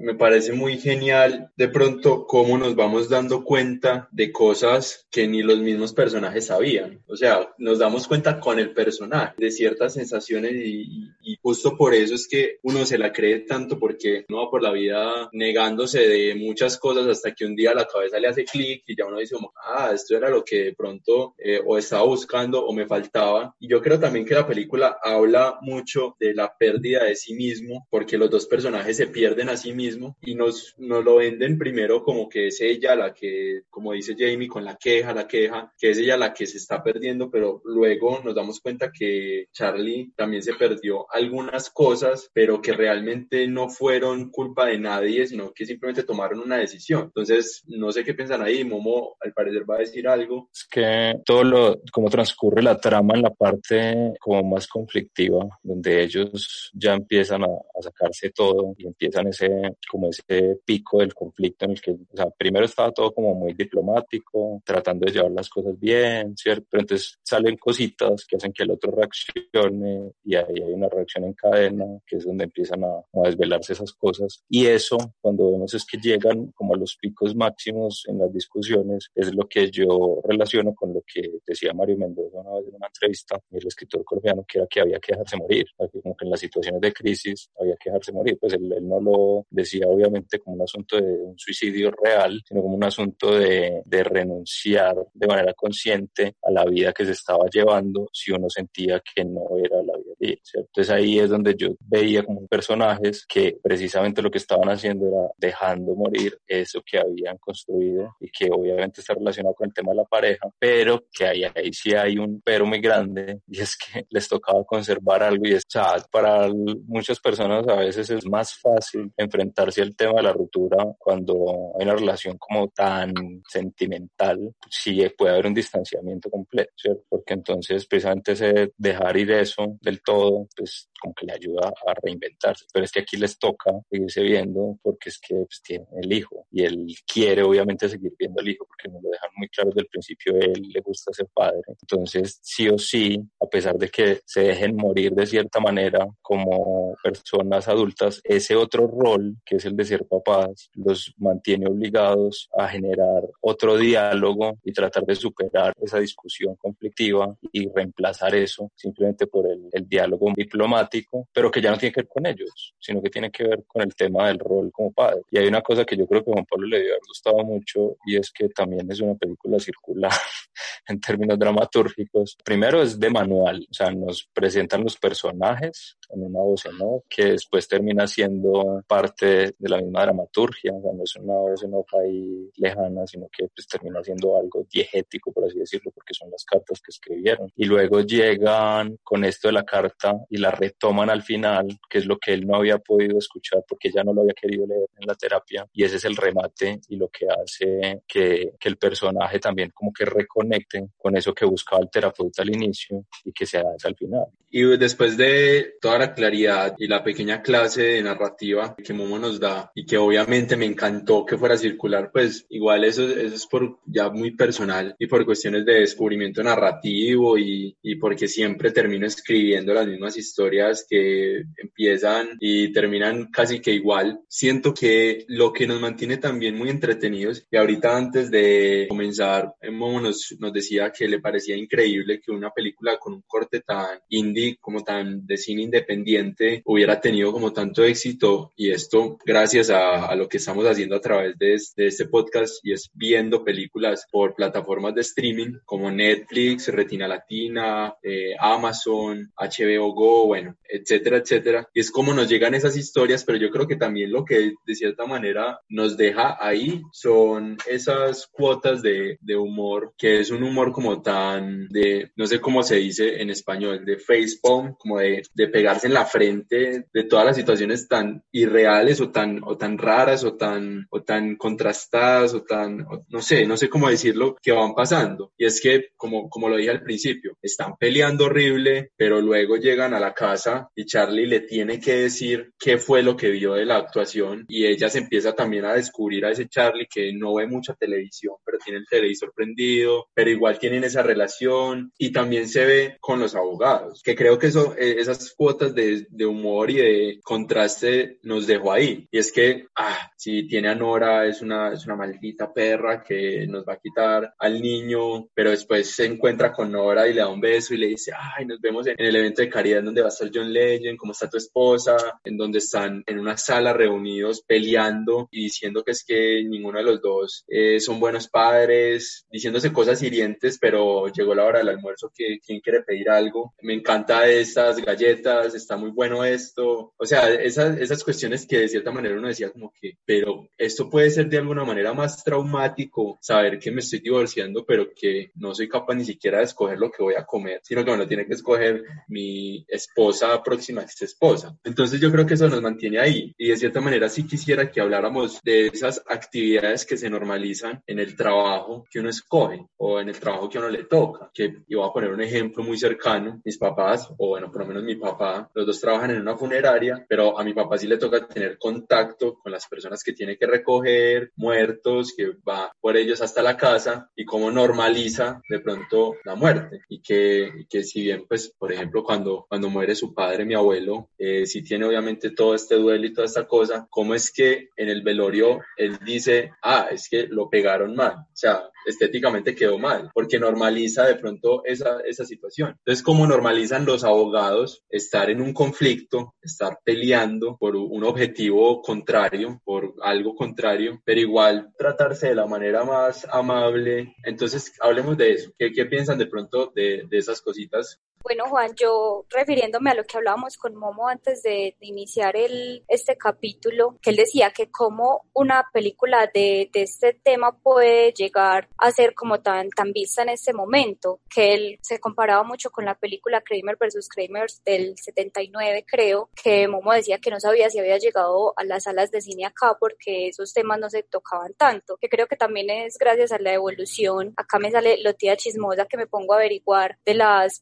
Me 0.00 0.14
parece 0.14 0.54
muy 0.54 0.78
genial 0.78 1.52
de 1.58 1.68
pronto 1.68 2.26
cómo 2.26 2.56
nos 2.56 2.74
vamos 2.74 3.10
dando 3.10 3.44
cuenta 3.44 4.08
de 4.10 4.32
cosas 4.32 5.06
que 5.10 5.28
ni 5.28 5.42
los 5.42 5.58
mismos 5.58 5.92
personajes 5.92 6.46
sabían. 6.46 7.02
O 7.06 7.16
sea, 7.16 7.52
nos 7.58 7.80
damos 7.80 8.08
cuenta 8.08 8.40
con 8.40 8.58
el 8.58 8.72
personaje 8.72 9.34
de 9.36 9.50
ciertas 9.50 9.92
sensaciones 9.92 10.52
y, 10.54 11.10
y 11.20 11.36
justo 11.42 11.76
por 11.76 11.92
eso 11.92 12.14
es 12.14 12.26
que 12.26 12.60
uno 12.62 12.86
se 12.86 12.96
la 12.96 13.12
cree 13.12 13.40
tanto 13.40 13.78
porque 13.78 14.24
no 14.30 14.38
va 14.38 14.50
por 14.50 14.62
la 14.62 14.72
vida 14.72 15.28
negándose 15.34 16.08
de 16.08 16.34
muchas 16.34 16.78
cosas 16.78 17.06
hasta 17.06 17.34
que 17.34 17.44
un 17.44 17.54
día 17.54 17.74
la 17.74 17.86
cabeza 17.86 18.18
le 18.18 18.28
hace 18.28 18.46
clic 18.46 18.84
y 18.86 18.96
ya 18.96 19.04
uno 19.04 19.18
dice 19.18 19.34
como, 19.34 19.52
ah, 19.62 19.90
esto 19.92 20.16
era 20.16 20.30
lo 20.30 20.42
que 20.42 20.64
de 20.64 20.74
pronto 20.74 21.34
eh, 21.36 21.60
o 21.62 21.76
estaba 21.76 22.04
buscando 22.04 22.64
o 22.64 22.72
me 22.72 22.86
faltaba. 22.86 23.54
Y 23.60 23.68
yo 23.68 23.82
creo 23.82 24.00
también 24.00 24.24
que 24.24 24.34
la 24.34 24.46
película 24.46 24.96
habla 25.02 25.58
mucho 25.60 26.16
de 26.18 26.32
la 26.32 26.56
pérdida 26.56 27.04
de 27.04 27.16
sí 27.16 27.34
mismo 27.34 27.86
porque 27.90 28.16
los 28.16 28.30
dos 28.30 28.46
personajes 28.46 28.96
se 28.96 29.06
pierden 29.06 29.50
a 29.50 29.58
sí 29.58 29.74
mismos 29.74 29.89
y 30.22 30.34
nos, 30.34 30.74
nos 30.78 31.04
lo 31.04 31.16
venden 31.16 31.58
primero 31.58 32.02
como 32.02 32.28
que 32.28 32.48
es 32.48 32.60
ella 32.60 32.94
la 32.94 33.12
que, 33.12 33.62
como 33.70 33.92
dice 33.92 34.14
Jamie, 34.18 34.48
con 34.48 34.64
la 34.64 34.76
queja, 34.76 35.12
la 35.12 35.26
queja, 35.26 35.72
que 35.78 35.90
es 35.90 35.98
ella 35.98 36.16
la 36.16 36.32
que 36.32 36.46
se 36.46 36.58
está 36.58 36.82
perdiendo, 36.82 37.30
pero 37.30 37.60
luego 37.64 38.20
nos 38.24 38.34
damos 38.34 38.60
cuenta 38.60 38.90
que 38.92 39.46
Charlie 39.52 40.12
también 40.16 40.42
se 40.42 40.54
perdió 40.54 41.06
algunas 41.12 41.70
cosas, 41.70 42.30
pero 42.32 42.60
que 42.60 42.72
realmente 42.72 43.46
no 43.46 43.68
fueron 43.68 44.30
culpa 44.30 44.66
de 44.66 44.78
nadie, 44.78 45.26
sino 45.26 45.52
que 45.52 45.66
simplemente 45.66 46.02
tomaron 46.02 46.40
una 46.40 46.58
decisión. 46.58 47.04
Entonces, 47.04 47.62
no 47.66 47.92
sé 47.92 48.04
qué 48.04 48.14
piensan 48.14 48.42
ahí, 48.42 48.64
Momo 48.64 49.16
al 49.20 49.32
parecer 49.32 49.68
va 49.68 49.76
a 49.76 49.80
decir 49.80 50.08
algo. 50.08 50.48
Es 50.52 50.66
que 50.70 51.14
todo 51.24 51.44
lo, 51.44 51.80
como 51.92 52.10
transcurre 52.10 52.62
la 52.62 52.78
trama 52.78 53.14
en 53.14 53.22
la 53.22 53.30
parte 53.30 54.12
como 54.20 54.42
más 54.42 54.66
conflictiva, 54.66 55.46
donde 55.62 56.02
ellos 56.02 56.70
ya 56.74 56.94
empiezan 56.94 57.42
a, 57.42 57.46
a 57.46 57.82
sacarse 57.82 58.30
todo 58.30 58.74
y 58.76 58.86
empiezan 58.86 59.28
ese, 59.28 59.48
como 59.88 60.08
ese 60.08 60.60
pico 60.64 60.98
del 60.98 61.14
conflicto 61.14 61.64
en 61.64 61.72
el 61.72 61.80
que, 61.80 61.92
o 61.92 62.16
sea, 62.16 62.30
primero 62.30 62.64
estaba 62.64 62.92
todo 62.92 63.12
como 63.12 63.34
muy 63.34 63.52
diplomático, 63.54 64.62
tratando 64.64 65.06
de 65.06 65.12
llevar 65.12 65.32
las 65.32 65.48
cosas 65.48 65.78
bien, 65.78 66.36
¿cierto? 66.36 66.66
Pero 66.70 66.82
entonces 66.82 67.18
salen 67.22 67.56
cositas 67.56 68.24
que 68.26 68.36
hacen 68.36 68.52
que 68.52 68.62
el 68.62 68.70
otro 68.70 68.92
reaccione 68.92 70.12
y 70.24 70.34
ahí 70.34 70.62
hay 70.62 70.72
una 70.72 70.88
reacción 70.88 71.24
en 71.24 71.34
cadena, 71.34 71.86
que 72.06 72.16
es 72.16 72.24
donde 72.24 72.44
empiezan 72.44 72.84
a, 72.84 72.98
a 72.98 73.22
desvelarse 73.24 73.72
esas 73.72 73.92
cosas. 73.92 74.42
Y 74.48 74.66
eso, 74.66 74.98
cuando 75.20 75.50
vemos 75.50 75.74
es 75.74 75.84
que 75.84 75.98
llegan 75.98 76.52
como 76.52 76.74
a 76.74 76.78
los 76.78 76.96
picos 76.96 77.34
máximos 77.34 78.04
en 78.08 78.18
las 78.18 78.32
discusiones, 78.32 79.10
es 79.14 79.34
lo 79.34 79.48
que 79.48 79.70
yo 79.70 80.20
relaciono 80.24 80.74
con 80.74 80.94
lo 80.94 81.02
que 81.02 81.38
decía 81.46 81.72
Mario 81.72 81.96
Mendoza 81.98 82.38
una 82.38 82.58
vez 82.58 82.68
en 82.68 82.74
una 82.76 82.86
entrevista, 82.86 83.40
el 83.50 83.66
escritor 83.66 84.04
colombiano, 84.04 84.44
que 84.46 84.58
era 84.58 84.66
que 84.66 84.80
había 84.80 84.98
que 84.98 85.12
dejarse 85.12 85.36
morir, 85.36 85.66
como 85.76 86.16
que 86.16 86.24
en 86.24 86.30
las 86.30 86.40
situaciones 86.40 86.80
de 86.80 86.92
crisis 86.92 87.50
había 87.58 87.76
que 87.76 87.90
dejarse 87.90 88.12
morir. 88.12 88.38
Pues 88.40 88.52
él, 88.54 88.72
él 88.72 88.88
no 88.88 89.00
lo 89.00 89.46
decía 89.60 89.86
obviamente 89.86 90.38
como 90.38 90.56
un 90.56 90.62
asunto 90.62 90.96
de 90.96 91.02
un 91.02 91.38
suicidio 91.38 91.90
real, 91.90 92.40
sino 92.46 92.62
como 92.62 92.74
un 92.74 92.84
asunto 92.84 93.38
de, 93.38 93.82
de 93.84 94.04
renunciar 94.04 94.96
de 95.14 95.26
manera 95.26 95.54
consciente 95.54 96.36
a 96.42 96.50
la 96.50 96.64
vida 96.64 96.92
que 96.92 97.04
se 97.04 97.12
estaba 97.12 97.46
llevando 97.52 98.08
si 98.12 98.32
uno 98.32 98.48
sentía 98.48 99.00
que 99.00 99.24
no 99.24 99.56
era 99.58 99.82
la 99.82 99.96
vida. 99.96 100.09
¿Cierto? 100.42 100.68
Entonces 100.68 100.90
ahí 100.90 101.18
es 101.18 101.30
donde 101.30 101.54
yo 101.56 101.68
veía 101.80 102.22
como 102.22 102.46
personajes 102.46 103.24
que 103.26 103.58
precisamente 103.62 104.22
lo 104.22 104.30
que 104.30 104.38
estaban 104.38 104.68
haciendo 104.68 105.06
era 105.08 105.30
dejando 105.36 105.94
morir 105.94 106.38
eso 106.46 106.82
que 106.84 106.98
habían 106.98 107.38
construido 107.38 108.16
y 108.20 108.30
que 108.30 108.48
obviamente 108.50 109.00
está 109.00 109.14
relacionado 109.14 109.54
con 109.54 109.68
el 109.68 109.74
tema 109.74 109.90
de 109.92 109.96
la 109.96 110.04
pareja, 110.04 110.48
pero 110.58 111.04
que 111.12 111.26
ahí, 111.26 111.44
ahí 111.44 111.72
sí 111.72 111.94
hay 111.94 112.18
un 112.18 112.40
pero 112.44 112.66
muy 112.66 112.80
grande 112.80 113.40
y 113.46 113.60
es 113.60 113.76
que 113.76 114.06
les 114.10 114.28
tocaba 114.28 114.64
conservar 114.64 115.22
algo 115.22 115.46
y 115.46 115.52
es, 115.52 115.64
o 115.66 115.70
sea, 115.70 115.96
para 116.10 116.48
muchas 116.86 117.20
personas 117.20 117.66
a 117.68 117.76
veces 117.76 118.10
es 118.10 118.26
más 118.26 118.54
fácil 118.54 119.12
enfrentarse 119.16 119.82
al 119.82 119.96
tema 119.96 120.14
de 120.14 120.22
la 120.22 120.32
ruptura 120.32 120.78
cuando 120.98 121.74
hay 121.78 121.86
una 121.86 121.96
relación 121.96 122.36
como 122.38 122.68
tan 122.68 123.12
sentimental, 123.48 124.54
sí 124.68 125.00
puede 125.16 125.32
haber 125.32 125.46
un 125.46 125.54
distanciamiento 125.54 126.30
completo, 126.30 126.72
¿cierto? 126.76 127.04
Porque 127.08 127.34
entonces 127.34 127.86
precisamente 127.86 128.32
ese 128.32 128.72
dejar 128.76 129.16
ir 129.16 129.30
eso 129.32 129.78
del 129.80 130.02
todo, 130.02 130.09
pues 130.56 130.88
como 131.00 131.14
que 131.14 131.26
le 131.26 131.32
ayuda 131.32 131.68
a 131.68 131.94
reinventarse. 132.02 132.66
Pero 132.72 132.84
es 132.84 132.92
que 132.92 133.00
aquí 133.00 133.16
les 133.16 133.38
toca 133.38 133.72
seguirse 133.90 134.22
viendo 134.22 134.78
porque 134.82 135.08
es 135.08 135.18
que 135.18 135.34
pues, 135.34 135.62
tiene 135.62 135.86
el 136.02 136.12
hijo 136.12 136.46
y 136.50 136.64
él 136.64 136.86
quiere 137.06 137.42
obviamente 137.42 137.88
seguir 137.88 138.12
viendo 138.18 138.40
al 138.40 138.48
hijo 138.48 138.66
porque 138.66 138.88
nos 138.88 139.02
lo 139.02 139.10
dejan 139.10 139.30
muy 139.36 139.48
claro 139.48 139.70
desde 139.70 139.82
el 139.82 139.88
principio, 139.88 140.36
él 140.36 140.62
le 140.72 140.80
gusta 140.80 141.12
ser 141.12 141.26
padre. 141.32 141.62
Entonces, 141.80 142.38
sí 142.42 142.68
o 142.68 142.78
sí, 142.78 143.20
a 143.40 143.46
pesar 143.46 143.76
de 143.76 143.88
que 143.88 144.20
se 144.24 144.42
dejen 144.42 144.76
morir 144.76 145.12
de 145.12 145.26
cierta 145.26 145.60
manera 145.60 146.06
como 146.20 146.94
personas 147.02 147.68
adultas, 147.68 148.20
ese 148.24 148.56
otro 148.56 148.86
rol, 148.86 149.36
que 149.44 149.56
es 149.56 149.64
el 149.64 149.76
de 149.76 149.84
ser 149.84 150.06
papás, 150.06 150.70
los 150.74 151.14
mantiene 151.18 151.66
obligados 151.68 152.48
a 152.56 152.68
generar 152.68 153.22
otro 153.40 153.76
diálogo 153.76 154.58
y 154.64 154.72
tratar 154.72 155.04
de 155.04 155.14
superar 155.14 155.72
esa 155.80 155.98
discusión 155.98 156.56
conflictiva 156.56 157.34
y 157.52 157.68
reemplazar 157.68 158.34
eso 158.34 158.70
simplemente 158.74 159.26
por 159.26 159.50
el, 159.50 159.68
el 159.72 159.88
diálogo 159.88 159.99
diplomático, 160.34 161.28
pero 161.32 161.50
que 161.50 161.60
ya 161.60 161.70
no 161.70 161.78
tiene 161.78 161.92
que 161.92 162.00
ver 162.00 162.08
con 162.08 162.26
ellos, 162.26 162.74
sino 162.78 163.02
que 163.02 163.10
tiene 163.10 163.30
que 163.30 163.44
ver 163.44 163.64
con 163.66 163.82
el 163.82 163.94
tema 163.94 164.28
del 164.28 164.38
rol 164.38 164.70
como 164.72 164.92
padre. 164.92 165.22
Y 165.30 165.38
hay 165.38 165.46
una 165.46 165.62
cosa 165.62 165.84
que 165.84 165.96
yo 165.96 166.06
creo 166.06 166.24
que 166.24 166.32
Juan 166.32 166.46
Pablo 166.46 166.66
le 166.66 166.78
debe 166.78 166.90
haber 166.90 167.02
gustado 167.06 167.38
mucho 167.44 167.96
y 168.06 168.16
es 168.16 168.30
que 168.30 168.48
también 168.48 168.90
es 168.90 169.00
una 169.00 169.14
película 169.14 169.58
circular 169.58 170.12
en 170.88 171.00
términos 171.00 171.38
dramatúrgicos. 171.38 172.36
Primero 172.44 172.82
es 172.82 172.98
de 172.98 173.10
manual, 173.10 173.66
o 173.70 173.74
sea, 173.74 173.90
nos 173.90 174.28
presentan 174.32 174.84
los 174.84 174.96
personajes 174.96 175.96
en 176.10 176.24
una 176.24 176.40
voz 176.40 176.66
en 176.66 176.76
off, 176.80 177.04
que 177.08 177.32
después 177.32 177.68
termina 177.68 178.06
siendo 178.06 178.82
parte 178.86 179.54
de 179.58 179.68
la 179.68 179.78
misma 179.78 180.02
dramaturgia, 180.02 180.72
o 180.72 180.82
sea, 180.82 180.92
no 180.92 181.04
es 181.04 181.16
una 181.16 181.34
voz 181.34 181.62
en 181.62 181.74
off 181.74 181.94
ahí 181.94 182.50
lejana, 182.56 183.06
sino 183.06 183.28
que 183.28 183.48
pues 183.48 183.68
termina 183.68 184.02
siendo 184.02 184.36
algo 184.36 184.66
diegético, 184.70 185.32
por 185.32 185.44
así 185.44 185.58
decirlo, 185.58 185.90
porque 185.92 186.14
son 186.14 186.30
las 186.30 186.44
cartas 186.44 186.80
que 186.80 186.90
escribieron. 186.90 187.50
Y 187.56 187.64
luego 187.64 188.00
llegan 188.00 188.98
con 189.02 189.24
esto 189.24 189.48
de 189.48 189.52
la 189.52 189.64
carta 189.64 189.89
y 190.28 190.38
la 190.38 190.50
retoman 190.50 191.10
al 191.10 191.22
final, 191.22 191.66
que 191.88 191.98
es 191.98 192.06
lo 192.06 192.18
que 192.18 192.32
él 192.32 192.46
no 192.46 192.56
había 192.56 192.78
podido 192.78 193.18
escuchar 193.18 193.64
porque 193.68 193.90
ya 193.90 194.02
no 194.02 194.12
lo 194.12 194.22
había 194.22 194.34
querido 194.34 194.66
leer 194.66 194.88
en 194.98 195.06
la 195.06 195.14
terapia. 195.14 195.66
Y 195.72 195.84
ese 195.84 195.96
es 195.96 196.04
el 196.04 196.16
remate 196.16 196.80
y 196.88 196.96
lo 196.96 197.08
que 197.08 197.26
hace 197.26 198.02
que, 198.06 198.52
que 198.58 198.68
el 198.68 198.76
personaje 198.76 199.38
también 199.38 199.70
como 199.74 199.92
que 199.92 200.04
reconecte 200.04 200.88
con 200.96 201.16
eso 201.16 201.34
que 201.34 201.44
buscaba 201.44 201.82
el 201.82 201.90
terapeuta 201.90 202.42
al 202.42 202.54
inicio 202.54 203.04
y 203.24 203.32
que 203.32 203.46
se 203.46 203.58
hace 203.58 203.88
al 203.88 203.96
final. 203.96 204.26
Y 204.52 204.64
después 204.76 205.16
de 205.16 205.74
toda 205.80 205.98
la 205.98 206.12
claridad 206.12 206.74
y 206.76 206.88
la 206.88 207.04
pequeña 207.04 207.40
clase 207.40 207.82
de 207.82 208.02
narrativa 208.02 208.74
que 208.82 208.92
Momo 208.92 209.16
nos 209.16 209.38
da 209.38 209.70
y 209.76 209.86
que 209.86 209.96
obviamente 209.96 210.56
me 210.56 210.66
encantó 210.66 211.24
que 211.24 211.38
fuera 211.38 211.56
circular, 211.56 212.10
pues 212.12 212.46
igual 212.48 212.82
eso, 212.82 213.08
eso 213.08 213.34
es 213.36 213.46
por 213.46 213.78
ya 213.86 214.10
muy 214.10 214.32
personal 214.32 214.96
y 214.98 215.06
por 215.06 215.24
cuestiones 215.24 215.64
de 215.64 215.80
descubrimiento 215.80 216.42
narrativo 216.42 217.38
y, 217.38 217.76
y 217.80 217.94
porque 217.94 218.26
siempre 218.26 218.72
termino 218.72 219.06
escribiendo 219.06 219.72
las 219.80 219.88
mismas 219.88 220.16
historias 220.16 220.86
que 220.88 221.42
empiezan 221.56 222.36
y 222.40 222.72
terminan 222.72 223.30
casi 223.30 223.60
que 223.60 223.72
igual. 223.72 224.20
Siento 224.28 224.72
que 224.74 225.24
lo 225.28 225.52
que 225.52 225.66
nos 225.66 225.80
mantiene 225.80 226.16
también 226.16 226.56
muy 226.56 226.70
entretenidos 226.70 227.46
y 227.50 227.56
ahorita 227.56 227.96
antes 227.96 228.30
de 228.30 228.86
comenzar, 228.88 229.54
Momo 229.70 230.00
nos, 230.00 230.36
nos 230.38 230.52
decía 230.52 230.90
que 230.90 231.08
le 231.08 231.20
parecía 231.20 231.56
increíble 231.56 232.20
que 232.20 232.32
una 232.32 232.50
película 232.50 232.98
con 232.98 233.14
un 233.14 233.22
corte 233.26 233.60
tan 233.60 234.00
indie 234.08 234.56
como 234.60 234.82
tan 234.82 235.26
de 235.26 235.36
cine 235.36 235.62
independiente 235.62 236.62
hubiera 236.64 237.00
tenido 237.00 237.32
como 237.32 237.52
tanto 237.52 237.84
éxito 237.84 238.52
y 238.56 238.70
esto 238.70 239.18
gracias 239.24 239.70
a, 239.70 240.14
lo 240.14 240.28
que 240.28 240.38
estamos 240.38 240.66
haciendo 240.66 240.96
a 240.96 241.00
través 241.00 241.38
de, 241.38 241.54
este 241.54 242.06
podcast 242.06 242.58
y 242.62 242.72
es 242.72 242.90
viendo 242.94 243.44
películas 243.44 244.06
por 244.10 244.34
plataformas 244.34 244.94
de 244.94 245.00
streaming 245.02 245.58
como 245.64 245.90
Netflix, 245.90 246.68
Retina 246.68 247.08
Latina, 247.08 247.94
eh, 248.02 248.34
Amazon, 248.38 249.32
HBO 249.36 249.69
Go, 249.78 250.26
bueno, 250.26 250.56
etcétera, 250.68 251.18
etcétera. 251.18 251.68
Y 251.74 251.80
es 251.80 251.90
como 251.90 252.14
nos 252.14 252.28
llegan 252.28 252.54
esas 252.54 252.76
historias, 252.76 253.24
pero 253.24 253.38
yo 253.38 253.50
creo 253.50 253.66
que 253.66 253.76
también 253.76 254.12
lo 254.12 254.24
que 254.24 254.54
de 254.66 254.74
cierta 254.74 255.06
manera 255.06 255.60
nos 255.68 255.96
deja 255.96 256.36
ahí 256.40 256.82
son 256.92 257.56
esas 257.68 258.26
cuotas 258.26 258.82
de, 258.82 259.18
humor, 259.36 259.94
que 259.96 260.20
es 260.20 260.30
un 260.30 260.42
humor 260.42 260.72
como 260.72 261.00
tan 261.02 261.68
de, 261.68 262.10
no 262.16 262.26
sé 262.26 262.40
cómo 262.40 262.62
se 262.62 262.76
dice 262.76 263.22
en 263.22 263.30
español, 263.30 263.84
de 263.84 263.98
face 263.98 264.38
como 264.42 264.98
de, 264.98 265.22
pegarse 265.52 265.86
en 265.86 265.94
la 265.94 266.04
frente 266.04 266.86
de 266.92 267.04
todas 267.04 267.24
las 267.24 267.36
situaciones 267.36 267.88
tan 267.88 268.22
irreales 268.32 269.00
o 269.00 269.10
tan, 269.10 269.40
o 269.44 269.56
tan 269.56 269.78
raras 269.78 270.24
o 270.24 270.34
tan, 270.34 270.86
o 270.90 271.02
tan 271.02 271.36
contrastadas 271.36 272.34
o 272.34 272.42
tan, 272.42 272.86
no 273.08 273.22
sé, 273.22 273.46
no 273.46 273.56
sé 273.56 273.68
cómo 273.68 273.88
decirlo, 273.88 274.36
que 274.42 274.52
van 274.52 274.74
pasando. 274.74 275.32
Y 275.38 275.46
es 275.46 275.60
que, 275.60 275.88
como, 275.96 276.28
como 276.28 276.48
lo 276.48 276.56
dije 276.56 276.70
al 276.70 276.82
principio, 276.82 277.36
están 277.40 277.76
peleando 277.78 278.26
horrible, 278.26 278.90
pero 278.96 279.20
luego 279.20 279.56
llegan 279.60 279.94
a 279.94 280.00
la 280.00 280.12
casa 280.12 280.70
y 280.74 280.86
Charlie 280.86 281.26
le 281.26 281.40
tiene 281.40 281.78
que 281.80 281.94
decir 281.94 282.52
qué 282.58 282.78
fue 282.78 283.02
lo 283.02 283.16
que 283.16 283.30
vio 283.30 283.54
de 283.54 283.64
la 283.64 283.76
actuación 283.76 284.46
y 284.48 284.66
ella 284.66 284.88
se 284.88 284.98
empieza 284.98 285.34
también 285.34 285.64
a 285.64 285.74
descubrir 285.74 286.24
a 286.24 286.30
ese 286.30 286.48
Charlie 286.48 286.88
que 286.92 287.12
no 287.12 287.34
ve 287.34 287.46
mucha 287.46 287.74
televisión, 287.74 288.34
pero 288.44 288.58
tiene 288.58 288.78
el 288.80 288.86
televisor 288.86 289.32
prendido, 289.34 290.06
pero 290.14 290.30
igual 290.30 290.58
tienen 290.58 290.84
esa 290.84 291.02
relación 291.02 291.92
y 291.98 292.12
también 292.12 292.48
se 292.48 292.64
ve 292.64 292.96
con 293.00 293.20
los 293.20 293.34
abogados, 293.34 294.02
que 294.02 294.14
creo 294.14 294.38
que 294.38 294.48
eso, 294.48 294.74
eh, 294.76 294.96
esas 294.98 295.34
cuotas 295.36 295.74
de, 295.74 296.06
de, 296.08 296.26
humor 296.26 296.70
y 296.70 296.76
de 296.76 297.20
contraste 297.22 298.18
nos 298.22 298.46
dejó 298.46 298.72
ahí. 298.72 299.06
Y 299.10 299.18
es 299.18 299.32
que, 299.32 299.66
ah, 299.76 300.10
si 300.16 300.46
tiene 300.46 300.68
a 300.68 300.74
Nora, 300.74 301.26
es 301.26 301.42
una, 301.42 301.72
es 301.72 301.84
una 301.86 301.96
maldita 301.96 302.52
perra 302.52 303.02
que 303.02 303.46
nos 303.46 303.64
va 303.64 303.74
a 303.74 303.78
quitar 303.78 304.34
al 304.38 304.60
niño, 304.60 305.28
pero 305.34 305.50
después 305.50 305.90
se 305.90 306.06
encuentra 306.06 306.52
con 306.52 306.72
Nora 306.72 307.08
y 307.08 307.14
le 307.14 307.20
da 307.20 307.28
un 307.28 307.40
beso 307.40 307.74
y 307.74 307.78
le 307.78 307.88
dice, 307.88 308.12
ay, 308.16 308.46
nos 308.46 308.60
vemos 308.60 308.86
en, 308.86 308.94
el 308.98 309.16
evento 309.16 309.42
de 309.42 309.49
caridad 309.50 309.80
en 309.80 309.86
donde 309.86 310.00
va 310.00 310.08
a 310.08 310.10
estar 310.10 310.30
John 310.32 310.52
Legend, 310.52 310.98
cómo 310.98 311.12
está 311.12 311.28
tu 311.28 311.36
esposa, 311.36 311.96
en 312.24 312.36
donde 312.36 312.58
están 312.58 313.02
en 313.06 313.18
una 313.18 313.36
sala 313.36 313.72
reunidos 313.72 314.42
peleando 314.46 315.28
y 315.30 315.44
diciendo 315.44 315.82
que 315.84 315.92
es 315.92 316.04
que 316.04 316.44
ninguno 316.44 316.78
de 316.78 316.84
los 316.84 317.00
dos 317.00 317.44
eh, 317.48 317.80
son 317.80 318.00
buenos 318.00 318.28
padres, 318.28 319.26
diciéndose 319.30 319.72
cosas 319.72 320.02
hirientes, 320.02 320.58
pero 320.60 321.08
llegó 321.08 321.34
la 321.34 321.44
hora 321.44 321.58
del 321.58 321.68
almuerzo 321.68 322.10
que 322.14 322.38
quien 322.44 322.60
quiere 322.60 322.82
pedir 322.82 323.10
algo. 323.10 323.54
Me 323.62 323.74
encanta 323.74 324.28
estas 324.28 324.78
galletas, 324.78 325.54
está 325.54 325.76
muy 325.76 325.90
bueno 325.90 326.24
esto. 326.24 326.92
O 326.96 327.06
sea, 327.06 327.32
esas, 327.34 327.78
esas 327.78 328.04
cuestiones 328.04 328.46
que 328.46 328.58
de 328.58 328.68
cierta 328.68 328.90
manera 328.92 329.16
uno 329.16 329.28
decía 329.28 329.50
como 329.50 329.72
que, 329.80 329.94
pero 330.04 330.48
esto 330.56 330.88
puede 330.88 331.10
ser 331.10 331.28
de 331.28 331.38
alguna 331.38 331.64
manera 331.64 331.92
más 331.92 332.22
traumático, 332.24 333.18
saber 333.20 333.58
que 333.58 333.70
me 333.70 333.80
estoy 333.80 334.00
divorciando, 334.00 334.64
pero 334.64 334.88
que 334.94 335.30
no 335.34 335.54
soy 335.54 335.68
capaz 335.68 335.94
ni 335.94 336.04
siquiera 336.04 336.38
de 336.38 336.44
escoger 336.44 336.78
lo 336.78 336.90
que 336.90 337.02
voy 337.02 337.14
a 337.14 337.24
comer, 337.24 337.60
sino 337.62 337.84
que 337.84 337.90
me 337.90 337.96
lo 337.96 338.06
tiene 338.06 338.26
que 338.26 338.34
escoger 338.34 338.82
mi 339.08 339.29
esposa, 339.68 340.42
próxima 340.42 340.82
ex 340.82 341.02
esposa. 341.02 341.56
Entonces 341.64 342.00
yo 342.00 342.10
creo 342.10 342.26
que 342.26 342.34
eso 342.34 342.48
nos 342.48 342.62
mantiene 342.62 342.98
ahí. 342.98 343.34
Y 343.38 343.48
de 343.48 343.56
cierta 343.56 343.80
manera 343.80 344.08
sí 344.08 344.26
quisiera 344.26 344.70
que 344.70 344.80
habláramos 344.80 345.40
de 345.42 345.66
esas 345.66 346.02
actividades 346.06 346.84
que 346.86 346.96
se 346.96 347.10
normalizan 347.10 347.82
en 347.86 347.98
el 347.98 348.16
trabajo 348.16 348.84
que 348.90 349.00
uno 349.00 349.10
escoge 349.10 349.66
o 349.76 350.00
en 350.00 350.08
el 350.08 350.18
trabajo 350.18 350.48
que 350.48 350.58
a 350.58 350.60
uno 350.60 350.70
le 350.70 350.84
toca. 350.84 351.30
Que 351.32 351.62
yo 351.68 351.80
voy 351.80 351.88
a 351.88 351.92
poner 351.92 352.10
un 352.10 352.22
ejemplo 352.22 352.62
muy 352.62 352.78
cercano. 352.78 353.40
Mis 353.44 353.58
papás 353.58 354.08
o 354.18 354.28
bueno, 354.28 354.50
por 354.50 354.62
lo 354.62 354.68
menos 354.68 354.84
mi 354.84 354.96
papá, 354.96 355.50
los 355.54 355.66
dos 355.66 355.80
trabajan 355.80 356.10
en 356.10 356.20
una 356.20 356.36
funeraria, 356.36 357.04
pero 357.08 357.38
a 357.38 357.44
mi 357.44 357.52
papá 357.52 357.78
sí 357.78 357.86
le 357.86 357.98
toca 357.98 358.26
tener 358.26 358.58
contacto 358.58 359.38
con 359.42 359.52
las 359.52 359.66
personas 359.66 360.02
que 360.02 360.12
tiene 360.12 360.36
que 360.36 360.46
recoger, 360.46 361.32
muertos, 361.36 362.14
que 362.16 362.32
va 362.46 362.72
por 362.80 362.96
ellos 362.96 363.20
hasta 363.20 363.42
la 363.42 363.56
casa 363.56 364.10
y 364.14 364.24
cómo 364.24 364.50
normaliza 364.50 365.40
de 365.48 365.60
pronto 365.60 366.16
la 366.24 366.34
muerte. 366.34 366.82
Y 366.88 367.00
que, 367.00 367.66
que 367.68 367.82
si 367.82 368.02
bien, 368.02 368.24
pues, 368.28 368.54
por 368.58 368.72
ejemplo, 368.72 369.02
cuando, 369.02 369.19
cuando 369.48 369.70
muere 369.70 369.94
su 369.94 370.14
padre, 370.14 370.44
mi 370.44 370.54
abuelo, 370.54 371.10
eh, 371.18 371.46
sí 371.46 371.62
tiene 371.62 371.86
obviamente 371.86 372.30
todo 372.30 372.54
este 372.54 372.76
duelo 372.76 373.06
y 373.06 373.12
toda 373.12 373.26
esta 373.26 373.46
cosa, 373.46 373.86
¿cómo 373.90 374.14
es 374.14 374.32
que 374.32 374.68
en 374.76 374.88
el 374.88 375.02
velorio 375.02 375.60
él 375.76 375.98
dice, 376.04 376.52
ah, 376.62 376.88
es 376.90 377.08
que 377.08 377.26
lo 377.26 377.48
pegaron 377.48 377.94
mal? 377.94 378.14
O 378.14 378.36
sea, 378.36 378.70
estéticamente 378.86 379.54
quedó 379.54 379.78
mal, 379.78 380.10
porque 380.14 380.38
normaliza 380.38 381.06
de 381.06 381.16
pronto 381.16 381.62
esa, 381.64 382.00
esa 382.00 382.24
situación. 382.24 382.76
Entonces, 382.78 383.02
¿cómo 383.02 383.26
normalizan 383.26 383.84
los 383.84 384.04
abogados 384.04 384.82
estar 384.88 385.30
en 385.30 385.40
un 385.40 385.52
conflicto, 385.52 386.34
estar 386.40 386.78
peleando 386.84 387.56
por 387.58 387.76
un 387.76 388.04
objetivo 388.04 388.82
contrario, 388.82 389.60
por 389.64 389.94
algo 390.02 390.34
contrario, 390.34 391.00
pero 391.04 391.20
igual 391.20 391.72
tratarse 391.76 392.28
de 392.28 392.34
la 392.34 392.46
manera 392.46 392.84
más 392.84 393.26
amable? 393.30 394.14
Entonces, 394.24 394.72
hablemos 394.80 395.16
de 395.16 395.32
eso. 395.32 395.52
¿Qué, 395.58 395.72
qué 395.72 395.86
piensan 395.86 396.18
de 396.18 396.26
pronto 396.26 396.72
de, 396.74 397.04
de 397.08 397.18
esas 397.18 397.40
cositas 397.40 398.00
bueno, 398.22 398.44
Juan, 398.48 398.74
yo 398.76 399.24
refiriéndome 399.30 399.90
a 399.90 399.94
lo 399.94 400.04
que 400.04 400.16
hablábamos 400.16 400.56
con 400.56 400.76
Momo 400.76 401.08
antes 401.08 401.42
de, 401.42 401.74
iniciar 401.80 402.36
el, 402.36 402.84
este 402.88 403.16
capítulo, 403.16 403.96
que 404.02 404.10
él 404.10 404.16
decía 404.16 404.50
que 404.50 404.70
como 404.70 405.24
una 405.32 405.66
película 405.72 406.30
de, 406.32 406.68
de, 406.72 406.82
este 406.82 407.14
tema 407.14 407.52
puede 407.52 408.12
llegar 408.12 408.68
a 408.78 408.90
ser 408.90 409.14
como 409.14 409.40
tan, 409.40 409.70
tan 409.70 409.92
vista 409.92 410.22
en 410.22 410.28
este 410.28 410.52
momento, 410.52 411.20
que 411.34 411.54
él 411.54 411.78
se 411.82 411.98
comparaba 411.98 412.42
mucho 412.42 412.70
con 412.70 412.84
la 412.84 412.94
película 412.94 413.40
Kramer 413.40 413.76
vs. 413.80 414.08
Kramer 414.08 414.48
del 414.64 414.94
79, 414.98 415.84
creo, 415.90 416.28
que 416.40 416.68
Momo 416.68 416.92
decía 416.92 417.18
que 417.18 417.30
no 417.30 417.40
sabía 417.40 417.70
si 417.70 417.78
había 417.78 417.98
llegado 417.98 418.52
a 418.56 418.64
las 418.64 418.84
salas 418.84 419.10
de 419.10 419.22
cine 419.22 419.46
acá 419.46 419.76
porque 419.80 420.28
esos 420.28 420.52
temas 420.52 420.78
no 420.78 420.90
se 420.90 421.02
tocaban 421.02 421.54
tanto, 421.54 421.96
que 421.96 422.08
creo 422.08 422.26
que 422.26 422.36
también 422.36 422.70
es 422.70 422.98
gracias 422.98 423.32
a 423.32 423.38
la 423.38 423.54
evolución. 423.54 424.34
Acá 424.36 424.58
me 424.58 424.70
sale 424.70 424.98
lo 425.02 425.14
tía 425.14 425.36
chismosa 425.36 425.86
que 425.86 425.96
me 425.96 426.06
pongo 426.06 426.34
a 426.34 426.36
averiguar 426.36 426.98
de 427.04 427.14
las 427.14 427.60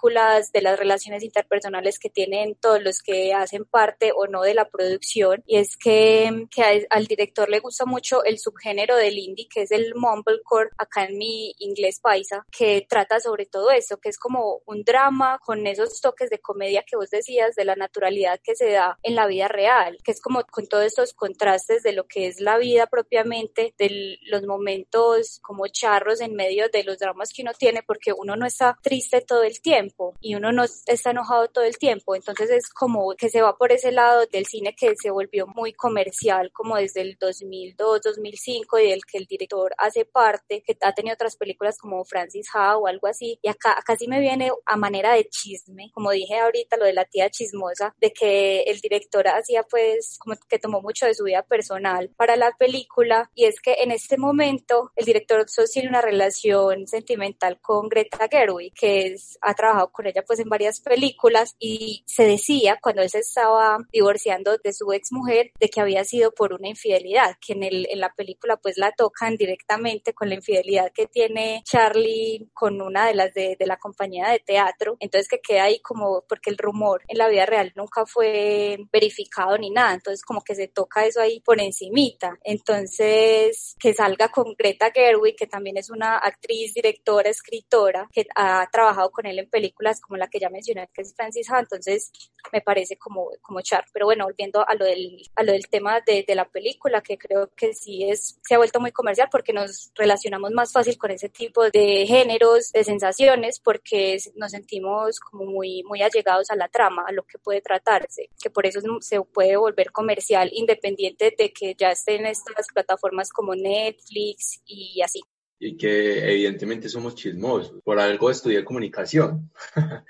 películas 0.00 0.50
de 0.52 0.62
las 0.62 0.78
relaciones 0.78 1.22
interpersonales 1.22 1.98
que 1.98 2.08
tienen 2.08 2.54
todos 2.54 2.82
los 2.82 3.02
que 3.02 3.34
hacen 3.34 3.64
parte 3.64 4.12
o 4.14 4.26
no 4.26 4.42
de 4.42 4.54
la 4.54 4.68
producción. 4.68 5.42
Y 5.46 5.56
es 5.56 5.76
que, 5.76 6.46
que 6.50 6.86
al 6.88 7.06
director 7.06 7.48
le 7.48 7.60
gusta 7.60 7.84
mucho 7.84 8.24
el 8.24 8.38
subgénero 8.38 8.96
del 8.96 9.18
indie, 9.18 9.48
que 9.48 9.62
es 9.62 9.70
el 9.70 9.94
mumblecore, 9.94 10.70
acá 10.78 11.04
en 11.04 11.18
mi 11.18 11.54
inglés 11.58 12.00
paisa, 12.00 12.46
que 12.50 12.86
trata 12.88 13.20
sobre 13.20 13.46
todo 13.46 13.70
eso, 13.70 13.98
que 13.98 14.08
es 14.08 14.18
como 14.18 14.62
un 14.66 14.82
drama 14.84 15.38
con 15.44 15.66
esos 15.66 16.00
toques 16.00 16.30
de 16.30 16.38
comedia 16.38 16.84
que 16.86 16.96
vos 16.96 17.10
decías, 17.10 17.54
de 17.54 17.64
la 17.64 17.76
naturalidad 17.76 18.40
que 18.42 18.54
se 18.54 18.70
da 18.70 18.98
en 19.02 19.14
la 19.14 19.26
vida 19.26 19.48
real, 19.48 19.98
que 20.02 20.12
es 20.12 20.20
como 20.20 20.42
con 20.44 20.66
todos 20.66 20.84
estos 20.84 21.12
contrastes 21.12 21.82
de 21.82 21.92
lo 21.92 22.06
que 22.06 22.26
es 22.26 22.40
la 22.40 22.58
vida 22.58 22.86
propiamente, 22.86 23.74
de 23.78 24.18
los 24.22 24.44
momentos 24.44 25.40
como 25.42 25.66
charros 25.68 26.20
en 26.20 26.34
medio 26.34 26.68
de 26.70 26.84
los 26.84 26.98
dramas 26.98 27.32
que 27.34 27.42
uno 27.42 27.52
tiene, 27.52 27.82
porque 27.82 28.12
uno 28.12 28.36
no 28.36 28.46
está 28.46 28.78
triste 28.82 29.20
todo 29.20 29.42
el 29.42 29.60
tiempo 29.60 29.89
tiempo 29.90 30.14
y 30.20 30.34
uno 30.34 30.52
no 30.52 30.64
está 30.64 31.10
enojado 31.10 31.48
todo 31.48 31.64
el 31.64 31.76
tiempo. 31.78 32.14
Entonces 32.14 32.50
es 32.50 32.68
como 32.70 33.14
que 33.16 33.28
se 33.28 33.42
va 33.42 33.56
por 33.56 33.72
ese 33.72 33.92
lado 33.92 34.26
del 34.26 34.46
cine 34.46 34.74
que 34.74 34.94
se 35.00 35.10
volvió 35.10 35.46
muy 35.46 35.72
comercial 35.72 36.50
como 36.52 36.76
desde 36.76 37.02
el 37.02 37.16
2002, 37.18 38.00
2005 38.02 38.78
y 38.78 38.90
del 38.90 39.04
que 39.04 39.18
el 39.18 39.26
director 39.26 39.72
hace 39.78 40.04
parte, 40.04 40.62
que 40.62 40.76
ha 40.82 40.92
tenido 40.92 41.14
otras 41.14 41.36
películas 41.36 41.78
como 41.78 42.04
Francis 42.04 42.48
Ha 42.54 42.76
o 42.76 42.86
algo 42.86 43.06
así. 43.06 43.38
Y 43.42 43.48
acá, 43.48 43.72
acá 43.72 43.96
sí 43.96 44.08
me 44.08 44.20
viene 44.20 44.50
a 44.66 44.76
manera 44.76 45.14
de 45.14 45.28
chisme, 45.28 45.90
como 45.92 46.10
dije 46.10 46.38
ahorita, 46.38 46.76
lo 46.76 46.84
de 46.84 46.92
la 46.92 47.04
tía 47.04 47.30
chismosa, 47.30 47.94
de 48.00 48.12
que 48.12 48.62
el 48.62 48.80
director 48.80 49.26
hacía 49.28 49.62
pues 49.64 50.18
como 50.18 50.36
que 50.48 50.58
tomó 50.58 50.80
mucho 50.80 51.06
de 51.06 51.14
su 51.14 51.24
vida 51.24 51.42
personal 51.42 52.10
para 52.16 52.36
la 52.36 52.52
película 52.58 53.30
y 53.34 53.44
es 53.44 53.60
que 53.60 53.74
en 53.80 53.90
este 53.90 54.18
momento 54.18 54.92
el 54.96 55.04
director 55.04 55.48
sostiene 55.48 55.88
una 55.88 56.00
relación 56.00 56.86
sentimental 56.86 57.60
con 57.60 57.88
Greta 57.88 58.28
Gerwig, 58.30 58.72
que 58.74 59.06
es, 59.06 59.38
ha 59.40 59.54
trabajado 59.54 59.79
con 59.88 60.06
ella 60.06 60.22
pues 60.26 60.38
en 60.40 60.48
varias 60.48 60.80
películas 60.80 61.56
y 61.58 62.02
se 62.06 62.24
decía 62.24 62.78
cuando 62.80 63.02
él 63.02 63.10
se 63.10 63.20
estaba 63.20 63.78
divorciando 63.92 64.56
de 64.58 64.72
su 64.72 64.92
ex 64.92 65.12
mujer 65.12 65.52
de 65.58 65.68
que 65.68 65.80
había 65.80 66.04
sido 66.04 66.32
por 66.32 66.52
una 66.52 66.68
infidelidad, 66.68 67.36
que 67.40 67.52
en, 67.54 67.62
el, 67.62 67.86
en 67.90 68.00
la 68.00 68.12
película 68.14 68.56
pues 68.56 68.76
la 68.78 68.92
tocan 68.92 69.36
directamente 69.36 70.12
con 70.12 70.28
la 70.28 70.34
infidelidad 70.36 70.92
que 70.92 71.06
tiene 71.06 71.62
Charlie 71.64 72.48
con 72.54 72.80
una 72.80 73.06
de 73.06 73.14
las 73.14 73.32
de, 73.34 73.56
de 73.58 73.66
la 73.66 73.78
compañía 73.78 74.28
de 74.28 74.38
teatro, 74.40 74.96
entonces 75.00 75.28
que 75.28 75.40
queda 75.40 75.64
ahí 75.64 75.80
como 75.80 76.24
porque 76.28 76.50
el 76.50 76.58
rumor 76.58 77.02
en 77.08 77.18
la 77.18 77.28
vida 77.28 77.46
real 77.46 77.72
nunca 77.76 78.06
fue 78.06 78.78
verificado 78.92 79.56
ni 79.58 79.70
nada, 79.70 79.94
entonces 79.94 80.22
como 80.22 80.42
que 80.42 80.54
se 80.54 80.68
toca 80.68 81.06
eso 81.06 81.20
ahí 81.20 81.40
por 81.40 81.60
encimita, 81.60 82.38
entonces 82.44 83.76
que 83.78 83.94
salga 83.94 84.28
con 84.28 84.54
Greta 84.56 84.90
Gerwig, 84.92 85.36
que 85.36 85.46
también 85.46 85.76
es 85.76 85.90
una 85.90 86.18
actriz, 86.18 86.74
directora, 86.74 87.30
escritora, 87.30 88.08
que 88.12 88.26
ha 88.34 88.68
trabajado 88.70 89.10
con 89.10 89.26
él 89.26 89.38
en 89.38 89.48
películas 89.48 89.69
como 90.00 90.16
la 90.16 90.28
que 90.28 90.38
ya 90.38 90.48
mencioné, 90.50 90.88
que 90.92 91.02
es 91.02 91.14
Francis 91.14 91.50
Ha, 91.50 91.60
entonces 91.60 92.10
me 92.52 92.60
parece 92.60 92.96
como, 92.96 93.30
como 93.42 93.60
char, 93.60 93.84
pero 93.92 94.06
bueno, 94.06 94.24
volviendo 94.24 94.66
a 94.66 94.74
lo 94.74 94.84
del, 94.84 95.22
a 95.36 95.42
lo 95.42 95.52
del 95.52 95.68
tema 95.68 96.00
de, 96.06 96.24
de 96.26 96.34
la 96.34 96.48
película, 96.48 97.00
que 97.00 97.18
creo 97.18 97.50
que 97.56 97.74
sí 97.74 98.04
es, 98.08 98.38
se 98.42 98.54
ha 98.54 98.58
vuelto 98.58 98.80
muy 98.80 98.92
comercial 98.92 99.28
porque 99.30 99.52
nos 99.52 99.90
relacionamos 99.94 100.50
más 100.52 100.72
fácil 100.72 100.98
con 100.98 101.10
ese 101.10 101.28
tipo 101.28 101.68
de 101.70 102.06
géneros, 102.06 102.72
de 102.72 102.84
sensaciones, 102.84 103.60
porque 103.60 104.18
nos 104.34 104.52
sentimos 104.52 105.20
como 105.20 105.44
muy, 105.44 105.82
muy 105.84 106.02
allegados 106.02 106.50
a 106.50 106.56
la 106.56 106.68
trama, 106.68 107.04
a 107.06 107.12
lo 107.12 107.24
que 107.24 107.38
puede 107.38 107.60
tratarse, 107.60 108.30
que 108.40 108.50
por 108.50 108.66
eso 108.66 108.80
se 109.00 109.20
puede 109.22 109.56
volver 109.56 109.92
comercial 109.92 110.50
independiente 110.52 111.34
de 111.36 111.52
que 111.52 111.74
ya 111.74 111.90
estén 111.90 112.26
estas 112.26 112.66
plataformas 112.72 113.30
como 113.30 113.54
Netflix 113.54 114.62
y 114.66 115.00
así 115.02 115.20
y 115.60 115.76
que 115.76 116.32
evidentemente 116.32 116.88
somos 116.88 117.14
chismosos. 117.14 117.80
Por 117.84 118.00
algo 118.00 118.30
estudié 118.30 118.64
comunicación. 118.64 119.50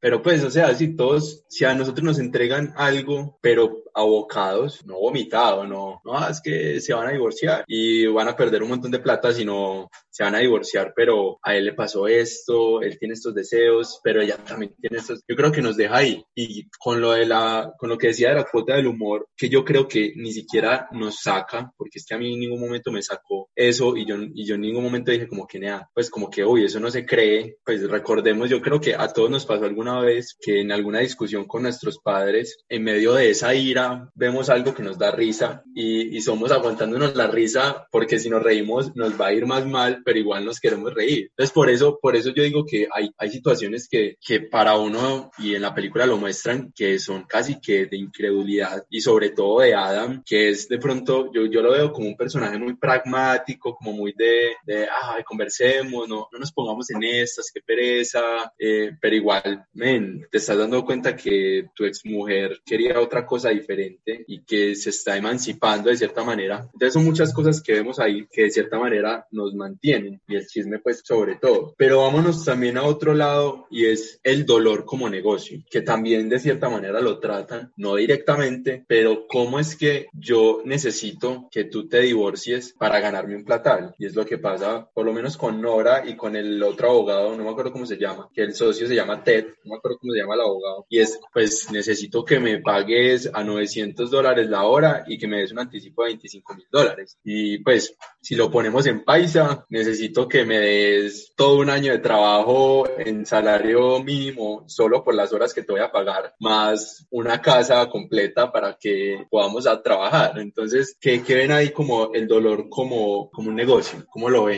pero 0.00 0.20
pues, 0.20 0.42
o 0.42 0.50
sea, 0.50 0.74
si 0.74 0.96
todos, 0.96 1.44
si 1.48 1.64
a 1.64 1.74
nosotros 1.74 2.04
nos 2.04 2.18
entregan 2.18 2.74
algo, 2.76 3.38
pero 3.40 3.84
abocados, 3.94 4.84
no 4.86 4.98
vomitado, 4.98 5.66
no, 5.66 6.00
no, 6.04 6.28
es 6.28 6.40
que 6.40 6.80
se 6.80 6.94
van 6.94 7.08
a 7.08 7.12
divorciar 7.12 7.64
y 7.66 8.06
van 8.06 8.28
a 8.28 8.36
perder 8.36 8.62
un 8.62 8.70
montón 8.70 8.90
de 8.90 9.00
plata, 9.00 9.32
sino 9.32 9.88
se 10.08 10.24
van 10.24 10.34
a 10.34 10.40
divorciar, 10.40 10.92
pero 10.96 11.38
a 11.42 11.54
él 11.54 11.66
le 11.66 11.74
pasó 11.74 12.08
esto, 12.08 12.82
él 12.82 12.98
tiene 12.98 13.14
estos 13.14 13.34
deseos, 13.34 14.00
pero 14.02 14.20
ella 14.20 14.36
también 14.36 14.74
tiene 14.80 14.98
estos, 14.98 15.22
yo 15.28 15.36
creo 15.36 15.52
que 15.52 15.62
nos 15.62 15.76
deja 15.76 15.96
ahí. 15.96 16.24
Y 16.34 16.68
con 16.78 17.00
lo 17.00 17.12
de 17.12 17.26
la, 17.26 17.72
con 17.78 17.88
lo 17.88 17.98
que 17.98 18.08
decía 18.08 18.30
de 18.30 18.36
la 18.36 18.44
cuota 18.44 18.74
del 18.74 18.86
humor, 18.86 19.28
que 19.36 19.48
yo 19.48 19.64
creo 19.64 19.86
que 19.86 20.12
ni 20.16 20.32
siquiera 20.32 20.88
nos 20.92 21.20
saca, 21.20 21.72
porque 21.76 21.98
es 21.98 22.06
que 22.06 22.14
a 22.14 22.18
mí 22.18 22.34
en 22.34 22.40
ningún 22.40 22.60
momento 22.60 22.90
me 22.90 23.02
sacó 23.02 23.48
eso 23.54 23.96
y 23.96 24.06
yo, 24.06 24.16
y 24.34 24.44
yo 24.44 24.56
en 24.56 24.62
ningún 24.62 24.82
momento 24.82 24.87
dije 24.90 25.28
como 25.28 25.46
que 25.46 25.58
nada, 25.58 25.88
pues 25.94 26.10
como 26.10 26.30
que, 26.30 26.44
uy, 26.44 26.64
eso 26.64 26.80
no 26.80 26.90
se 26.90 27.06
cree, 27.06 27.56
pues 27.64 27.88
recordemos, 27.88 28.50
yo 28.50 28.60
creo 28.60 28.80
que 28.80 28.94
a 28.94 29.08
todos 29.08 29.30
nos 29.30 29.46
pasó 29.46 29.64
alguna 29.64 30.00
vez 30.00 30.36
que 30.40 30.60
en 30.60 30.72
alguna 30.72 31.00
discusión 31.00 31.44
con 31.46 31.62
nuestros 31.62 31.98
padres, 31.98 32.58
en 32.68 32.84
medio 32.84 33.14
de 33.14 33.30
esa 33.30 33.54
ira, 33.54 34.10
vemos 34.14 34.50
algo 34.50 34.74
que 34.74 34.82
nos 34.82 34.98
da 34.98 35.10
risa 35.10 35.62
y, 35.74 36.16
y 36.16 36.20
somos 36.20 36.50
aguantándonos 36.50 37.14
la 37.14 37.26
risa 37.26 37.86
porque 37.90 38.18
si 38.18 38.28
nos 38.28 38.42
reímos 38.42 38.94
nos 38.96 39.18
va 39.20 39.28
a 39.28 39.32
ir 39.32 39.46
más 39.46 39.66
mal, 39.66 40.02
pero 40.04 40.18
igual 40.18 40.44
nos 40.44 40.60
queremos 40.60 40.94
reír. 40.94 41.28
Entonces, 41.30 41.52
por 41.52 41.70
eso, 41.70 41.98
por 42.00 42.16
eso 42.16 42.30
yo 42.30 42.42
digo 42.42 42.64
que 42.64 42.88
hay, 42.92 43.10
hay 43.16 43.30
situaciones 43.30 43.88
que, 43.88 44.16
que 44.24 44.40
para 44.40 44.76
uno, 44.76 45.30
y 45.38 45.54
en 45.54 45.62
la 45.62 45.74
película 45.74 46.06
lo 46.06 46.16
muestran, 46.16 46.72
que 46.74 46.98
son 46.98 47.24
casi 47.24 47.60
que 47.60 47.86
de 47.86 47.96
incredulidad, 47.96 48.84
y 48.90 49.00
sobre 49.00 49.30
todo 49.30 49.60
de 49.60 49.74
Adam, 49.74 50.22
que 50.24 50.50
es 50.50 50.68
de 50.68 50.78
pronto, 50.78 51.30
yo, 51.32 51.46
yo 51.46 51.62
lo 51.62 51.72
veo 51.72 51.92
como 51.92 52.08
un 52.08 52.16
personaje 52.16 52.58
muy 52.58 52.76
pragmático, 52.76 53.74
como 53.74 53.92
muy 53.92 54.12
de, 54.12 54.56
de 54.64 54.77
ay, 54.86 55.22
conversemos, 55.24 56.08
no, 56.08 56.28
no 56.30 56.38
nos 56.38 56.52
pongamos 56.52 56.90
en 56.90 57.02
estas, 57.02 57.50
qué 57.52 57.60
pereza, 57.60 58.52
eh, 58.58 58.92
pero 59.00 59.16
igual, 59.16 59.64
men, 59.72 60.26
te 60.30 60.38
estás 60.38 60.58
dando 60.58 60.84
cuenta 60.84 61.16
que 61.16 61.66
tu 61.74 61.84
exmujer 61.84 62.60
quería 62.64 63.00
otra 63.00 63.26
cosa 63.26 63.50
diferente 63.50 64.24
y 64.26 64.42
que 64.42 64.74
se 64.74 64.90
está 64.90 65.16
emancipando 65.16 65.90
de 65.90 65.96
cierta 65.96 66.24
manera. 66.24 66.68
Entonces 66.72 66.92
son 66.92 67.04
muchas 67.04 67.32
cosas 67.32 67.62
que 67.62 67.74
vemos 67.74 67.98
ahí 67.98 68.26
que 68.30 68.42
de 68.42 68.50
cierta 68.50 68.78
manera 68.78 69.26
nos 69.30 69.54
mantienen 69.54 70.20
y 70.26 70.36
el 70.36 70.46
chisme 70.46 70.78
pues 70.78 71.02
sobre 71.04 71.36
todo. 71.36 71.74
Pero 71.76 72.02
vámonos 72.02 72.44
también 72.44 72.76
a 72.76 72.84
otro 72.84 73.14
lado 73.14 73.66
y 73.70 73.86
es 73.86 74.20
el 74.22 74.46
dolor 74.46 74.84
como 74.84 75.08
negocio, 75.08 75.62
que 75.70 75.82
también 75.82 76.28
de 76.28 76.38
cierta 76.38 76.68
manera 76.68 77.00
lo 77.00 77.18
tratan, 77.18 77.72
no 77.76 77.96
directamente, 77.96 78.84
pero 78.86 79.26
cómo 79.26 79.58
es 79.58 79.76
que 79.76 80.06
yo 80.12 80.62
necesito 80.64 81.48
que 81.50 81.64
tú 81.64 81.88
te 81.88 82.00
divorcies 82.00 82.74
para 82.78 83.00
ganarme 83.00 83.36
un 83.36 83.44
platal. 83.44 83.94
Y 83.98 84.06
es 84.06 84.14
lo 84.14 84.24
que 84.24 84.38
pasa 84.38 84.67
por 84.94 85.04
lo 85.04 85.12
menos 85.12 85.36
con 85.36 85.60
Nora 85.60 86.04
y 86.06 86.16
con 86.16 86.36
el 86.36 86.62
otro 86.62 86.90
abogado, 86.90 87.36
no 87.36 87.44
me 87.44 87.50
acuerdo 87.50 87.72
cómo 87.72 87.86
se 87.86 87.96
llama, 87.96 88.28
que 88.32 88.42
el 88.42 88.54
socio 88.54 88.86
se 88.86 88.94
llama 88.94 89.22
Ted, 89.22 89.46
no 89.64 89.72
me 89.72 89.76
acuerdo 89.76 89.98
cómo 89.98 90.12
se 90.12 90.20
llama 90.20 90.34
el 90.34 90.40
abogado. 90.40 90.86
Y 90.88 91.00
es 91.00 91.18
pues 91.32 91.70
necesito 91.70 92.24
que 92.24 92.38
me 92.38 92.60
pagues 92.60 93.30
a 93.32 93.42
900 93.44 94.10
dólares 94.10 94.48
la 94.48 94.64
hora 94.64 95.04
y 95.06 95.18
que 95.18 95.28
me 95.28 95.38
des 95.38 95.52
un 95.52 95.60
anticipo 95.60 96.02
de 96.02 96.10
25 96.10 96.54
mil 96.54 96.66
dólares. 96.70 97.18
Y 97.24 97.58
pues 97.58 97.96
si 98.20 98.34
lo 98.34 98.50
ponemos 98.50 98.86
en 98.86 99.04
paisa, 99.04 99.66
necesito 99.68 100.28
que 100.28 100.44
me 100.44 100.58
des 100.58 101.32
todo 101.36 101.58
un 101.58 101.70
año 101.70 101.92
de 101.92 101.98
trabajo 101.98 102.86
en 102.98 103.24
salario 103.26 104.02
mínimo 104.02 104.64
solo 104.66 105.04
por 105.04 105.14
las 105.14 105.32
horas 105.32 105.54
que 105.54 105.62
te 105.62 105.72
voy 105.72 105.80
a 105.80 105.92
pagar, 105.92 106.34
más 106.40 107.06
una 107.10 107.40
casa 107.40 107.88
completa 107.88 108.50
para 108.50 108.76
que 108.78 109.26
podamos 109.30 109.66
a 109.66 109.82
trabajar. 109.82 110.38
Entonces, 110.38 110.96
¿qué, 111.00 111.22
qué 111.22 111.34
ven 111.34 111.52
ahí 111.52 111.70
como 111.70 112.12
el 112.12 112.26
dolor 112.26 112.68
como, 112.68 113.30
como 113.30 113.48
un 113.48 113.56
negocio? 113.56 114.04
¿Cómo 114.10 114.28
lo 114.28 114.44
ven? 114.44 114.57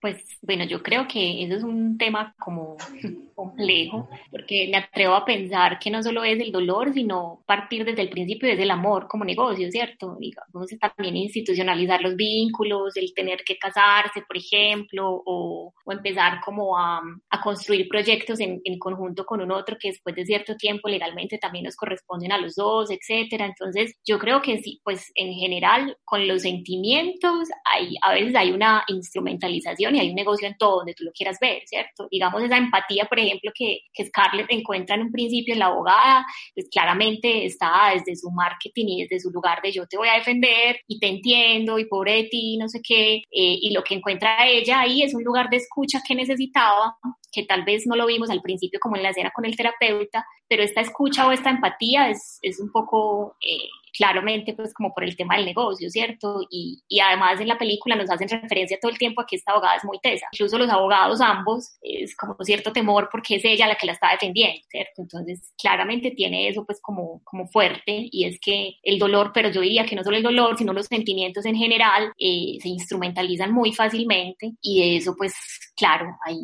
Pues 0.00 0.24
bueno, 0.40 0.64
yo 0.64 0.82
creo 0.82 1.06
que 1.06 1.44
eso 1.44 1.56
es 1.56 1.62
un 1.62 1.98
tema 1.98 2.34
como 2.38 2.76
complejo, 3.34 4.08
porque 4.30 4.68
me 4.70 4.78
atrevo 4.78 5.14
a 5.14 5.24
pensar 5.24 5.78
que 5.78 5.90
no 5.90 6.02
solo 6.02 6.24
es 6.24 6.40
el 6.40 6.52
dolor, 6.52 6.92
sino 6.92 7.42
partir 7.46 7.84
desde 7.84 8.02
el 8.02 8.08
principio 8.08 8.48
desde 8.48 8.62
el 8.62 8.70
amor 8.70 9.08
como 9.08 9.24
negocio, 9.24 9.70
¿cierto? 9.70 10.16
Digamos, 10.18 10.70
también 10.80 11.16
institucionalizar 11.16 12.00
los 12.00 12.16
vínculos, 12.16 12.96
el 12.96 13.12
tener 13.14 13.42
que 13.44 13.58
casarse, 13.58 14.22
por 14.26 14.36
ejemplo, 14.36 15.22
o, 15.24 15.74
empezar 15.86 16.40
como 16.44 16.78
a, 16.78 17.02
a, 17.30 17.40
construir 17.40 17.88
proyectos 17.88 18.38
en, 18.38 18.60
en, 18.62 18.78
conjunto 18.78 19.26
con 19.26 19.40
un 19.40 19.50
otro 19.50 19.76
que 19.78 19.88
después 19.88 20.14
de 20.14 20.24
cierto 20.24 20.54
tiempo 20.56 20.88
legalmente 20.88 21.36
también 21.36 21.64
nos 21.64 21.74
corresponden 21.74 22.30
a 22.30 22.38
los 22.38 22.54
dos, 22.54 22.90
etcétera. 22.90 23.46
Entonces, 23.46 23.96
yo 24.06 24.18
creo 24.20 24.40
que 24.40 24.58
sí, 24.58 24.80
pues 24.84 25.10
en 25.16 25.32
general, 25.32 25.96
con 26.04 26.28
los 26.28 26.42
sentimientos, 26.42 27.48
hay, 27.74 27.96
a 28.02 28.12
veces 28.12 28.36
hay 28.36 28.52
una 28.52 28.84
instrumentalización 28.86 29.89
y 29.94 30.00
hay 30.00 30.10
un 30.10 30.14
negocio 30.14 30.46
en 30.46 30.56
todo 30.56 30.78
donde 30.78 30.94
tú 30.94 31.04
lo 31.04 31.12
quieras 31.12 31.38
ver, 31.40 31.62
¿cierto? 31.66 32.08
Digamos 32.10 32.42
esa 32.42 32.56
empatía, 32.56 33.06
por 33.06 33.18
ejemplo, 33.18 33.50
que, 33.54 33.80
que 33.92 34.06
Scarlett 34.06 34.46
encuentra 34.50 34.96
en 34.96 35.02
un 35.02 35.12
principio 35.12 35.54
en 35.54 35.60
la 35.60 35.66
abogada, 35.66 36.26
pues 36.54 36.68
claramente 36.70 37.44
está 37.44 37.92
desde 37.94 38.16
su 38.16 38.30
marketing 38.30 38.86
y 38.88 39.02
desde 39.02 39.20
su 39.20 39.30
lugar 39.30 39.60
de 39.62 39.72
yo 39.72 39.86
te 39.86 39.96
voy 39.96 40.08
a 40.08 40.14
defender 40.14 40.80
y 40.86 40.98
te 40.98 41.08
entiendo 41.08 41.78
y 41.78 41.86
pobre 41.86 42.14
de 42.14 42.24
ti, 42.24 42.56
no 42.56 42.68
sé 42.68 42.80
qué, 42.82 43.16
eh, 43.16 43.22
y 43.30 43.72
lo 43.72 43.82
que 43.82 43.94
encuentra 43.94 44.46
ella 44.46 44.80
ahí 44.80 45.02
es 45.02 45.14
un 45.14 45.24
lugar 45.24 45.48
de 45.50 45.56
escucha 45.56 46.00
que 46.06 46.14
necesitaba, 46.14 46.96
que 47.32 47.44
tal 47.44 47.64
vez 47.64 47.86
no 47.86 47.96
lo 47.96 48.06
vimos 48.06 48.30
al 48.30 48.42
principio 48.42 48.80
como 48.80 48.96
en 48.96 49.02
la 49.02 49.10
escena 49.10 49.30
con 49.34 49.44
el 49.44 49.56
terapeuta, 49.56 50.26
pero 50.48 50.62
esta 50.62 50.80
escucha 50.80 51.26
o 51.26 51.32
esta 51.32 51.50
empatía 51.50 52.10
es, 52.10 52.38
es 52.42 52.60
un 52.60 52.70
poco... 52.70 53.36
Eh, 53.40 53.68
claramente 53.96 54.54
pues 54.54 54.72
como 54.74 54.92
por 54.92 55.04
el 55.04 55.16
tema 55.16 55.36
del 55.36 55.46
negocio, 55.46 55.90
¿cierto? 55.90 56.46
Y, 56.50 56.82
y, 56.88 57.00
además 57.00 57.40
en 57.40 57.48
la 57.48 57.58
película 57.58 57.96
nos 57.96 58.10
hacen 58.10 58.28
referencia 58.28 58.78
todo 58.80 58.90
el 58.90 58.98
tiempo 58.98 59.20
a 59.20 59.26
que 59.26 59.36
esta 59.36 59.52
abogada 59.52 59.76
es 59.76 59.84
muy 59.84 59.98
tesa. 60.00 60.26
Incluso 60.32 60.58
los 60.58 60.68
abogados 60.68 61.20
ambos 61.20 61.76
es 61.82 62.16
como 62.16 62.36
cierto 62.40 62.72
temor 62.72 63.08
porque 63.10 63.36
es 63.36 63.44
ella 63.44 63.66
la 63.66 63.76
que 63.76 63.86
la 63.86 63.92
está 63.92 64.10
defendiendo, 64.12 64.60
¿cierto? 64.68 65.02
Entonces 65.02 65.52
claramente 65.60 66.10
tiene 66.10 66.48
eso 66.48 66.64
pues 66.64 66.80
como, 66.80 67.22
como 67.24 67.46
fuerte 67.48 68.08
y 68.10 68.24
es 68.24 68.38
que 68.40 68.74
el 68.82 68.98
dolor, 68.98 69.32
pero 69.32 69.50
yo 69.50 69.60
diría 69.60 69.86
que 69.86 69.96
no 69.96 70.04
solo 70.04 70.16
el 70.16 70.22
dolor, 70.22 70.56
sino 70.56 70.72
los 70.72 70.86
sentimientos 70.86 71.44
en 71.46 71.56
general 71.56 72.12
eh, 72.18 72.58
se 72.60 72.68
instrumentalizan 72.68 73.52
muy 73.52 73.72
fácilmente 73.72 74.52
y 74.60 74.80
de 74.80 74.96
eso 74.96 75.14
pues 75.16 75.34
claro, 75.76 76.16
hay, 76.26 76.38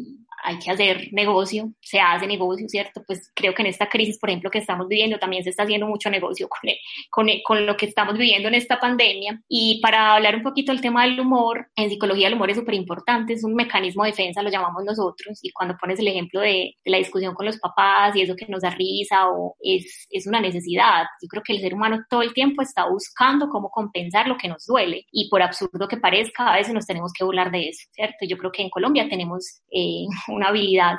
hay 0.47 0.61
que 0.61 0.71
hacer 0.71 1.09
negocio, 1.11 1.73
se 1.81 1.99
hace 1.99 2.25
negocio, 2.29 2.69
¿cierto? 2.69 3.03
Pues 3.05 3.33
creo 3.35 3.53
que 3.53 3.63
en 3.63 3.69
esta 3.69 3.89
crisis, 3.89 4.17
por 4.17 4.31
ejemplo, 4.31 4.49
que 4.49 4.59
estamos 4.59 4.87
viviendo, 4.87 5.19
también 5.19 5.43
se 5.43 5.51
está 5.51 5.65
haciendo 5.65 5.89
mucho 5.89 6.09
negocio 6.09 6.49
con, 6.49 6.71
con, 7.11 7.27
con 7.45 7.67
lo 7.67 7.77
que 7.77 7.87
estamos 7.87 8.17
viviendo 8.17 8.47
en 8.47 8.55
esta 8.55 8.79
pandemia. 8.79 9.43
Y 9.49 9.81
para 9.83 10.15
hablar 10.15 10.37
un 10.37 10.45
poquito 10.45 10.71
del 10.71 10.81
tema 10.81 11.03
del 11.03 11.19
humor, 11.19 11.67
en 11.75 11.91
psicología 11.91 12.29
el 12.29 12.35
humor 12.35 12.51
es 12.51 12.59
súper 12.59 12.75
importante, 12.75 13.33
es 13.33 13.43
un 13.43 13.57
mecanismo 13.57 14.05
de 14.05 14.11
defensa, 14.11 14.41
lo 14.41 14.49
llamamos 14.49 14.85
nosotros, 14.85 15.41
y 15.43 15.51
cuando 15.51 15.77
pones 15.79 15.99
el 15.99 16.07
ejemplo 16.07 16.41
de, 16.41 16.77
de, 16.85 16.91
la 16.93 16.99
discusión 16.99 17.35
con 17.35 17.45
los 17.45 17.59
papás 17.59 18.15
y 18.15 18.23
eso 18.23 18.37
que 18.37 18.47
nos 18.47 18.63
da 18.63 18.71
risa 18.71 19.29
o 19.29 19.57
es, 19.61 20.07
es 20.11 20.29
una 20.29 20.41
necesidad, 20.41 21.07
yo 21.21 21.27
creo 21.27 21.43
que 21.43 21.55
el 21.55 21.61
ser 21.61 21.75
humano 21.75 22.05
todo 22.09 22.23
el 22.23 22.33
tiempo 22.33 22.63
está 22.63 22.89
buscando 22.89 23.49
cómo 23.49 23.69
compensar 23.69 24.29
lo 24.29 24.37
que 24.37 24.47
nos 24.47 24.65
duele 24.65 25.07
y 25.11 25.29
por 25.29 25.43
absurdo 25.43 25.89
que 25.89 25.97
parezca, 25.97 26.53
a 26.53 26.57
veces 26.57 26.73
nos 26.73 26.87
tenemos 26.87 27.13
que 27.13 27.25
burlar 27.25 27.51
de 27.51 27.71
eso, 27.71 27.89
¿cierto? 27.91 28.25
Yo 28.29 28.39
creo 28.39 28.53
que 28.53 28.63
en 28.63 28.71
Colombia 28.71 29.09
tenemos 29.09 29.61
eh, 29.73 30.07
una 30.37 30.49
habilidad 30.49 30.97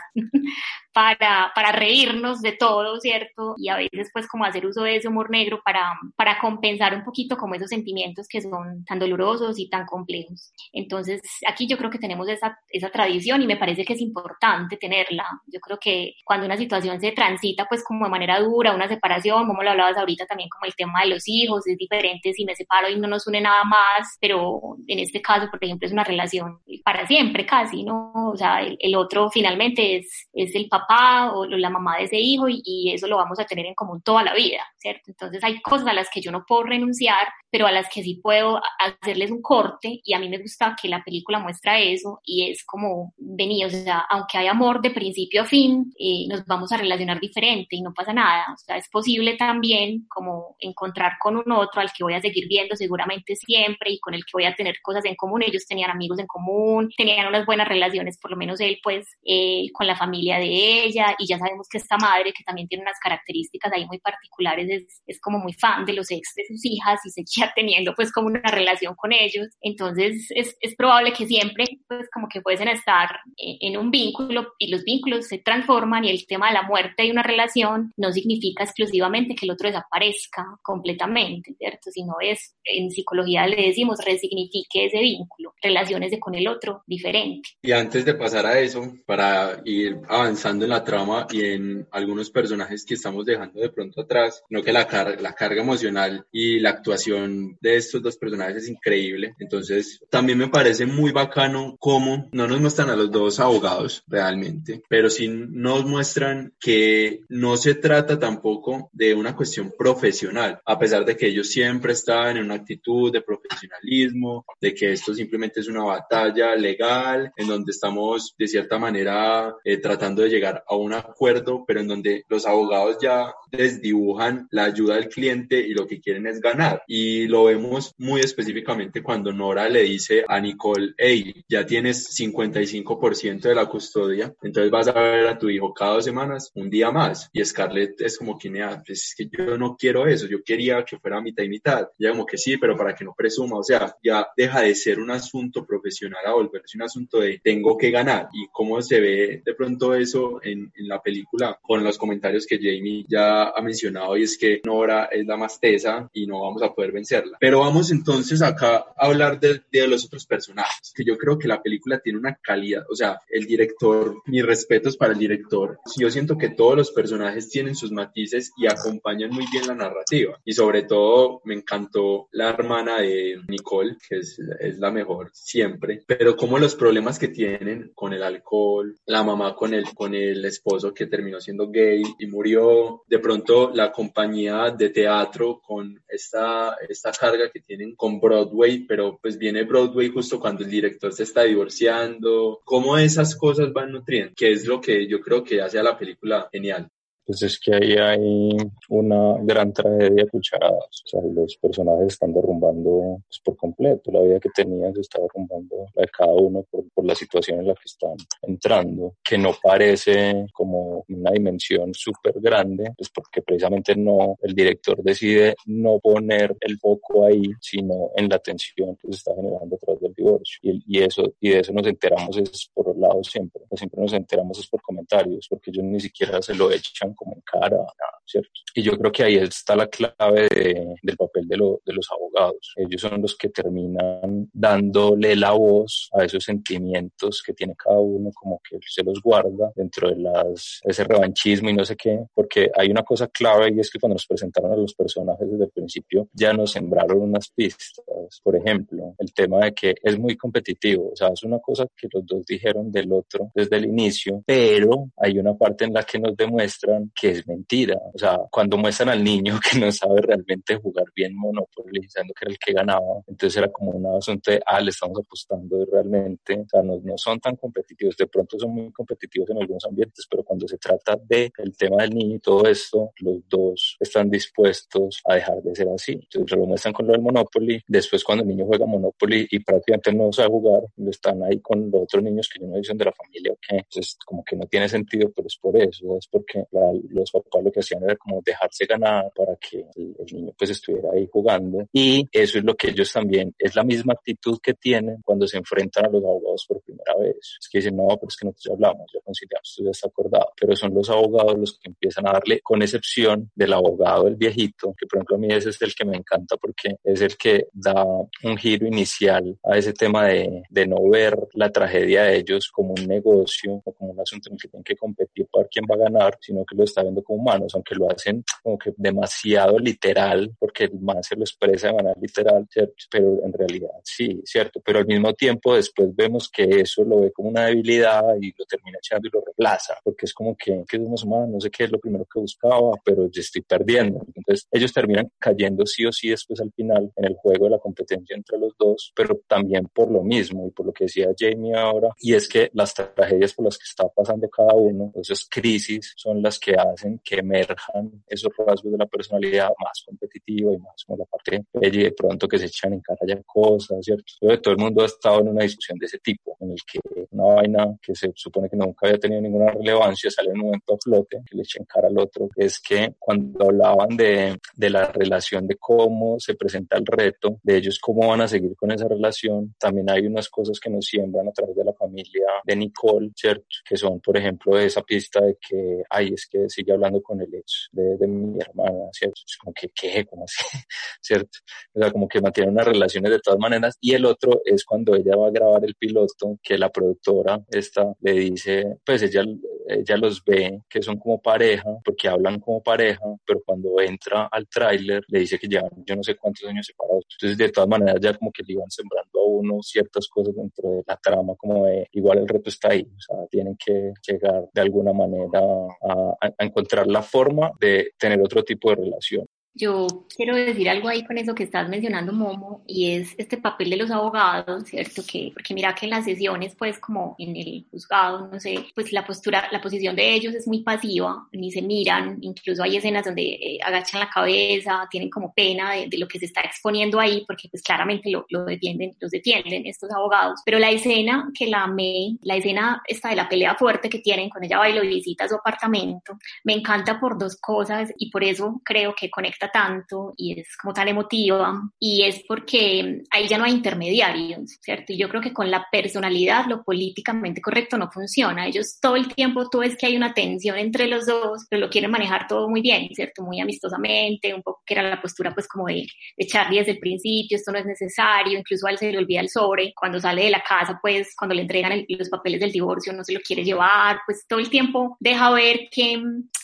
para, 0.97 1.51
para 1.53 1.71
reírnos 1.71 2.41
de 2.41 2.53
todo, 2.53 2.99
¿cierto? 2.99 3.53
Y 3.57 3.69
a 3.69 3.75
veces 3.75 4.10
pues 4.12 4.27
como 4.27 4.45
hacer 4.45 4.65
uso 4.65 4.81
de 4.81 4.95
ese 4.95 5.07
humor 5.07 5.29
negro 5.29 5.62
para, 5.63 5.91
para 6.15 6.39
compensar 6.39 6.95
un 6.95 7.03
poquito 7.03 7.38
como 7.38 7.53
esos 7.53 7.69
sentimientos 7.69 8.25
que 8.27 8.41
son 8.41 8.83
tan 8.83 8.97
dolorosos 8.97 9.60
y 9.60 9.69
tan 9.69 9.86
complejos. 9.86 10.51
Entonces 10.73 11.21
aquí 11.47 11.67
yo 11.67 11.77
creo 11.77 11.91
que 11.91 11.99
tenemos 11.99 12.27
esa, 12.29 12.57
esa 12.69 12.89
tradición 12.89 13.43
y 13.43 13.45
me 13.45 13.57
parece 13.57 13.86
que 13.86 13.93
es 13.93 14.01
importante 14.01 14.75
tenerla. 14.77 15.39
Yo 15.45 15.60
creo 15.60 15.77
que 15.77 16.15
cuando 16.25 16.47
una 16.47 16.57
situación 16.57 16.99
se 16.99 17.12
transita 17.12 17.67
pues 17.69 17.83
como 17.83 18.05
de 18.05 18.10
manera 18.10 18.39
dura, 18.39 18.73
una 18.73 18.88
separación, 18.88 19.45
como 19.45 19.62
lo 19.62 19.69
hablabas 19.69 19.98
ahorita 19.98 20.25
también 20.25 20.50
como 20.50 20.65
el 20.65 20.73
tema 20.73 21.02
de 21.04 21.10
los 21.10 21.27
hijos, 21.27 21.67
es 21.67 21.77
diferente 21.77 22.33
si 22.33 22.43
me 22.43 22.56
separo 22.56 22.89
y 22.89 23.00
no 23.00 23.08
nos 23.08 23.27
une 23.27 23.39
nada 23.39 23.63
más, 23.65 24.17
pero 24.19 24.77
en 24.87 24.98
este 24.98 25.21
caso, 25.21 25.48
por 25.52 25.63
ejemplo, 25.63 25.85
es 25.85 25.93
una 25.93 26.04
relación 26.04 26.58
para 26.83 27.06
siempre 27.06 27.45
casi, 27.45 27.83
¿no? 27.83 28.12
O 28.31 28.35
sea, 28.35 28.62
el, 28.62 28.95
otro 28.95 29.29
finalmente 29.29 29.98
es, 29.98 30.27
es 30.33 30.56
el 30.56 30.67
papá 30.67 30.87
o 31.33 31.46
la 31.46 31.69
mamá 31.69 31.98
de 31.98 32.06
ese 32.06 32.17
hijo 32.17 32.48
y, 32.48 32.62
y, 32.63 32.94
eso 32.94 33.08
lo 33.08 33.17
vamos 33.17 33.40
a 33.40 33.46
tener 33.46 33.65
en 33.65 33.75
común 33.75 34.02
toda 34.02 34.23
la 34.23 34.33
vida, 34.33 34.63
¿cierto? 34.77 35.04
Entonces 35.08 35.44
hay 35.44 35.62
cosas 35.62 35.88
a 35.88 35.94
las 35.94 36.10
que 36.10 36.21
yo 36.21 36.31
no 36.31 36.46
puedo 36.46 36.63
renunciar, 36.63 37.27
pero 37.50 37.67
a 37.67 37.71
las 37.71 37.88
que 37.90 38.04
sí 38.04 38.19
puedo 38.21 38.62
hacerles 38.79 39.31
un 39.31 39.42
corte 39.42 40.02
y 40.04 40.13
a 40.13 40.19
mí 40.19 40.29
me 40.29 40.40
gusta 40.40 40.75
que 40.79 40.88
la 40.88 41.04
película 41.04 41.40
muestra 41.40 41.79
eso 41.79 42.19
y 42.23 42.50
es 42.50 42.63
como, 42.65 43.13
vení, 43.17 43.63
o 43.65 43.69
sea, 43.69 44.06
aunque 44.10 44.38
hay 44.38 44.48
amor 44.48 44.81
de 44.81 44.92
principio 44.92 45.42
a 45.42 45.46
fin, 45.46 45.94
eh, 46.00 46.25
nos 46.27 46.46
vamos 46.46 46.71
a 46.71 46.77
relacionar 46.77 47.19
diferente 47.19 47.75
y 47.75 47.81
no 47.81 47.94
pasa 47.94 48.13
nada, 48.13 48.46
o 48.54 48.58
sea, 48.58 48.77
es 48.77 48.90
posible 48.90 49.38
también 49.38 50.06
como 50.08 50.56
encontrar 50.60 51.13
con 51.19 51.38
un 51.38 51.52
otro 51.52 51.81
al 51.81 51.92
que 51.92 52.04
voy 52.04 52.13
a 52.13 52.21
seguir 52.21 52.48
viendo 52.48 52.75
seguramente 52.75 53.35
siempre 53.35 53.92
y 53.92 54.00
con 54.00 54.13
el 54.13 54.21
que 54.21 54.31
voy 54.33 54.46
a 54.46 54.56
tener 54.56 54.75
cosas 54.81 55.06
en 55.06 55.15
común, 55.15 55.44
ellos 55.44 55.65
tenían 55.65 55.92
amigos 55.92 56.19
en 56.19 56.27
común, 56.27 56.90
tenían 56.98 57.27
unas 57.27 57.46
buenas 57.46 57.67
relaciones, 57.67 58.17
por 58.19 58.31
lo 58.31 58.38
menos 58.38 58.60
él 58.60 58.79
pues 58.83 59.08
eh, 59.25 59.67
con 59.73 59.88
la 59.88 59.96
familia 59.96 60.38
de 60.38 60.77
ella 60.86 61.15
y 61.17 61.28
ya 61.28 61.38
sabemos 61.38 61.67
que 61.69 61.78
esta 61.78 61.98
madre 61.98 62.34
que 62.34 62.44
también 62.44 62.67
tiene 62.67 62.84
unas 62.84 63.00
características 63.02 63.71
ahí 63.73 63.86
muy 63.86 64.00
particulares 64.00 64.67
es, 64.69 65.02
es 65.06 65.19
como 65.19 65.40
muy 65.40 65.54
fan 65.54 65.86
de 65.86 65.94
los 65.94 66.10
ex 66.12 66.34
de 66.36 66.46
sus 66.48 66.65
hijas 66.65 67.00
y 67.06 67.10
se 67.10 67.23
ya 67.25 67.52
teniendo 67.56 67.94
pues 67.96 68.12
como 68.12 68.28
una 68.28 68.42
relación 68.52 68.96
con 68.96 69.13
ellos 69.13 69.48
entonces 69.62 70.28
es, 70.30 70.56
es 70.62 70.75
probable 70.75 71.13
que 71.13 71.25
siempre 71.25 71.65
pues 71.88 72.08
como 72.13 72.28
que 72.28 72.42
pueden 72.42 72.67
estar 72.67 73.19
en, 73.38 73.73
en 73.73 73.78
un 73.78 73.92
vínculo 73.92 74.54
y 74.58 74.69
los 74.69 74.84
vínculos 74.84 75.28
se 75.28 75.40
transforman 75.40 76.06
y 76.06 76.10
el 76.10 76.25
tema 76.28 76.48
de 76.48 76.54
la 76.54 76.63
muerte 76.63 77.04
de 77.04 77.12
una 77.12 77.23
relación 77.23 77.94
no 77.98 78.12
significa 78.12 78.63
exclusivamente 78.63 79.36
que 79.36 79.46
el 79.46 79.52
otro 79.52 79.67
desaparezca 79.67 80.46
completamente, 80.62 81.54
¿cierto? 81.58 81.92
Sino 81.92 82.15
es, 82.21 82.56
en 82.63 82.90
psicología 82.92 83.48
le 83.48 83.67
decimos, 83.67 84.00
resignifique 84.04 84.86
ese 84.86 85.00
vínculo, 85.00 85.54
relaciones 85.62 86.12
de 86.12 86.19
con 86.19 86.36
el 86.36 86.48
otro 86.48 86.84
diferente. 86.86 87.50
Y 87.62 87.71
antes 87.71 88.06
de 88.06 88.13
pasar 88.13 88.46
a 88.46 88.60
eso, 88.60 88.94
para 89.06 89.62
ir 89.65 90.00
avanzando 90.08 90.56
en 90.65 90.71
la 90.71 90.83
trama 90.83 91.27
y 91.31 91.41
en 91.41 91.87
algunos 91.91 92.29
personajes 92.29 92.85
que 92.85 92.95
estamos 92.95 93.25
dejando 93.25 93.60
de 93.60 93.69
pronto 93.69 94.01
atrás, 94.01 94.43
no 94.49 94.62
que 94.63 94.73
la, 94.73 94.87
car 94.87 95.21
la 95.21 95.33
carga 95.33 95.62
emocional 95.62 96.25
y 96.31 96.60
la 96.60 96.71
actuación 96.71 97.58
de 97.62 97.75
estos 97.77 98.01
dos 98.01 98.17
personajes 98.17 98.63
es 98.63 98.69
increíble. 98.69 99.35
Entonces, 99.39 100.01
también 100.10 100.37
me 100.37 100.49
parece 100.49 100.85
muy 100.85 101.12
bacano 101.12 101.75
cómo 101.79 102.29
no 102.31 102.47
nos 102.47 102.60
muestran 102.60 102.89
a 102.89 102.95
los 102.95 103.12
dos 103.12 103.39
abogados 103.39 104.03
realmente, 104.08 104.81
pero 104.89 105.10
sí 105.10 105.27
nos 105.27 105.85
muestran 105.85 106.53
que 106.60 107.21
no 107.29 107.58
se 107.58 107.75
trata 107.75 108.19
tampoco 108.19 108.89
de 108.93 109.13
una 109.13 109.35
cuestión 109.35 109.73
profesional, 109.77 110.62
a 110.65 110.79
pesar 110.79 111.05
de 111.05 111.15
que 111.15 111.27
ellos 111.27 111.49
siempre 111.49 111.93
están 111.93 112.37
en 112.37 112.45
una 112.45 112.55
actitud 112.55 113.12
de 113.12 113.21
profesionalismo, 113.21 114.45
de 114.60 114.73
que 114.73 114.93
esto 114.93 115.13
simplemente 115.13 115.60
es 115.60 115.67
una 115.67 115.83
batalla 115.83 116.55
legal 116.55 117.31
en 117.35 117.47
donde 117.47 117.71
estamos 117.71 118.35
de 118.37 118.47
cierta 118.47 118.77
manera 118.77 119.55
eh, 119.63 119.77
tratando 119.77 120.21
de 120.21 120.29
llegar 120.29 120.46
a 120.67 120.75
un 120.75 120.93
acuerdo, 120.93 121.63
pero 121.65 121.81
en 121.81 121.87
donde 121.87 122.25
los 122.27 122.45
abogados 122.45 122.98
ya 123.02 123.33
desdibujan 123.52 124.48
la 124.52 124.65
ayuda 124.65 124.95
del 124.95 125.10
cliente 125.10 125.60
y 125.60 125.73
lo 125.73 125.87
que 125.87 126.00
quieren 126.00 126.27
es 126.27 126.41
ganar. 126.41 126.83
Y 126.87 127.27
lo 127.27 127.45
vemos 127.45 127.93
muy 127.98 128.21
específicamente 128.21 129.02
cuando 129.02 129.31
Nora 129.31 129.69
le 129.69 129.83
dice 129.83 130.23
a 130.27 130.39
Nicole, 130.39 130.93
hey, 130.98 131.43
ya 131.48 131.65
tienes 131.65 132.17
55% 132.19 133.41
de 133.41 133.56
la 133.56 133.65
custodia, 133.65 134.33
entonces 134.41 134.71
vas 134.71 134.87
a 134.87 134.93
ver 134.93 135.27
a 135.27 135.37
tu 135.37 135.50
hijo 135.50 135.73
cada 135.73 135.93
dos 135.93 136.06
semanas, 136.06 136.52
un 136.56 136.69
día 136.69 136.91
más. 136.91 137.29
Y 137.33 137.43
Scarlett 137.43 138.02
es 138.02 138.17
como 138.17 138.37
que, 138.37 138.48
pues 138.85 139.10
es 139.10 139.15
que 139.15 139.29
yo 139.29 139.58
no 139.58 139.75
quiero 139.75 140.08
eso, 140.08 140.27
yo 140.27 140.43
quería 140.43 140.83
que 140.83 140.98
fuera 140.98 141.21
mitad 141.21 141.43
y 141.43 141.50
mitad. 141.50 141.87
Ya 141.98 142.12
como 142.12 142.25
que 142.25 142.37
sí, 142.37 142.58
pero 142.58 142.77
para 142.77 142.95
que 142.95 143.04
no 143.04 143.13
presuma, 143.15 143.58
o 143.58 143.63
sea, 143.63 143.95
ya 144.04 144.27
deja 144.35 144.62
de 144.62 144.73
ser 144.75 145.00
un 145.00 145.12
asunto 145.12 145.65
profesional 145.65 146.25
a 146.25 146.33
volverse 146.33 146.77
un 146.77 146.83
asunto 146.83 147.19
de 147.19 147.39
tengo 147.43 147.77
que 147.77 147.91
ganar. 147.91 148.29
Y 148.33 148.48
cómo 148.52 148.81
se 148.81 149.00
ve 149.00 149.41
de 149.45 149.54
pronto 149.54 149.93
eso 149.93 150.37
en, 150.44 150.71
en 150.75 150.88
la 150.88 151.02
película 151.02 151.58
con 151.62 151.83
los 151.83 151.98
comentarios 151.98 152.46
que 152.46 152.58
Jamie 152.58 153.06
ya 153.08 153.50
ha 153.50 153.62
mencionado 153.62 154.17
y 154.17 154.23
es 154.23 154.38
que 154.38 154.62
Nora 154.65 155.06
es 155.06 155.25
la 155.25 155.38
más 155.38 155.60
tesa 155.60 156.10
y 156.13 156.25
no 156.25 156.42
vamos 156.42 156.62
a 156.63 156.73
poder 156.73 156.92
vencerla. 156.92 157.38
Pero 157.40 157.60
vamos 157.60 157.92
entonces 157.92 158.42
acá 158.42 158.85
a 158.98 159.06
hablar 159.06 159.40
de, 159.40 159.62
de 159.71 159.88
los 159.88 160.06
otros 160.06 160.25
personajes, 160.25 160.94
que 160.96 161.04
yo 161.04 161.17
creo 161.17 161.38
que 161.38 161.48
la 161.48 161.62
película 161.62 162.00
tiene 162.00 162.19
una 162.19 162.35
calidad, 162.35 162.85
o 162.90 162.96
sea, 162.96 163.19
el 163.29 163.46
director, 163.46 164.21
mis 164.25 164.46
respetos 164.46 164.98
para 164.98 165.13
el 165.13 165.19
director, 165.19 165.79
yo 165.98 166.10
siento 166.10 166.38
que 166.38 166.50
todos 166.50 166.75
los 166.75 166.92
personajes 166.92 167.50
tienen 167.50 167.75
sus 167.75 167.92
matices 167.92 168.52
y 168.58 168.67
acompañan 168.67 169.31
muy 169.31 169.46
bien 169.52 169.67
la 169.67 169.75
narrativa. 169.75 170.40
Y 170.46 170.54
sobre 170.54 170.83
todo 170.83 171.42
me 171.46 171.54
encantó 171.54 172.27
la 172.31 172.50
hermana 172.50 173.02
de 173.02 173.40
Nicole, 173.48 173.98
que 174.08 174.17
es, 174.17 174.40
es 174.60 174.79
la 174.79 174.92
mejor 174.92 175.29
siempre, 175.33 176.04
pero 176.08 176.35
como 176.35 176.60
los 176.60 176.75
problemas 176.75 177.19
que 177.19 177.27
tienen 177.27 177.92
con 177.96 178.13
el 178.13 178.23
alcohol, 178.23 178.98
la 179.06 179.23
mamá 179.23 179.56
con 179.56 179.73
el, 179.73 179.85
con 179.94 180.13
el 180.13 180.27
esposo 180.46 180.94
que 180.94 181.08
terminó 181.08 181.40
siendo 181.40 181.69
gay 181.69 182.04
y 182.19 182.28
murió, 182.28 183.04
de 183.08 183.19
pronto 183.19 183.71
la 183.73 183.92
compañía 183.92 184.71
de 184.71 184.90
teatro 184.90 185.60
con 185.60 186.02
esta, 186.08 186.75
esta 186.88 187.12
carga 187.12 187.50
que 187.52 187.60
tienen 187.60 187.96
con 187.96 188.19
Broadway, 188.19 188.86
pero 188.88 189.17
pues 189.21 189.38
viene 189.38 189.63
Broadway 189.63 190.10
justo 190.10 190.40
cuando 190.40 190.63
el 190.63 190.69
director 190.69 191.13
se 191.13 191.23
está 191.23 191.44
divorciando, 191.44 192.62
cómo 192.63 192.98
esas 192.98 193.36
cosas 193.36 193.71
van 193.73 193.92
nutriendo, 193.92 194.34
que 194.36 194.52
es 194.52 194.65
lo 194.65 194.82
que 194.82 195.08
yo 195.08 195.19
creo 195.21 195.44
que 195.44 195.62
hace 195.62 195.80
a 195.80 195.84
la 195.84 195.98
película 195.98 196.50
genial 196.52 196.90
pues 197.28 197.44
es 197.44 197.60
que 197.60 197.75
ahí 197.75 197.98
hay 197.98 198.58
una 198.88 199.36
gran 199.42 199.73
tragedia 199.73 200.25
cucharadas. 200.28 201.04
O 201.06 201.08
sea, 201.10 201.21
los 201.21 201.58
personajes 201.58 202.13
están 202.13 202.34
derrumbando 202.34 203.21
pues, 203.28 203.42
por 203.44 203.58
completo. 203.58 204.12
La 204.13 204.21
vida 204.21 204.40
que 204.40 204.50
tenían 204.56 204.96
se 204.96 205.02
está 205.02 205.19
derrumbando 205.21 205.88
la 205.94 206.04
de 206.04 206.08
cada 206.08 206.32
uno 206.32 206.63
por, 206.71 206.86
por, 206.94 207.06
la 207.06 207.15
situación 207.15 207.60
en 207.60 207.67
la 207.67 207.73
que 207.73 207.86
están 207.86 208.15
entrando, 208.44 209.15
que 209.21 209.38
no 209.38 209.52
parece 209.62 210.46
como 210.54 211.04
una 211.10 211.32
dimensión 211.32 211.94
súper 211.94 212.40
grande, 212.40 212.94
pues 212.98 213.10
porque 213.10 213.42
precisamente 213.42 213.94
no, 213.96 214.38
el 214.42 214.54
director 214.54 215.04
decide 215.04 215.56
no 215.65 216.00
poner 216.00 216.56
el 216.62 216.78
foco 216.78 217.25
ahí, 217.25 217.44
sino 217.60 218.12
en 218.15 218.30
la 218.30 218.40
tensión 218.40 218.96
que 218.96 219.10
se 219.10 219.17
está 219.17 219.36
generando 219.36 219.78
tras 219.78 220.00
del 220.00 220.13
divorcio. 220.13 220.60
Y, 220.62 220.82
y 220.88 221.04
eso, 221.04 221.34
y 221.42 221.50
de 221.50 221.60
eso 221.60 221.73
nos 221.73 221.88
enteramos 221.88 222.38
es 222.38 222.69
por 222.73 222.88
los 222.88 222.98
lados 222.98 223.28
siempre. 223.28 223.63
Pues 223.67 223.80
siempre 223.80 224.02
nos 224.02 224.13
enteramos 224.13 224.60
es 224.60 224.67
por 224.67 224.82
comentarios, 224.82 225.48
porque 225.50 225.71
ellos 225.71 225.84
ni 225.84 226.00
siquiera 226.00 226.42
se 226.42 226.56
lo 226.56 226.71
echan 226.71 227.13
como 227.17 227.33
en 227.33 227.41
cara, 227.41 227.77
¿cierto? 228.25 228.49
Y 228.73 228.83
yo 228.83 228.97
creo 228.97 229.11
que 229.11 229.23
ahí 229.23 229.35
está 229.35 229.75
la 229.75 229.87
clave 229.87 230.47
de, 230.53 230.95
del 231.01 231.17
papel 231.17 231.47
de, 231.47 231.57
lo, 231.57 231.81
de, 231.85 231.93
los 231.93 232.07
abogados. 232.11 232.73
Ellos 232.75 233.01
son 233.01 233.21
los 233.21 233.35
que 233.35 233.49
terminan 233.49 234.49
dándole 234.53 235.35
la 235.35 235.51
voz 235.51 236.09
a 236.13 236.23
esos 236.23 236.43
sentimientos 236.43 237.41
que 237.43 237.53
tiene 237.53 237.73
cada 237.75 237.99
uno, 237.99 238.31
como 238.33 238.61
que 238.67 238.77
se 238.87 239.03
los 239.03 239.21
guarda 239.21 239.71
dentro 239.75 240.09
de 240.09 240.17
las, 240.17 240.79
ese 240.83 241.03
revanchismo 241.03 241.69
y 241.69 241.73
no 241.73 241.83
sé 241.83 241.95
qué, 241.95 242.19
porque 242.33 242.69
hay 242.75 242.89
una 242.89 243.03
cosa 243.03 243.27
clave 243.27 243.73
y 243.75 243.79
es 243.79 243.89
que 243.89 243.99
cuando 243.99 244.15
nos 244.15 244.27
presentaron 244.27 244.71
a 244.71 244.75
los 244.75 244.93
personajes 244.93 245.49
desde 245.49 245.65
el 245.65 245.71
principio 245.71 246.29
ya 246.33 246.53
nos 246.53 246.71
sembraron 246.71 247.21
unas 247.21 247.49
pistas. 247.49 248.05
Por 248.43 248.55
ejemplo, 248.55 249.15
el 249.17 249.33
tema 249.33 249.65
de 249.65 249.73
que 249.73 249.95
es 250.01 250.19
muy 250.19 250.37
competitivo, 250.37 251.11
o 251.13 251.15
sea, 251.15 251.29
es 251.29 251.43
una 251.43 251.59
cosa 251.59 251.87
que 251.95 252.07
los 252.11 252.25
dos 252.25 252.45
dijeron 252.45 252.91
del 252.91 253.11
otro 253.11 253.51
desde 253.55 253.77
el 253.77 253.85
inicio, 253.85 254.43
pero 254.45 255.09
hay 255.17 255.39
una 255.39 255.55
parte 255.55 255.85
en 255.85 255.93
la 255.93 256.03
que 256.03 256.19
nos 256.19 256.35
demuestran 256.35 257.06
que 257.15 257.29
es 257.29 257.47
mentira. 257.47 257.97
O 258.13 258.17
sea, 258.17 258.39
cuando 258.51 258.77
muestran 258.77 259.10
al 259.10 259.23
niño 259.23 259.60
que 259.71 259.79
no 259.79 259.91
sabe 259.91 260.21
realmente 260.21 260.75
jugar 260.75 261.05
bien 261.15 261.35
Monopoly, 261.35 262.01
diciendo 262.01 262.33
que 262.33 262.45
era 262.45 262.51
el 262.51 262.60
que 262.60 262.73
ganaba, 262.73 263.21
entonces 263.27 263.58
era 263.58 263.71
como 263.71 263.91
un 263.91 264.05
asunto 264.15 264.51
de, 264.51 264.60
ah, 264.65 264.81
le 264.81 264.89
estamos 264.89 265.19
apostando 265.19 265.81
y 265.81 265.85
realmente, 265.85 266.60
o 266.60 266.67
sea, 266.67 266.81
no, 266.81 266.99
no 267.03 267.17
son 267.17 267.39
tan 267.39 267.55
competitivos. 267.55 268.15
De 268.17 268.27
pronto 268.27 268.58
son 268.60 268.71
muy 268.71 268.91
competitivos 268.91 269.49
en 269.49 269.58
algunos 269.62 269.85
ambientes, 269.85 270.25
pero 270.29 270.43
cuando 270.43 270.67
se 270.67 270.77
trata 270.77 271.17
de 271.27 271.51
el 271.58 271.75
tema 271.75 272.01
del 272.03 272.12
niño 272.12 272.35
y 272.35 272.39
todo 272.39 272.67
esto, 272.67 273.12
los 273.19 273.47
dos 273.47 273.97
están 273.99 274.29
dispuestos 274.29 275.21
a 275.25 275.35
dejar 275.35 275.62
de 275.62 275.75
ser 275.75 275.87
así. 275.89 276.13
Entonces 276.13 276.58
lo 276.58 276.65
muestran 276.65 276.93
con 276.93 277.08
lo 277.08 277.13
del 277.13 277.21
Monopoly, 277.21 277.83
después 277.87 278.23
cuando 278.23 278.43
el 278.43 278.49
niño 278.49 278.65
juega 278.65 278.85
Monopoly 278.85 279.47
y 279.51 279.60
prácticamente 279.60 280.13
no 280.13 280.31
sabe 280.31 280.49
jugar, 280.49 280.83
lo 280.95 281.10
están 281.10 281.43
ahí 281.43 281.60
con 281.60 281.89
los 281.91 282.03
otros 282.03 282.23
niños 282.23 282.49
que 282.49 282.63
no 282.65 282.75
dicen 282.75 282.97
de 282.97 283.05
la 283.05 283.13
familia 283.13 283.51
o 283.51 283.58
qué, 283.62 283.77
entonces 283.77 284.17
como 284.25 284.43
que 284.43 284.55
no 284.55 284.65
tiene 284.65 284.89
sentido, 284.89 285.31
pero 285.35 285.47
es 285.47 285.58
por 285.58 285.77
eso, 285.77 286.17
es 286.17 286.27
porque 286.27 286.65
los 287.10 287.31
papás 287.31 287.63
lo 287.63 287.71
que 287.71 287.79
hacían 287.79 288.04
era 288.04 288.15
como 288.15 288.41
dejarse 288.43 288.85
ganar 288.85 289.31
para 289.35 289.56
que 289.56 289.85
el, 289.95 290.15
niño 290.31 290.54
pues 290.58 290.71
estuviera 290.71 291.10
ahí 291.13 291.27
jugando 291.31 291.87
y 291.93 292.27
eso 292.31 292.58
es 292.58 292.63
lo 292.63 292.75
que 292.75 292.89
ellos 292.89 293.12
también, 293.12 293.54
es 293.58 293.75
la 293.75 293.83
misma 293.83 294.13
actitud 294.13 294.60
que 294.62 294.73
tienen 294.73 295.21
cuando 295.23 295.48
se 295.48 295.58
enfrentan 295.58 296.06
a 296.06 296.10
los 296.10 296.23
abogados 296.23 296.65
por 296.67 296.81
primera 296.81 297.15
vez. 297.19 297.58
Es 297.60 297.69
que 297.69 297.79
dicen, 297.79 297.95
no, 297.95 298.08
pero 298.08 298.27
es 298.27 298.37
que 298.37 298.45
nosotros 298.45 298.73
hablamos, 298.73 299.12
ya 299.13 299.19
conciliamos, 299.21 299.81
ya 299.83 299.91
está 299.91 300.08
acordado, 300.08 300.52
pero 300.60 300.75
son 300.75 300.93
los 300.93 301.10
abogados 301.10 301.58
los 301.58 301.79
que 301.79 301.89
empiezan 301.89 302.27
a 302.27 302.33
darle, 302.33 302.60
con 302.62 302.81
excepción 302.81 303.52
del 303.56 303.73
abogado, 303.73 304.27
el 304.27 304.35
viejito, 304.35 304.93
que 304.98 305.08
por 305.08 305.17
ejemplo 305.17 305.35
a 305.35 305.39
mí 305.39 305.48
ese 305.50 305.69
es 305.69 305.81
el 305.81 305.93
que 305.95 306.06
me 306.06 306.17
encanta 306.17 306.58
porque 306.58 306.98
es 307.04 307.21
el 307.21 307.37
que 307.37 307.67
da 307.73 308.06
un 308.06 308.58
giro 308.58 308.87
inicial 308.87 309.58
a 309.63 309.77
ese 309.77 309.93
tema 309.93 310.25
de, 310.27 310.63
de 310.69 310.87
no 310.87 311.10
ver 311.10 311.37
la 311.54 311.71
tragedia 311.71 312.23
de 312.23 312.37
ellos 312.37 312.69
como 312.71 312.93
un 312.93 313.08
negocio 313.08 313.81
o 313.83 313.93
como 313.93 314.12
un 314.12 314.19
asunto 314.19 314.50
en 314.50 314.54
el 314.54 314.62
que 314.62 314.67
tienen 314.67 314.83
que 314.83 314.95
competir 314.95 315.48
para 315.52 315.67
quién 315.67 315.85
va 315.89 315.95
a 315.95 316.10
ganar, 316.10 316.37
sino 316.41 316.65
que 316.65 316.75
lo 316.78 316.84
está 316.84 317.02
viendo 317.02 317.23
como 317.23 317.42
humanos, 317.42 317.73
aunque 317.75 317.96
lo 317.96 318.10
hacen 318.10 318.44
como 318.63 318.78
que 318.78 318.94
demasiado 318.96 319.80
literal, 319.80 320.56
porque 320.60 320.86
el 320.86 321.00
man 321.00 321.23
se 321.23 321.36
lo 321.36 321.42
expresa 321.42 321.88
de 321.88 321.94
manera 321.94 322.15
literal, 322.21 322.65
¿cierto? 322.69 322.94
pero 323.10 323.44
en 323.44 323.54
realidad 323.54 323.90
sí, 324.04 324.42
¿cierto? 324.46 324.82
Pero 324.84 325.00
al 325.00 325.06
mismo 325.06 325.34
tiempo 325.34 325.75
después 325.75 326.15
vemos 326.15 326.50
que 326.50 326.63
eso 326.82 327.04
lo 327.04 327.21
ve 327.21 327.32
como 327.32 327.50
una 327.50 327.65
debilidad 327.65 328.23
y 328.40 328.54
lo 328.58 328.65
termina 328.65 328.98
echando 328.98 329.28
y 329.28 329.32
lo 329.32 329.42
reemplaza, 329.42 329.96
porque 330.04 330.25
es 330.25 330.34
como 330.34 330.56
que, 330.56 330.84
que 330.88 330.98
somos 330.98 331.23
humanos, 331.23 331.50
no 331.50 331.60
sé 331.60 331.69
qué 331.69 331.86
es 331.86 331.92
lo 331.92 332.00
primero 332.00 332.25
que 332.25 332.40
buscaba, 332.40 332.92
pero 333.04 333.30
ya 333.30 333.42
estoy 333.42 333.62
perdiendo. 333.62 334.25
Entonces 334.36 334.67
ellos 334.71 334.94
terminan 334.94 335.32
cayendo 335.40 335.86
sí 335.86 336.06
o 336.06 336.12
sí 336.12 336.30
después 336.30 336.60
al 336.62 336.71
final 336.71 337.12
en 337.15 337.25
el 337.25 337.36
juego 337.36 337.65
de 337.65 337.71
la 337.71 337.80
competencia 337.80 338.36
entre 338.36 338.58
los 338.58 338.73
dos, 338.78 339.12
pero 339.15 339.40
también 339.48 339.88
por 339.94 340.12
lo 340.12 340.23
mismo 340.23 340.67
y 340.67 340.71
por 340.71 340.86
lo 340.86 340.94
que 340.94 341.06
decía 341.06 341.30
Jamie 341.38 341.75
ahora, 341.75 342.10
y 342.19 342.34
es 342.34 342.48
que 342.48 342.69
las 342.73 342.94
tragedias 342.94 343.54
por 343.54 343.65
las 343.65 343.78
que 343.78 343.86
está 343.86 344.08
pasando 344.10 344.50
cada 344.50 344.73
uno, 344.73 345.12
esas 345.15 345.48
crisis 345.50 346.13
son 346.15 346.42
las 346.42 346.60
que 346.60 346.66
hacen 346.75 347.19
que 347.23 347.37
emerjan 347.37 348.23
esos 348.27 348.51
rasgos 348.57 348.91
de 348.91 348.97
la 348.97 349.05
personalidad 349.05 349.69
más 349.83 350.03
competitiva 350.05 350.73
y 350.73 350.77
más 350.77 351.03
como 351.05 351.19
la 351.19 351.25
parte 351.25 351.65
y 351.81 352.03
de 352.03 352.11
pronto 352.11 352.47
que 352.47 352.57
se 352.57 352.65
echan 352.65 352.93
en 352.93 353.01
cara 353.01 353.19
ya 353.27 353.41
cosas, 353.43 354.03
¿cierto? 354.03 354.33
todo 354.61 354.73
el 354.73 354.79
mundo 354.79 355.03
ha 355.03 355.05
estado 355.05 355.41
en 355.41 355.49
una 355.49 355.63
discusión 355.63 355.97
de 355.99 356.05
ese 356.05 356.19
tipo, 356.19 356.57
en 356.59 356.71
el 356.71 356.77
que 356.91 356.99
una 357.31 357.55
vaina 357.55 357.97
que 358.01 358.15
se 358.15 358.31
supone 358.35 358.69
que 358.69 358.75
nunca 358.75 359.07
había 359.07 359.19
tenido 359.19 359.41
ninguna 359.41 359.71
relevancia 359.71 360.29
sale 360.29 360.49
en 360.49 360.59
un 360.59 360.65
momento 360.67 360.93
a 360.93 360.97
flote, 360.97 361.41
que 361.45 361.55
le 361.55 361.63
echen 361.63 361.85
cara 361.85 362.07
al 362.07 362.17
otro, 362.17 362.49
es 362.55 362.79
que 362.79 363.13
cuando 363.19 363.65
hablaban 363.65 364.15
de, 364.17 364.57
de 364.75 364.89
la 364.89 365.11
relación, 365.11 365.67
de 365.67 365.75
cómo 365.75 366.39
se 366.39 366.55
presenta 366.55 366.97
el 366.97 367.05
reto, 367.05 367.59
de 367.63 367.77
ellos 367.77 367.99
cómo 367.99 368.27
van 368.27 368.41
a 368.41 368.47
seguir 368.47 368.75
con 368.75 368.91
esa 368.91 369.07
relación, 369.07 369.75
también 369.79 370.09
hay 370.09 370.25
unas 370.25 370.49
cosas 370.49 370.79
que 370.79 370.89
nos 370.89 371.05
siembran 371.05 371.47
a 371.47 371.51
través 371.51 371.75
de 371.75 371.83
la 371.83 371.93
familia 371.93 372.47
de 372.65 372.75
Nicole, 372.75 373.31
¿cierto? 373.35 373.65
Que 373.87 373.97
son, 373.97 374.19
por 374.19 374.37
ejemplo, 374.37 374.77
esa 374.77 375.01
pista 375.01 375.41
de 375.41 375.57
que, 375.59 376.03
ay, 376.09 376.33
es 376.33 376.47
que 376.47 376.56
sigue 376.67 376.93
hablando 376.93 377.21
con 377.21 377.41
el 377.41 377.53
ex 377.53 377.89
de, 377.91 378.17
de 378.17 378.27
mi 378.27 378.60
hermana, 378.60 379.10
¿cierto? 379.12 379.41
Es 379.45 379.58
como 379.58 379.73
que, 379.73 379.89
¿qué? 379.89 380.25
¿Cómo 380.25 380.45
así? 380.45 380.63
¿Cierto? 381.21 381.60
O 381.93 381.99
sea, 381.99 382.12
como 382.12 382.27
que 382.27 382.41
mantienen 382.41 382.73
unas 382.73 382.87
relaciones 382.87 383.31
de 383.31 383.39
todas 383.39 383.60
maneras. 383.60 383.97
Y 384.01 384.13
el 384.13 384.25
otro 384.25 384.62
es 384.65 384.83
cuando 384.85 385.15
ella 385.15 385.35
va 385.35 385.47
a 385.47 385.51
grabar 385.51 385.83
el 385.85 385.95
piloto, 385.95 386.58
que 386.62 386.77
la 386.77 386.89
productora 386.89 387.60
esta 387.69 388.13
le 388.21 388.31
dice, 388.33 388.97
pues 389.05 389.21
ella, 389.23 389.43
ella 389.87 390.17
los 390.17 390.43
ve 390.43 390.81
que 390.89 391.01
son 391.01 391.17
como 391.17 391.41
pareja, 391.41 391.89
porque 392.03 392.27
hablan 392.27 392.60
como 392.60 392.81
pareja, 392.81 393.23
pero 393.45 393.62
cuando 393.65 393.99
entra 394.01 394.47
al 394.51 394.67
tráiler 394.67 395.23
le 395.27 395.39
dice 395.39 395.58
que 395.58 395.67
ya 395.67 395.81
yo 396.05 396.15
no 396.15 396.23
sé 396.23 396.35
cuántos 396.35 396.67
años 396.67 396.85
separados. 396.85 397.25
Entonces, 397.31 397.58
de 397.58 397.69
todas 397.69 397.89
maneras, 397.89 398.17
ya 398.21 398.33
como 398.33 398.51
que 398.51 398.63
le 398.63 398.73
iban 398.73 398.89
sembrando 398.89 399.39
a 399.39 399.45
uno 399.45 399.81
ciertas 399.81 400.27
cosas 400.27 400.55
dentro 400.55 400.89
de 400.91 401.03
la 401.05 401.17
trama, 401.17 401.55
como 401.55 401.85
de 401.85 402.08
igual 402.12 402.39
el 402.39 402.47
reto 402.47 402.69
está 402.69 402.89
ahí, 402.91 403.03
o 403.03 403.19
sea, 403.21 403.47
tienen 403.49 403.77
que 403.77 404.13
llegar 404.27 404.67
de 404.73 404.81
alguna 404.81 405.13
manera 405.13 405.60
a, 405.60 406.35
a 406.41 406.46
encontrar 406.60 407.08
la 407.08 407.21
forma 407.21 407.71
de 407.79 408.12
tener 408.17 408.41
otro 408.41 408.63
tipo 408.63 408.89
de 408.89 408.95
relación. 408.95 409.45
Yo 409.78 410.08
quiero 410.36 410.56
decir 410.56 410.90
algo 410.90 411.08
ahí 411.08 411.23
con 411.23 411.38
eso 411.38 411.54
que 411.54 411.63
estás 411.63 411.88
mencionando, 411.88 412.34
Momo, 412.34 412.82
y 412.88 413.12
es 413.12 413.36
este 413.38 413.58
papel 413.58 413.92
de 413.92 413.98
los 413.98 414.10
abogados, 414.10 414.86
¿cierto? 414.86 415.21
Que, 415.30 415.52
porque 415.54 415.75
mira 415.75 415.94
que 415.94 416.08
en 416.08 416.10
las 416.10 416.25
sesiones, 416.25 416.75
pues 416.75 416.98
como 416.98 417.36
en 417.38 417.56
el 417.56 417.86
juzgado, 417.92 418.48
no 418.52 418.60
sé, 418.60 418.86
pues 418.96 419.13
la 419.13 419.25
postura, 419.25 419.69
la 419.71 419.80
posición 419.80 420.15
de 420.15 420.34
ellos 420.34 420.56
es 420.56 420.67
muy 420.67 420.82
pasiva, 420.82 421.48
ni 421.52 421.71
se 421.71 421.84
miran, 421.84 422.40
incluso 422.42 422.82
hay 422.82 422.98
escenas 422.98 423.25
donde 423.25 423.44
eh, 423.44 423.80
agachan 423.84 424.19
la 424.19 424.30
cabeza, 424.30 425.08
tienen 425.12 425.30
como 425.30 425.54
pena 425.54 425.94
de, 425.94 426.17
lo 426.17 426.28
que 426.28 426.40
se 426.40 426.46
está 426.46 426.62
exponiendo 426.62 427.19
ahí, 427.19 427.44
porque 427.46 427.69
pues 427.69 427.84
claramente 427.84 428.32
lo, 428.32 428.48
lo, 428.50 428.65
defienden, 428.65 429.15
los 429.19 429.30
defienden 429.30 429.86
estos 429.86 430.10
abogados. 430.12 430.62
Pero 430.65 430.80
la 430.80 430.90
escena 430.90 431.52
que 431.54 431.67
la 431.67 431.84
amé, 431.84 432.38
la 432.42 432.56
escena 432.56 433.04
esta 433.08 433.30
de 433.30 433.36
la 433.36 433.48
pelea 433.48 433.75
fuerte 433.75 434.10
que 434.10 434.19
tienen 434.19 434.50
cuando 434.50 434.65
ella 434.65 434.80
va 434.80 434.90
y 434.90 435.08
visita 435.08 435.48
su 435.48 435.56
apartamento, 435.56 436.38
me 436.63 436.73
encanta 436.73 437.19
por 437.19 437.38
dos 437.38 437.58
cosas 437.58 438.12
y 438.17 438.32
por 438.32 438.44
eso 438.44 438.82
creo 438.84 439.13
que 439.13 439.30
conecta 439.30 439.66
tanto 439.71 440.33
y 440.37 440.59
es 440.59 440.67
como 440.81 440.93
tan 440.93 441.07
emotiva 441.07 441.81
y 441.99 442.23
es 442.23 442.43
porque 442.47 443.23
ahí 443.31 443.47
ya 443.47 443.57
no 443.57 443.65
hay 443.65 443.73
intermediarios, 443.73 444.77
¿cierto? 444.81 445.13
Y 445.13 445.17
yo 445.17 445.29
creo 445.29 445.41
que 445.41 445.53
con 445.53 445.69
la 445.69 445.87
personalidad 445.91 446.65
lo 446.67 446.83
políticamente 446.83 447.61
correcto 447.61 447.97
no 447.97 448.09
funciona. 448.11 448.67
Ellos 448.67 448.99
todo 449.01 449.15
el 449.15 449.33
tiempo 449.33 449.69
tú 449.69 449.79
ves 449.79 449.95
que 449.97 450.05
hay 450.05 450.17
una 450.17 450.33
tensión 450.33 450.77
entre 450.77 451.07
los 451.07 451.25
dos, 451.25 451.65
pero 451.69 451.81
lo 451.81 451.89
quieren 451.89 452.11
manejar 452.11 452.47
todo 452.47 452.69
muy 452.69 452.81
bien, 452.81 453.09
¿cierto? 453.13 453.43
Muy 453.43 453.59
amistosamente, 453.59 454.53
un 454.53 454.63
poco 454.63 454.81
que 454.85 454.93
era 454.93 455.03
la 455.03 455.21
postura 455.21 455.53
pues 455.53 455.67
como 455.67 455.87
de, 455.87 456.07
de 456.37 456.47
Charlie 456.47 456.79
desde 456.79 456.91
el 456.91 456.99
principio, 456.99 457.57
esto 457.57 457.71
no 457.71 457.79
es 457.79 457.85
necesario, 457.85 458.57
incluso 458.57 458.87
a 458.87 458.91
él 458.91 458.97
se 458.97 459.11
le 459.11 459.17
olvida 459.17 459.41
el 459.41 459.49
sobre, 459.49 459.93
cuando 459.95 460.19
sale 460.19 460.43
de 460.43 460.49
la 460.49 460.63
casa 460.63 460.99
pues 461.01 461.33
cuando 461.37 461.55
le 461.55 461.61
entregan 461.61 462.05
los 462.07 462.29
papeles 462.29 462.59
del 462.59 462.71
divorcio 462.71 463.13
no 463.13 463.23
se 463.23 463.33
lo 463.33 463.39
quiere 463.39 463.63
llevar, 463.63 464.19
pues 464.25 464.45
todo 464.47 464.59
el 464.59 464.69
tiempo 464.69 465.17
deja 465.19 465.51
ver 465.51 465.87
que, 465.91 466.21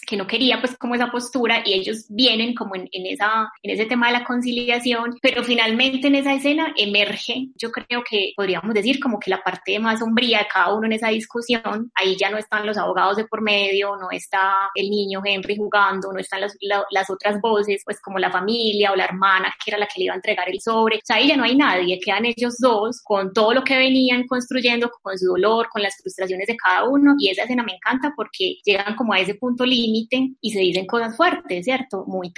que 0.08 0.18
no 0.18 0.28
quería 0.28 0.60
pues 0.60 0.78
como 0.78 0.96
esa 0.96 1.12
postura 1.12 1.64
y 1.66 1.74
ellos 1.74 2.06
vienen 2.10 2.54
como 2.56 2.76
en, 2.76 2.90
en, 2.94 3.06
esa, 3.06 3.52
en 3.62 3.72
ese 3.72 3.86
tema 3.86 4.08
de 4.08 4.14
la 4.14 4.24
conciliación, 4.24 5.18
pero 5.22 5.44
finalmente 5.44 6.08
en 6.08 6.16
esa 6.16 6.34
escena 6.34 6.74
emerge, 6.78 7.48
yo 7.56 7.72
creo 7.72 8.04
que 8.08 8.34
podríamos 8.36 8.74
decir 8.74 9.00
como 9.00 9.20
que 9.20 9.30
la 9.30 9.44
parte 9.44 9.78
más 9.80 10.00
sombría 10.00 10.40
de 10.40 10.48
cada 10.52 10.74
uno 10.74 10.86
en 10.86 10.94
esa 10.94 11.10
discusión, 11.10 11.92
ahí 11.96 12.16
ya 12.18 12.30
no 12.30 12.38
están 12.38 12.66
los 12.66 12.78
abogados 12.78 13.18
de 13.18 13.26
por 13.26 13.42
medio, 13.42 13.96
no 13.98 14.12
está 14.12 14.70
el 14.76 14.90
niño 14.90 15.22
Henry 15.24 15.58
jugando, 15.58 16.12
no 16.12 16.20
están 16.20 16.42
las, 16.42 16.56
las 16.62 17.10
otras 17.10 17.40
voces, 17.42 17.82
pues 17.86 18.00
como 18.02 18.20
la 18.20 18.32
familia 18.32 18.92
o 18.92 18.96
la 18.96 19.06
hermana 19.06 19.54
que 19.64 19.72
era 19.72 19.78
la 19.78 19.88
que 19.88 20.00
le 20.00 20.06
iba 20.06 20.14
a 20.14 20.18
entregar 20.18 20.50
el 20.50 20.62
sobre, 20.62 20.98
o 20.98 21.02
sea, 21.04 21.18
ahí 21.18 21.28
ya 21.28 21.38
no 21.38 21.44
hay 21.44 21.56
nadie, 21.56 22.00
quedan 22.00 22.26
ellos 22.26 22.58
dos 22.60 23.02
con 23.04 23.34
todo 23.34 23.54
lo 23.54 23.64
que 23.64 23.78
venían 23.78 24.26
construyendo, 24.28 24.92
con 25.02 25.18
su 25.18 25.28
dolor, 25.28 25.68
con 25.70 25.82
las 25.82 25.96
frustraciones 26.02 26.48
de 26.48 26.58
cada 26.58 26.88
uno, 26.88 27.16
y 27.20 27.30
esa 27.30 27.44
escena 27.44 27.64
me 27.64 27.74
encanta 27.74 28.14
porque 28.16 28.58
llegan 28.64 28.96
como 28.96 29.14
a 29.14 29.20
ese 29.20 29.36
punto 29.36 29.66
límite 29.66 30.32
y 30.42 30.52
se 30.52 30.60
dicen 30.60 30.86
cosas 30.86 31.16
fuertes, 31.16 31.66
¿cierto? 31.66 32.06
Muy 32.08 32.32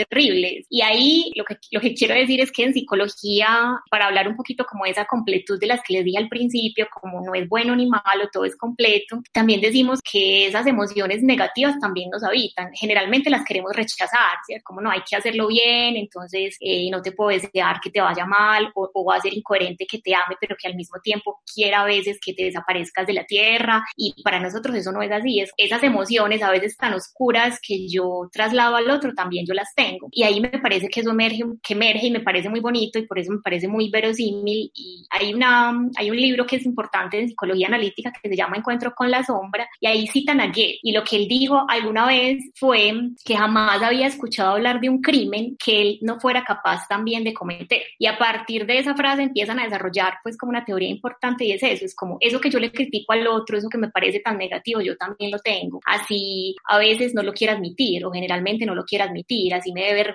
y 0.70 0.82
ahí 0.82 1.32
lo 1.36 1.44
que, 1.44 1.58
lo 1.72 1.82
que 1.82 1.94
quiero 1.94 2.16
decir 2.16 2.42
es 2.42 2.52
que 2.52 2.64
en 2.64 2.74
psicología, 2.74 3.82
para 3.90 4.08
hablar 4.08 4.28
un 4.28 4.36
poquito 4.36 4.66
como 4.66 4.86
esa 4.86 5.06
completud 5.06 5.60
de 5.60 5.68
las 5.68 5.82
que 5.82 5.94
les 5.94 6.06
dije 6.06 6.18
al 6.18 6.30
principio, 6.30 6.88
como 6.92 7.22
no 7.22 7.34
es 7.34 7.48
bueno 7.48 7.76
ni 7.76 7.88
malo, 7.88 8.30
todo 8.32 8.46
es 8.46 8.56
completo, 8.56 9.22
también 9.32 9.62
decimos 9.62 10.00
que 10.02 10.48
esas 10.48 10.68
emociones 10.68 11.24
negativas 11.24 11.80
también 11.80 12.10
nos 12.10 12.24
habitan. 12.24 12.72
Generalmente 12.74 13.30
las 13.30 13.46
queremos 13.46 13.76
rechazar, 13.76 14.38
¿cierto? 14.46 14.64
Como 14.66 14.82
no, 14.82 14.92
hay 14.92 15.02
que 15.08 15.16
hacerlo 15.16 15.48
bien, 15.48 15.96
entonces 15.98 16.58
eh, 16.60 16.90
no 16.92 17.02
te 17.02 17.12
puedo 17.12 17.30
desear 17.30 17.80
que 17.82 17.90
te 17.90 18.02
vaya 18.02 18.26
mal 18.26 18.72
o, 18.76 18.90
o 18.94 19.06
va 19.06 19.16
a 19.16 19.22
ser 19.22 19.34
incoherente 19.34 19.86
que 19.86 20.00
te 20.00 20.14
ame, 20.16 20.36
pero 20.40 20.56
que 20.60 20.68
al 20.68 20.76
mismo 20.76 21.00
tiempo 21.02 21.42
quiera 21.54 21.82
a 21.82 21.86
veces 21.86 22.20
que 22.24 22.34
te 22.34 22.46
desaparezcas 22.46 23.08
de 23.08 23.14
la 23.14 23.26
tierra. 23.26 23.84
Y 23.96 24.22
para 24.24 24.40
nosotros 24.40 24.76
eso 24.76 24.92
no 24.92 25.02
es 25.02 25.12
así, 25.12 25.40
es 25.40 25.52
esas 25.58 25.84
emociones 25.84 26.42
a 26.42 26.52
veces 26.52 26.78
tan 26.78 26.94
oscuras 26.94 27.60
que 27.62 27.88
yo 27.88 28.30
traslado 28.32 28.76
al 28.76 28.90
otro 28.90 29.14
también 29.14 29.46
yo 29.46 29.54
las 29.54 29.74
tengo. 29.76 30.08
Y 30.12 30.24
ahí 30.26 30.42
me 30.42 30.50
parece 30.50 30.88
que 30.90 31.02
eso 31.02 31.12
emerge, 31.12 31.44
que 31.62 31.74
emerge 31.74 32.08
y 32.08 32.12
me 32.12 32.20
parece 32.20 32.50
muy 32.50 32.60
bonito 32.60 33.00
y 33.00 33.06
por 33.06 33.20
eso 33.20 33.32
me 33.32 33.40
parece 33.40 33.68
muy 33.68 33.90
verosímil. 33.90 34.72
Y 34.74 35.06
hay, 35.10 35.34
una, 35.34 35.74
hay 35.96 36.10
un 36.10 36.18
libro 36.18 36.46
que 36.46 36.58
es 36.58 36.66
importante 36.66 37.20
en 37.20 37.30
psicología 37.30 37.68
analítica 37.68 38.12
que 38.12 38.30
se 38.30 38.36
llama 38.36 38.58
Encuentro 38.58 38.94
con 38.94 39.10
la 39.12 39.24
sombra 39.24 39.68
y 39.80 39.88
ahí 39.88 40.08
citan 40.08 40.42
a 40.42 40.48
Goethe 40.48 40.80
y 40.82 40.92
lo 40.92 41.04
que 41.04 41.18
él 41.18 41.28
dijo 41.28 41.66
alguna 41.68 42.08
vez 42.08 42.44
fue 42.56 42.94
que 43.24 43.36
jamás 43.36 43.82
había 43.82 44.08
escuchado 44.08 44.52
hablar 44.52 44.80
de 44.80 44.90
un 44.90 45.02
crimen 45.02 45.56
que 45.64 45.82
él 45.82 46.00
no 46.02 46.20
fuera 46.20 46.44
capaz 46.44 46.88
también 46.88 47.24
de 47.24 47.34
cometer. 47.34 47.82
Y 48.00 48.08
a 48.08 48.18
partir 48.18 48.66
de 48.66 48.80
esa 48.80 48.96
frase 48.96 49.24
empiezan 49.24 49.60
a 49.60 49.64
desarrollar 49.64 50.16
pues 50.24 50.38
como 50.38 50.52
una 50.52 50.66
teoría 50.66 50.90
importante 50.90 51.46
y 51.46 51.52
es 51.52 51.64
eso, 51.64 51.86
es 51.86 51.96
como 51.96 52.18
eso 52.20 52.40
que 52.40 52.50
yo 52.50 52.60
le 52.60 52.72
critico 52.72 53.14
al 53.14 53.28
otro, 53.28 53.58
eso 53.58 53.70
que 53.70 53.78
me 53.78 53.90
parece 53.90 54.20
tan 54.20 54.38
negativo, 54.38 54.82
yo 54.82 54.96
también 54.98 55.32
lo 55.32 55.40
tengo. 55.40 55.80
Así 55.86 56.56
a 56.66 56.78
veces 56.78 57.14
no 57.14 57.24
lo 57.24 57.34
quiero 57.34 57.54
admitir 57.54 58.06
o 58.06 58.12
generalmente 58.12 58.66
no 58.66 58.76
lo 58.76 58.86
quiero 58.86 59.06
admitir, 59.06 59.54
así 59.54 59.72
me 59.72 59.84
dé 59.84 59.94
vergüenza, 59.94 60.15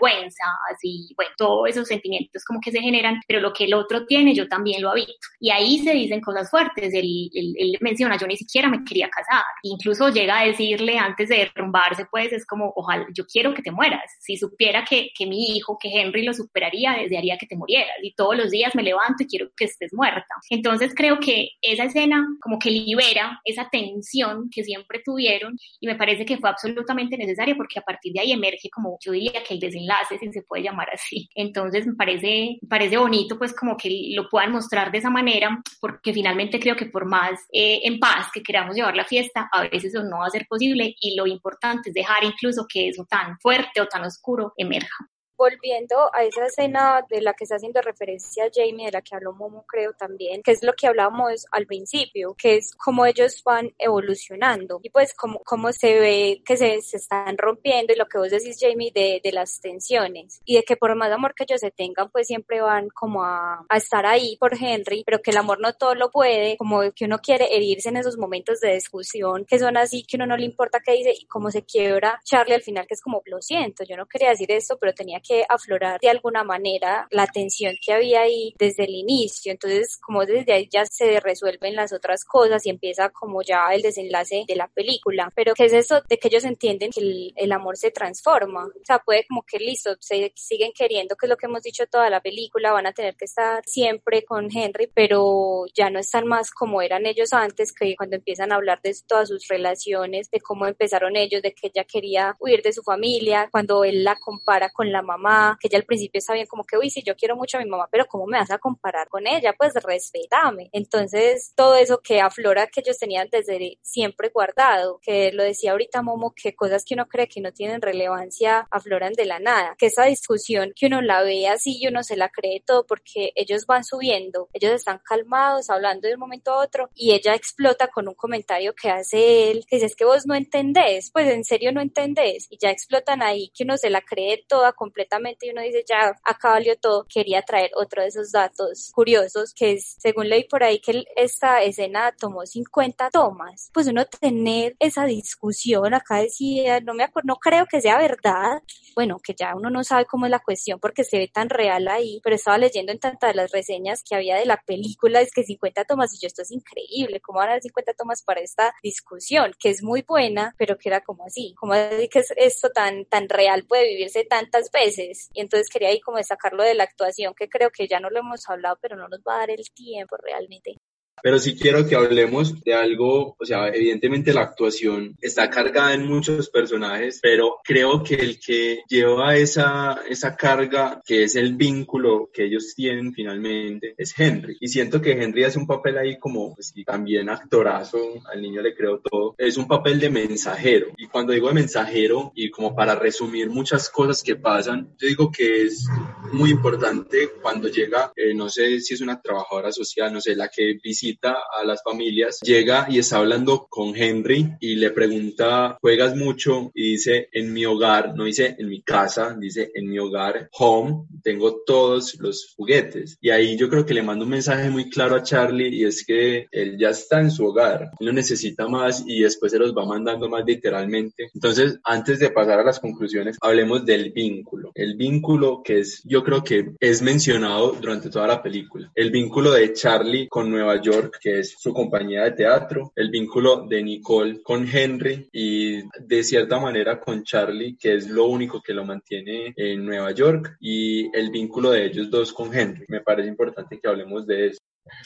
así, 0.71 1.13
bueno, 1.17 1.31
todos 1.37 1.69
esos 1.71 1.89
sentimientos 1.89 2.45
como 2.45 2.61
que 2.61 2.71
se 2.71 2.81
generan, 2.81 3.21
pero 3.27 3.41
lo 3.41 3.53
que 3.53 3.65
el 3.65 3.75
otro 3.75 4.07
tiene 4.07 4.35
yo 4.35 4.49
también 4.49 4.83
lo 4.83 4.91
habito. 4.91 5.13
Y 5.39 5.51
ahí 5.51 5.79
se 5.81 5.93
dicen 5.93 6.21
cosas 6.21 6.51
fuertes, 6.51 6.93
él, 6.95 7.31
él, 7.33 7.77
menciona, 7.81 8.17
yo 8.19 8.27
ni 8.27 8.37
siquiera 8.37 8.69
me 8.69 8.85
quería 8.85 9.09
casar, 9.09 9.45
incluso 9.63 10.09
llega 10.11 10.41
a 10.41 10.45
decirle 10.45 10.99
antes 10.99 11.29
de 11.29 11.37
derrumbarse, 11.39 12.07
pues 12.11 12.33
es 12.33 12.47
como, 12.47 12.73
ojalá, 12.77 13.07
yo 13.15 13.25
quiero 13.27 13.55
que 13.55 13.63
te 13.63 13.71
mueras, 13.71 14.11
si 14.21 14.37
supiera 14.37 14.85
que, 14.85 15.11
que 15.17 15.27
mi 15.27 15.57
hijo, 15.57 15.79
que 15.81 15.89
Henry 15.89 16.23
lo 16.23 16.35
superaría, 16.35 16.95
desearía 16.95 17.39
que 17.39 17.47
te 17.47 17.57
murieras 17.57 17.97
y 18.03 18.15
todos 18.15 18.37
los 18.37 18.51
días 18.51 18.75
me 18.75 18.83
levanto 18.83 19.23
y 19.23 19.27
quiero 19.27 19.49
que 19.57 19.65
estés 19.65 19.93
muerta. 19.93 20.35
Entonces 20.51 20.95
creo 20.95 21.19
que 21.19 21.51
esa 21.63 21.85
escena 21.85 22.27
como 22.41 22.59
que 22.59 22.71
libera 22.71 23.41
esa 23.45 23.69
tensión 23.71 24.49
que 24.51 24.65
siempre 24.65 25.01
tuvieron 25.05 25.57
y 25.81 25.87
me 25.87 25.97
parece 25.97 26.25
que 26.25 26.39
fue 26.39 26.51
absolutamente 26.51 27.17
necesaria 27.17 27.55
porque 27.57 27.79
a 27.79 27.83
partir 27.83 28.13
de 28.13 28.21
ahí 28.21 28.33
emerge 28.33 28.69
como 28.71 28.99
yo 29.01 29.13
diría 29.13 29.43
que 29.47 29.55
el 29.55 29.61
desenlace, 29.61 29.90
si 30.09 30.33
se 30.33 30.43
puede 30.43 30.63
llamar 30.63 30.89
así. 30.93 31.29
Entonces 31.35 31.87
me 31.87 31.95
parece, 31.95 32.59
parece 32.69 32.97
bonito 32.97 33.39
pues 33.39 33.55
como 33.55 33.77
que 33.77 34.13
lo 34.15 34.29
puedan 34.29 34.53
mostrar 34.53 34.91
de 34.91 34.99
esa 34.99 35.11
manera 35.11 35.61
porque 35.81 36.13
finalmente 36.13 36.61
creo 36.61 36.77
que 36.77 36.87
por 36.87 37.07
más 37.07 37.41
eh, 37.53 37.81
en 37.85 37.99
paz 37.99 38.29
que 38.33 38.43
queramos 38.43 38.77
llevar 38.77 38.97
la 38.97 39.05
fiesta, 39.05 39.49
a 39.53 39.63
veces 39.63 39.95
eso 39.95 40.03
no 40.05 40.19
va 40.19 40.27
a 40.27 40.31
ser 40.31 40.47
posible 40.49 40.95
y 41.01 41.17
lo 41.17 41.27
importante 41.27 41.91
es 41.91 41.95
dejar 41.95 42.25
incluso 42.25 42.67
que 42.69 42.89
eso 42.89 43.07
tan 43.09 43.39
fuerte 43.41 43.81
o 43.81 43.87
tan 43.87 44.05
oscuro 44.05 44.53
emerja 44.57 45.10
volviendo 45.41 45.97
a 46.13 46.23
esa 46.23 46.45
escena 46.45 47.07
de 47.09 47.23
la 47.23 47.33
que 47.33 47.45
está 47.45 47.57
haciendo 47.57 47.81
referencia 47.81 48.51
Jamie, 48.55 48.85
de 48.85 48.93
la 48.93 49.01
que 49.01 49.15
habló 49.15 49.33
Momo 49.33 49.65
creo 49.67 49.95
también, 49.95 50.43
que 50.43 50.51
es 50.51 50.63
lo 50.63 50.75
que 50.75 50.87
hablábamos 50.87 51.47
al 51.51 51.65
principio, 51.65 52.35
que 52.37 52.57
es 52.57 52.75
cómo 52.75 53.07
ellos 53.07 53.43
van 53.43 53.73
evolucionando 53.79 54.81
y 54.83 54.91
pues 54.91 55.15
cómo, 55.15 55.41
cómo 55.43 55.73
se 55.73 55.99
ve 55.99 56.43
que 56.45 56.59
se, 56.59 56.83
se 56.83 56.99
están 56.99 57.39
rompiendo 57.39 57.91
y 57.91 57.97
lo 57.97 58.05
que 58.05 58.19
vos 58.19 58.31
decís 58.31 58.59
Jamie 58.61 58.93
de, 58.95 59.23
de, 59.25 59.33
las 59.33 59.61
tensiones 59.61 60.43
y 60.45 60.57
de 60.57 60.63
que 60.63 60.77
por 60.77 60.95
más 60.95 61.11
amor 61.11 61.35
que 61.35 61.45
ellos 61.45 61.61
se 61.61 61.71
tengan 61.71 62.11
pues 62.11 62.27
siempre 62.27 62.61
van 62.61 62.91
como 62.91 63.25
a, 63.25 63.65
a 63.67 63.77
estar 63.79 64.05
ahí 64.05 64.37
por 64.37 64.53
Henry, 64.53 65.05
pero 65.07 65.23
que 65.23 65.31
el 65.31 65.39
amor 65.39 65.59
no 65.59 65.73
todo 65.73 65.95
lo 65.95 66.11
puede, 66.11 66.59
como 66.59 66.83
que 66.95 67.07
uno 67.07 67.19
quiere 67.19 67.57
herirse 67.57 67.89
en 67.89 67.97
esos 67.97 68.19
momentos 68.19 68.61
de 68.61 68.75
discusión 68.75 69.47
que 69.47 69.59
son 69.59 69.79
así, 69.79 70.05
que 70.05 70.17
uno 70.17 70.27
no 70.27 70.37
le 70.37 70.45
importa 70.45 70.81
qué 70.85 70.93
dice 70.93 71.15
y 71.19 71.25
cómo 71.25 71.51
se 71.51 71.63
quiebra 71.63 72.21
Charlie 72.25 72.57
al 72.57 72.63
final 72.63 72.87
que 72.87 72.93
es 72.93 73.01
como 73.01 73.23
lo 73.25 73.41
siento, 73.41 73.85
yo 73.85 73.97
no 73.97 74.05
quería 74.05 74.29
decir 74.29 74.53
esto, 74.53 74.77
pero 74.79 74.93
tenía 74.93 75.19
que 75.21 75.30
aflorar 75.49 76.01
de 76.01 76.09
alguna 76.09 76.45
manera 76.45 77.07
la 77.11 77.27
tensión 77.27 77.75
que 77.85 77.93
había 77.93 78.23
ahí 78.23 78.55
desde 78.59 78.85
el 78.85 78.95
inicio. 78.95 79.53
Entonces, 79.53 79.99
como 79.99 80.25
desde 80.27 80.53
ahí 80.53 80.69
ya 80.71 80.85
se 80.87 81.21
resuelven 81.21 81.77
las 81.77 81.93
otras 81.93 82.25
cosas 82.25 82.65
y 82.67 82.71
empieza 82.71 83.11
como 83.11 83.43
ya 83.43 83.69
el 83.73 83.83
desenlace 83.83 84.45
de 84.47 84.57
la 84.57 84.69
película. 84.69 85.31
Pero 85.35 85.55
¿qué 85.55 85.67
es 85.67 85.73
eso 85.73 86.03
de 86.09 86.19
que 86.19 86.29
ellos 86.29 86.45
entienden 86.45 86.91
que 86.91 87.33
el, 87.35 87.53
amor 87.53 87.77
se 87.77 87.91
transforma? 87.91 88.65
O 88.65 88.85
sea, 88.85 88.99
puede 88.99 89.27
como 89.27 89.43
que 89.43 89.59
listo, 89.59 89.97
se 90.01 90.33
siguen 90.37 90.73
queriendo, 90.75 91.17
que 91.17 91.27
es 91.27 91.31
lo 91.31 91.37
que 91.37 91.47
hemos 91.47 91.63
dicho 91.63 91.87
toda 91.87 92.11
la 92.11 92.21
película, 92.21 92.73
van 92.73 92.87
a 92.87 92.93
tener 92.93 93.17
que 93.17 93.25
estar 93.25 93.63
siempre 93.67 94.25
con 94.25 94.49
Henry, 94.55 94.91
pero 94.95 95.65
ya 95.75 95.91
no 95.91 95.99
están 95.99 96.27
más 96.27 96.51
como 96.51 96.83
eran 96.83 97.07
ellos 97.07 97.33
antes, 97.33 97.73
que 97.73 97.95
cuando 97.97 98.17
empiezan 98.17 98.53
a 98.53 98.57
hablar 98.57 98.81
de 98.83 98.95
todas 99.07 99.29
sus 99.29 99.49
relaciones, 99.49 100.31
de 100.31 100.41
cómo 100.41 100.67
empezaron 100.67 101.17
ellos, 101.17 101.43
de 101.43 101.53
que 101.53 101.69
ella 101.69 101.85
quería 101.85 102.37
huir 102.39 102.63
de 102.63 102.73
su 102.73 102.83
familia, 102.83 103.49
cuando 103.51 103.85
él 103.85 104.05
la 104.05 104.17
compara 104.17 104.71
con 104.71 104.91
la 104.93 105.03
mamá 105.03 105.20
que 105.61 105.69
ella 105.69 105.79
al 105.79 105.85
principio 105.85 106.19
está 106.19 106.35
bien 106.35 106.47
como 106.47 106.65
que, 106.65 106.77
uy, 106.77 106.91
sí, 106.91 107.03
yo 107.05 107.17
quiero 107.17 107.37
mucho 107.37 107.59
a 107.59 107.61
mi 107.61 107.69
mamá, 107.69 107.89
pero 107.91 108.07
¿cómo 108.07 108.27
me 108.27 108.39
vas 108.39 108.51
a 108.51 108.59
comparar 108.59 109.09
con 109.09 109.27
ella? 109.27 109.55
Pues 109.57 109.75
respetame. 109.75 110.71
Entonces, 110.73 111.53
todo 111.57 111.75
eso 111.77 112.01
que 112.01 112.21
aflora 112.21 112.67
que 112.67 112.81
ellos 112.81 112.99
tenían 112.99 113.29
desde 113.31 113.79
siempre 113.83 114.31
guardado, 114.33 114.99
que 115.03 115.33
lo 115.33 115.43
decía 115.43 115.73
ahorita 115.73 116.03
Momo, 116.03 116.33
que 116.35 116.55
cosas 116.55 116.85
que 116.85 116.95
uno 116.95 117.07
cree 117.07 117.29
que 117.29 117.41
no 117.41 117.53
tienen 117.53 117.83
relevancia 117.83 118.67
afloran 118.71 119.13
de 119.13 119.27
la 119.27 119.39
nada, 119.39 119.75
que 119.79 119.87
esa 119.87 120.05
discusión 120.05 120.73
que 120.75 120.87
uno 120.87 121.03
la 121.03 121.23
ve 121.23 121.49
así 121.49 121.79
y 121.81 121.87
uno 121.87 122.03
se 122.03 122.17
la 122.17 122.29
cree 122.29 122.63
todo 122.67 122.87
porque 122.87 123.33
ellos 123.35 123.67
van 123.67 123.85
subiendo, 123.85 124.49
ellos 124.53 124.73
están 124.73 125.01
calmados, 125.05 125.71
hablando 125.71 126.09
de 126.09 126.15
un 126.15 126.21
momento 126.21 126.53
a 126.53 126.63
otro 126.63 126.91
y 126.95 127.13
ella 127.13 127.35
explota 127.35 127.89
con 127.89 128.09
un 128.09 128.15
comentario 128.15 128.75
que 128.75 128.91
hace 128.91 129.51
él, 129.51 129.65
que 129.67 129.77
dice, 129.77 129.87
es 129.87 129.97
que 129.97 130.05
vos 130.05 130.27
no 130.27 130.35
entendés, 130.35 131.11
pues 131.13 131.29
en 131.29 131.45
serio 131.45 131.73
no 131.73 131.81
entendés 131.81 132.47
y 132.51 132.59
ya 132.59 132.71
explotan 132.71 133.23
ahí 133.23 133.51
que 133.55 133.65
uno 133.65 133.77
se 133.77 133.91
la 133.91 134.01
cree 134.01 134.45
toda 134.49 134.73
completamente 135.11 135.47
y 135.47 135.51
uno 135.51 135.63
dice, 135.63 135.85
ya, 135.89 136.17
acá 136.25 136.51
valió 136.51 136.77
todo, 136.77 137.07
quería 137.09 137.43
traer 137.43 137.71
otro 137.75 138.03
de 138.03 138.09
esos 138.09 138.31
datos 138.31 138.91
curiosos, 138.95 139.53
que 139.55 139.73
es, 139.73 139.97
según 139.99 140.29
leí 140.29 140.45
por 140.45 140.63
ahí, 140.63 140.81
que 140.81 141.05
esta 141.17 141.63
escena 141.63 142.15
tomó 142.19 142.47
50 142.47 143.11
tomas. 143.11 143.71
Pues 143.73 143.89
uno 143.89 144.05
tener 144.07 144.77
esa 144.79 145.05
discusión, 145.05 145.95
acá 145.95 146.19
decía, 146.19 146.81
no 146.81 146.95
me 146.95 147.05
acuerdo, 147.05 147.27
no 147.29 147.37
creo 147.37 147.67
que 147.67 147.81
sea 147.81 147.99
verdad, 147.99 148.63
bueno, 148.95 149.19
que 149.23 149.35
ya 149.35 149.55
uno 149.55 149.71
no 149.71 149.83
sabe 149.85 150.07
cómo 150.07 150.27
es 150.27 150.31
la 150.31 150.41
cuestión 150.41 150.79
porque 150.81 151.05
se 151.05 151.19
ve 151.19 151.29
tan 151.29 151.49
real 151.49 151.89
ahí, 151.89 152.21
pero 152.23 152.37
estaba 152.37 152.59
leyendo 152.59 152.93
en 152.93 152.99
tantas 152.99 153.31
de 153.31 153.35
las 153.35 153.51
reseñas 153.51 154.03
que 154.09 154.15
había 154.15 154.37
de 154.37 154.47
la 154.47 154.63
película, 154.65 155.21
es 155.21 155.33
que 155.33 155.43
50 155.43 155.85
tomas, 155.85 156.15
y 156.15 156.19
yo, 156.21 156.27
esto 156.27 156.43
es 156.43 156.51
increíble, 156.51 157.21
¿cómo 157.21 157.39
van 157.39 157.49
a 157.49 157.53
dar 157.53 157.63
50 157.63 157.95
tomas 157.95 158.23
para 158.23 158.41
esta 158.41 158.75
discusión? 158.83 159.53
Que 159.59 159.71
es 159.71 159.83
muy 159.83 160.03
buena, 160.07 160.55
pero 160.59 160.79
que 160.79 160.89
era 160.89 161.01
como 161.01 161.25
así, 161.25 161.55
como 161.59 161.73
que 161.73 162.23
esto 162.37 162.71
tan, 162.71 163.05
tan 163.07 163.29
real 163.29 163.65
puede 163.67 163.89
vivirse 163.89 164.25
tantas 164.25 164.71
veces 164.71 164.90
y 164.99 165.41
entonces 165.41 165.69
quería 165.69 165.89
ahí 165.89 166.01
como 166.01 166.23
sacarlo 166.23 166.63
de 166.63 166.75
la 166.75 166.85
actuación, 166.85 167.35
que 167.35 167.49
creo 167.49 167.71
que 167.71 167.87
ya 167.87 168.01
no 168.01 168.11
lo 168.11 168.21
hemos 168.21 168.49
hablado, 168.49 168.79
pero 168.81 168.97
no 168.97 169.09
nos 169.09 169.21
va 169.21 169.37
a 169.37 169.39
dar 169.41 169.51
el 169.51 169.71
tiempo 169.75 170.17
realmente 170.23 170.80
pero 171.23 171.39
sí 171.39 171.57
quiero 171.57 171.87
que 171.87 171.97
hablemos 171.97 172.61
de 172.63 172.75
algo, 172.75 173.37
o 173.39 173.45
sea, 173.45 173.69
evidentemente 173.69 174.33
la 174.33 174.43
actuación 174.43 175.17
está 175.21 175.51
cargada 175.51 175.95
en 175.95 176.07
muchos 176.07 176.51
personajes, 176.51 177.21
pero 177.23 177.57
creo 177.65 178.03
que 178.03 178.15
el 178.15 178.39
que 178.39 178.83
lleva 178.89 179.37
esa, 179.37 180.01
esa 180.09 180.37
carga, 180.37 181.03
que 181.05 181.25
es 181.25 181.37
el 181.37 181.57
vínculo 181.57 182.31
que 182.33 182.45
ellos 182.45 182.75
tienen 182.75 183.13
finalmente, 183.13 183.95
es 183.97 184.19
Henry. 184.19 184.57
Y 184.61 184.69
siento 184.69 185.01
que 185.01 185.13
Henry 185.13 185.45
hace 185.45 185.59
un 185.59 185.67
papel 185.67 185.99
ahí 185.99 186.19
como, 186.19 186.55
pues, 186.55 186.73
y 186.75 186.85
también 186.85 187.29
actorazo, 187.29 187.99
al 188.33 188.43
niño 188.43 188.63
le 188.63 188.75
creo 188.75 189.01
todo, 189.01 189.35
es 189.39 189.57
un 189.57 189.69
papel 189.69 190.01
de 190.01 190.11
mensajero. 190.11 190.89
Y 190.97 191.07
cuando 191.07 191.33
digo 191.33 191.49
de 191.49 191.55
mensajero, 191.55 192.33
y 192.35 192.51
como 192.51 192.75
para 192.75 192.95
resumir 192.95 193.51
muchas 193.51 193.89
cosas 193.91 194.23
que 194.23 194.37
pasan, 194.37 194.95
yo 194.99 195.09
digo 195.09 195.31
que 195.31 195.63
es 195.63 195.87
muy 196.33 196.51
importante 196.51 197.31
cuando 197.43 197.69
llega, 197.69 198.13
eh, 198.17 198.35
no 198.35 198.49
sé 198.49 198.81
si 198.81 198.95
es 198.95 199.01
una 199.01 199.21
trabajadora 199.21 199.73
social, 199.73 200.13
no 200.13 200.21
sé, 200.21 200.35
la 200.35 200.49
que 200.49 200.79
visita 200.83 201.10
a 201.23 201.65
las 201.65 201.83
familias, 201.83 202.41
llega 202.43 202.87
y 202.89 202.99
está 202.99 203.19
hablando 203.19 203.67
con 203.69 203.97
Henry 203.97 204.57
y 204.61 204.77
le 204.77 204.91
pregunta, 204.91 205.77
¿juegas 205.81 206.17
mucho? 206.17 206.71
Y 206.75 206.93
dice, 206.93 207.29
en 207.33 207.53
mi 207.53 207.65
hogar, 207.67 208.15
no 208.15 208.25
dice 208.25 208.57
en 208.59 208.69
mi 208.69 208.83
casa, 208.83 209.37
dice 209.39 209.71
en 209.75 209.91
mi 209.91 209.99
hogar, 209.99 210.49
home, 210.53 211.07
tengo 211.23 211.63
todos 211.65 212.19
los 212.21 212.55
juguetes. 212.57 213.19
Y 213.21 213.31
ahí 213.31 213.57
yo 213.57 213.69
creo 213.69 213.87
que 213.87 213.95
le 213.95 214.03
mando 214.03 214.25
un 214.25 214.31
mensaje 214.31 214.71
muy 214.71 214.89
claro 214.89 215.17
a 215.17 215.23
Charlie 215.23 215.75
y 215.75 215.85
es 215.85 216.05
que 216.05 216.47
él 216.51 216.79
ya 216.79 216.91
está 216.91 217.21
en 217.21 217.31
su 217.31 217.47
hogar, 217.47 217.91
no 218.01 218.13
necesita 218.13 218.69
más 218.69 219.05
y 219.07 219.21
después 219.21 219.53
se 219.53 219.59
los 219.59 219.75
va 219.75 219.85
mandando 219.85 220.29
más 220.29 220.45
literalmente. 220.45 221.31
Entonces, 221.35 221.79
antes 221.85 222.19
de 222.19 222.31
pasar 222.31 222.61
a 222.61 222.65
las 222.65 222.81
conclusiones, 222.81 223.37
hablemos 223.41 223.85
del 223.85 224.13
vínculo. 224.13 224.73
El 224.75 224.97
vínculo 224.97 225.63
que 225.63 225.81
es, 225.81 226.03
yo 226.05 226.23
creo 226.23 226.45
que 226.45 226.73
es 226.79 227.03
mencionado 227.03 227.77
durante 227.81 228.11
toda 228.11 228.27
la 228.27 228.43
película. 228.43 228.91
El 228.95 229.11
vínculo 229.11 229.53
de 229.53 229.73
Charlie 229.73 230.29
con 230.29 230.51
Nueva 230.51 230.81
York 230.81 231.00
que 231.21 231.41
es 231.41 231.55
su 231.59 231.73
compañía 231.73 232.25
de 232.25 232.33
teatro, 232.33 232.93
el 232.97 233.11
vínculo 233.11 233.67
de 233.67 233.83
Nicole 233.83 234.43
con 234.43 234.67
Henry 234.71 235.29
y 235.33 235.83
de 235.99 236.23
cierta 236.23 236.59
manera 236.59 237.01
con 237.01 237.23
Charlie, 237.23 237.77
que 237.77 237.95
es 237.95 238.09
lo 238.09 238.27
único 238.27 238.61
que 238.61 238.75
lo 238.75 238.85
mantiene 238.85 239.55
en 239.57 239.85
Nueva 239.85 240.11
York, 240.13 240.57
y 240.61 241.17
el 241.17 241.31
vínculo 241.31 241.71
de 241.71 241.87
ellos 241.87 242.11
dos 242.11 242.33
con 242.33 242.55
Henry. 242.55 242.85
Me 242.89 243.01
parece 243.01 243.29
importante 243.29 243.79
que 243.79 243.89
hablemos 243.89 244.27
de 244.27 244.49
eso. 244.49 244.59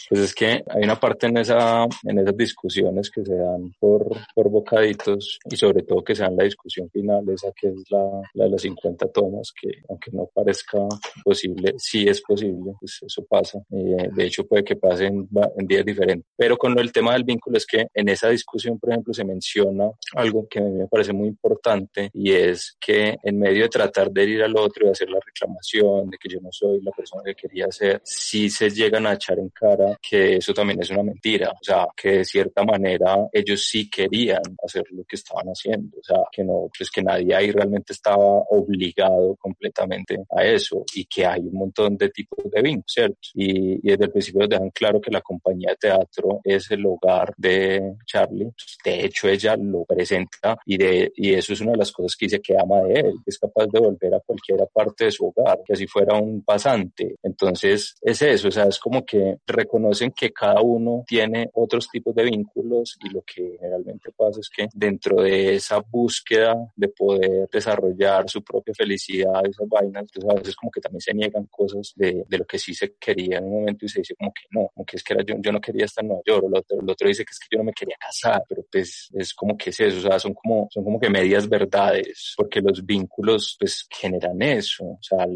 Pues 0.09 0.20
es 0.20 0.35
que 0.35 0.64
hay 0.68 0.82
una 0.82 0.99
parte 0.99 1.26
en, 1.26 1.39
esa, 1.39 1.85
en 2.05 2.18
esas 2.18 2.37
discusiones 2.37 3.11
que 3.11 3.24
se 3.24 3.35
dan 3.35 3.72
por, 3.78 4.07
por 4.35 4.49
bocaditos 4.51 5.39
y 5.51 5.57
sobre 5.57 5.82
todo 5.82 6.03
que 6.03 6.14
se 6.14 6.22
dan 6.22 6.37
la 6.37 6.45
discusión 6.45 6.91
final, 6.91 7.28
esa 7.28 7.53
que 7.53 7.68
es 7.68 7.91
la, 7.91 8.22
la 8.35 8.45
de 8.45 8.51
las 8.51 8.62
50 8.62 9.09
tomas, 9.09 9.53
que 9.61 9.70
aunque 9.89 10.11
no 10.12 10.28
parezca 10.32 10.78
posible, 11.24 11.74
sí 11.78 12.07
es 12.07 12.20
posible, 12.20 12.72
pues 12.78 13.01
eso 13.05 13.24
pasa. 13.24 13.59
Eh, 13.70 14.09
de 14.14 14.24
hecho, 14.24 14.47
puede 14.47 14.64
que 14.64 14.76
pase 14.76 15.07
en, 15.07 15.28
en 15.57 15.66
días 15.66 15.85
diferentes. 15.85 16.30
Pero 16.37 16.57
con 16.57 16.78
el 16.78 16.93
tema 16.93 17.12
del 17.12 17.24
vínculo 17.24 17.57
es 17.57 17.66
que 17.66 17.87
en 17.93 18.09
esa 18.09 18.28
discusión, 18.28 18.78
por 18.78 18.91
ejemplo, 18.91 19.14
se 19.14 19.24
menciona 19.24 19.91
algo 20.14 20.47
que 20.49 20.59
a 20.59 20.62
mí 20.62 20.70
me 20.72 20.89
parece 20.89 21.12
muy 21.12 21.28
importante 21.28 22.11
y 22.12 22.32
es 22.32 22.76
que 22.80 23.16
en 23.22 23.39
medio 23.39 23.64
de 23.64 23.68
tratar 23.68 24.11
de 24.11 24.24
ir 24.24 24.43
al 24.43 24.57
otro 24.57 24.87
y 24.87 24.91
hacer 24.91 25.09
la 25.11 25.18
reclamación 25.24 26.11
de 26.11 26.18
que 26.18 26.28
yo 26.28 26.41
no 26.41 26.51
soy 26.53 26.80
la 26.82 26.93
persona 26.93 27.22
que 27.24 27.35
quería 27.35 27.70
ser, 27.70 28.01
sí 28.05 28.51
se 28.51 28.70
llegan 28.70 29.07
a 29.07 29.14
echar 29.14 29.39
en 29.39 29.49
cara 29.51 29.74
que 30.01 30.37
eso 30.37 30.53
también 30.53 30.81
es 30.81 30.91
una 30.91 31.03
mentira. 31.03 31.51
O 31.51 31.64
sea, 31.64 31.87
que 31.97 32.18
de 32.18 32.25
cierta 32.25 32.64
manera 32.64 33.16
ellos 33.33 33.66
sí 33.66 33.89
querían 33.89 34.43
hacer 34.64 34.85
lo 34.91 35.05
que 35.05 35.16
estaban 35.16 35.47
haciendo. 35.47 35.97
O 35.99 36.03
sea, 36.03 36.18
que 36.31 36.45
no, 36.45 36.68
pues 36.77 36.91
que 36.91 37.03
nadie 37.03 37.35
ahí 37.35 37.51
realmente 37.51 37.93
estaba 37.93 38.43
obligado 38.51 39.37
completamente 39.37 40.18
a 40.31 40.45
eso 40.45 40.85
y 40.95 41.05
que 41.07 41.27
hay 41.27 41.41
un 41.41 41.55
montón 41.55 41.97
de 41.97 42.09
tipos 42.11 42.45
de 42.51 42.62
vínculos, 42.62 42.85
¿cierto? 42.87 43.18
Y, 43.35 43.81
desde 43.85 44.05
el 44.05 44.11
principio 44.11 44.49
dejan 44.49 44.70
claro 44.70 45.01
que 45.01 45.11
la 45.11 45.20
compañía 45.20 45.70
de 45.70 45.77
teatro 45.77 46.41
es 46.43 46.70
el 46.70 46.85
hogar 46.87 47.33
de 47.37 47.95
Charlie. 48.07 48.51
De 48.85 49.05
hecho, 49.05 49.29
ella 49.29 49.57
lo 49.57 49.85
presenta 49.85 50.57
y, 50.66 50.77
de, 50.77 51.12
y 51.16 51.35
eso 51.35 51.53
es 51.53 51.61
una 51.61 51.72
de 51.72 51.79
las 51.79 51.93
cosas 51.93 52.16
que 52.16 52.27
dice 52.27 52.41
que 52.41 52.57
ama 52.57 52.83
de 52.83 53.01
él, 53.01 53.12
que 53.25 53.31
es 53.31 53.39
capaz 53.39 53.66
de 53.66 53.81
volver 53.81 54.14
a 54.14 54.20
cualquier 54.20 54.66
parte 54.72 55.07
de 55.07 55.11
su 55.11 55.27
hogar, 55.27 55.61
que 55.64 55.75
así 55.75 55.87
fuera 55.87 56.18
un 56.18 56.43
pasante. 56.43 57.16
Entonces, 57.22 57.95
es 58.01 58.22
eso, 58.22 58.49
o 58.49 58.51
sea, 58.51 58.64
es 58.64 58.79
como 58.79 59.05
que 59.05 59.37
reconocen 59.65 60.12
que 60.12 60.33
cada 60.33 60.61
uno 60.61 61.05
tiene 61.07 61.51
otros 61.55 61.89
tipos 61.89 62.15
de 62.15 62.25
vínculos 62.25 62.97
y 63.03 63.11
lo 63.11 63.23
que 63.23 63.57
generalmente 63.59 64.11
pasa 64.12 64.41
es 64.41 64.49
que 64.49 64.69
dentro 64.73 65.23
de 65.23 65.57
esa 65.57 65.81
búsqueda 65.81 66.55
de 66.77 66.89
poder 66.89 67.49
desarrollar 67.51 68.29
su 68.29 68.43
propia 68.43 68.75
felicidad, 68.75 69.45
esas 69.49 69.69
vainas, 69.69 70.03
entonces 70.03 70.31
a 70.31 70.35
veces 70.35 70.57
como 70.57 70.71
que 70.71 70.81
también 70.81 71.01
se 71.01 71.15
niegan 71.15 71.47
cosas 71.47 71.93
de, 71.97 72.25
de 72.29 72.39
lo 72.39 72.45
que 72.45 72.59
sí 72.59 72.75
se 72.75 72.95
quería 72.95 73.39
en 73.39 73.45
un 73.45 73.55
momento 73.61 73.85
y 73.85 73.89
se 73.89 74.01
dice 74.01 74.15
como 74.15 74.33
que 74.33 74.45
no, 74.51 74.69
como 74.75 74.85
que 74.85 74.97
es 74.97 75.03
que 75.03 75.15
era 75.15 75.25
yo, 75.25 75.35
yo 75.41 75.53
no 75.53 75.61
quería 75.61 75.87
estar 75.87 76.05
en 76.05 76.09
Nueva 76.09 76.23
York, 76.27 76.45
o 76.45 76.49
el 76.49 76.57
otro, 76.57 76.81
el 76.81 76.91
otro 76.91 77.09
dice 77.09 77.25
que 77.25 77.33
es 77.33 77.39
que 77.39 77.49
yo 77.51 77.59
no 77.59 77.65
me 77.65 77.73
quería 77.73 77.97
casar, 77.99 78.43
pero 78.49 78.65
pues 78.71 79.11
es 79.15 79.35
como 79.35 79.57
que 79.57 79.71
es 79.71 79.81
eso, 79.81 79.99
o 79.99 80.03
sea, 80.03 80.19
son 80.19 80.35
como, 80.35 80.69
son 80.71 80.85
como 80.85 81.01
que 81.01 81.11
medias 81.11 81.49
verdades, 81.49 82.35
porque 82.37 82.61
los 82.61 82.85
vínculos 82.85 83.57
pues 83.59 83.87
generan 83.91 84.41
eso, 84.43 84.85
o 84.85 84.99
sea, 85.01 85.27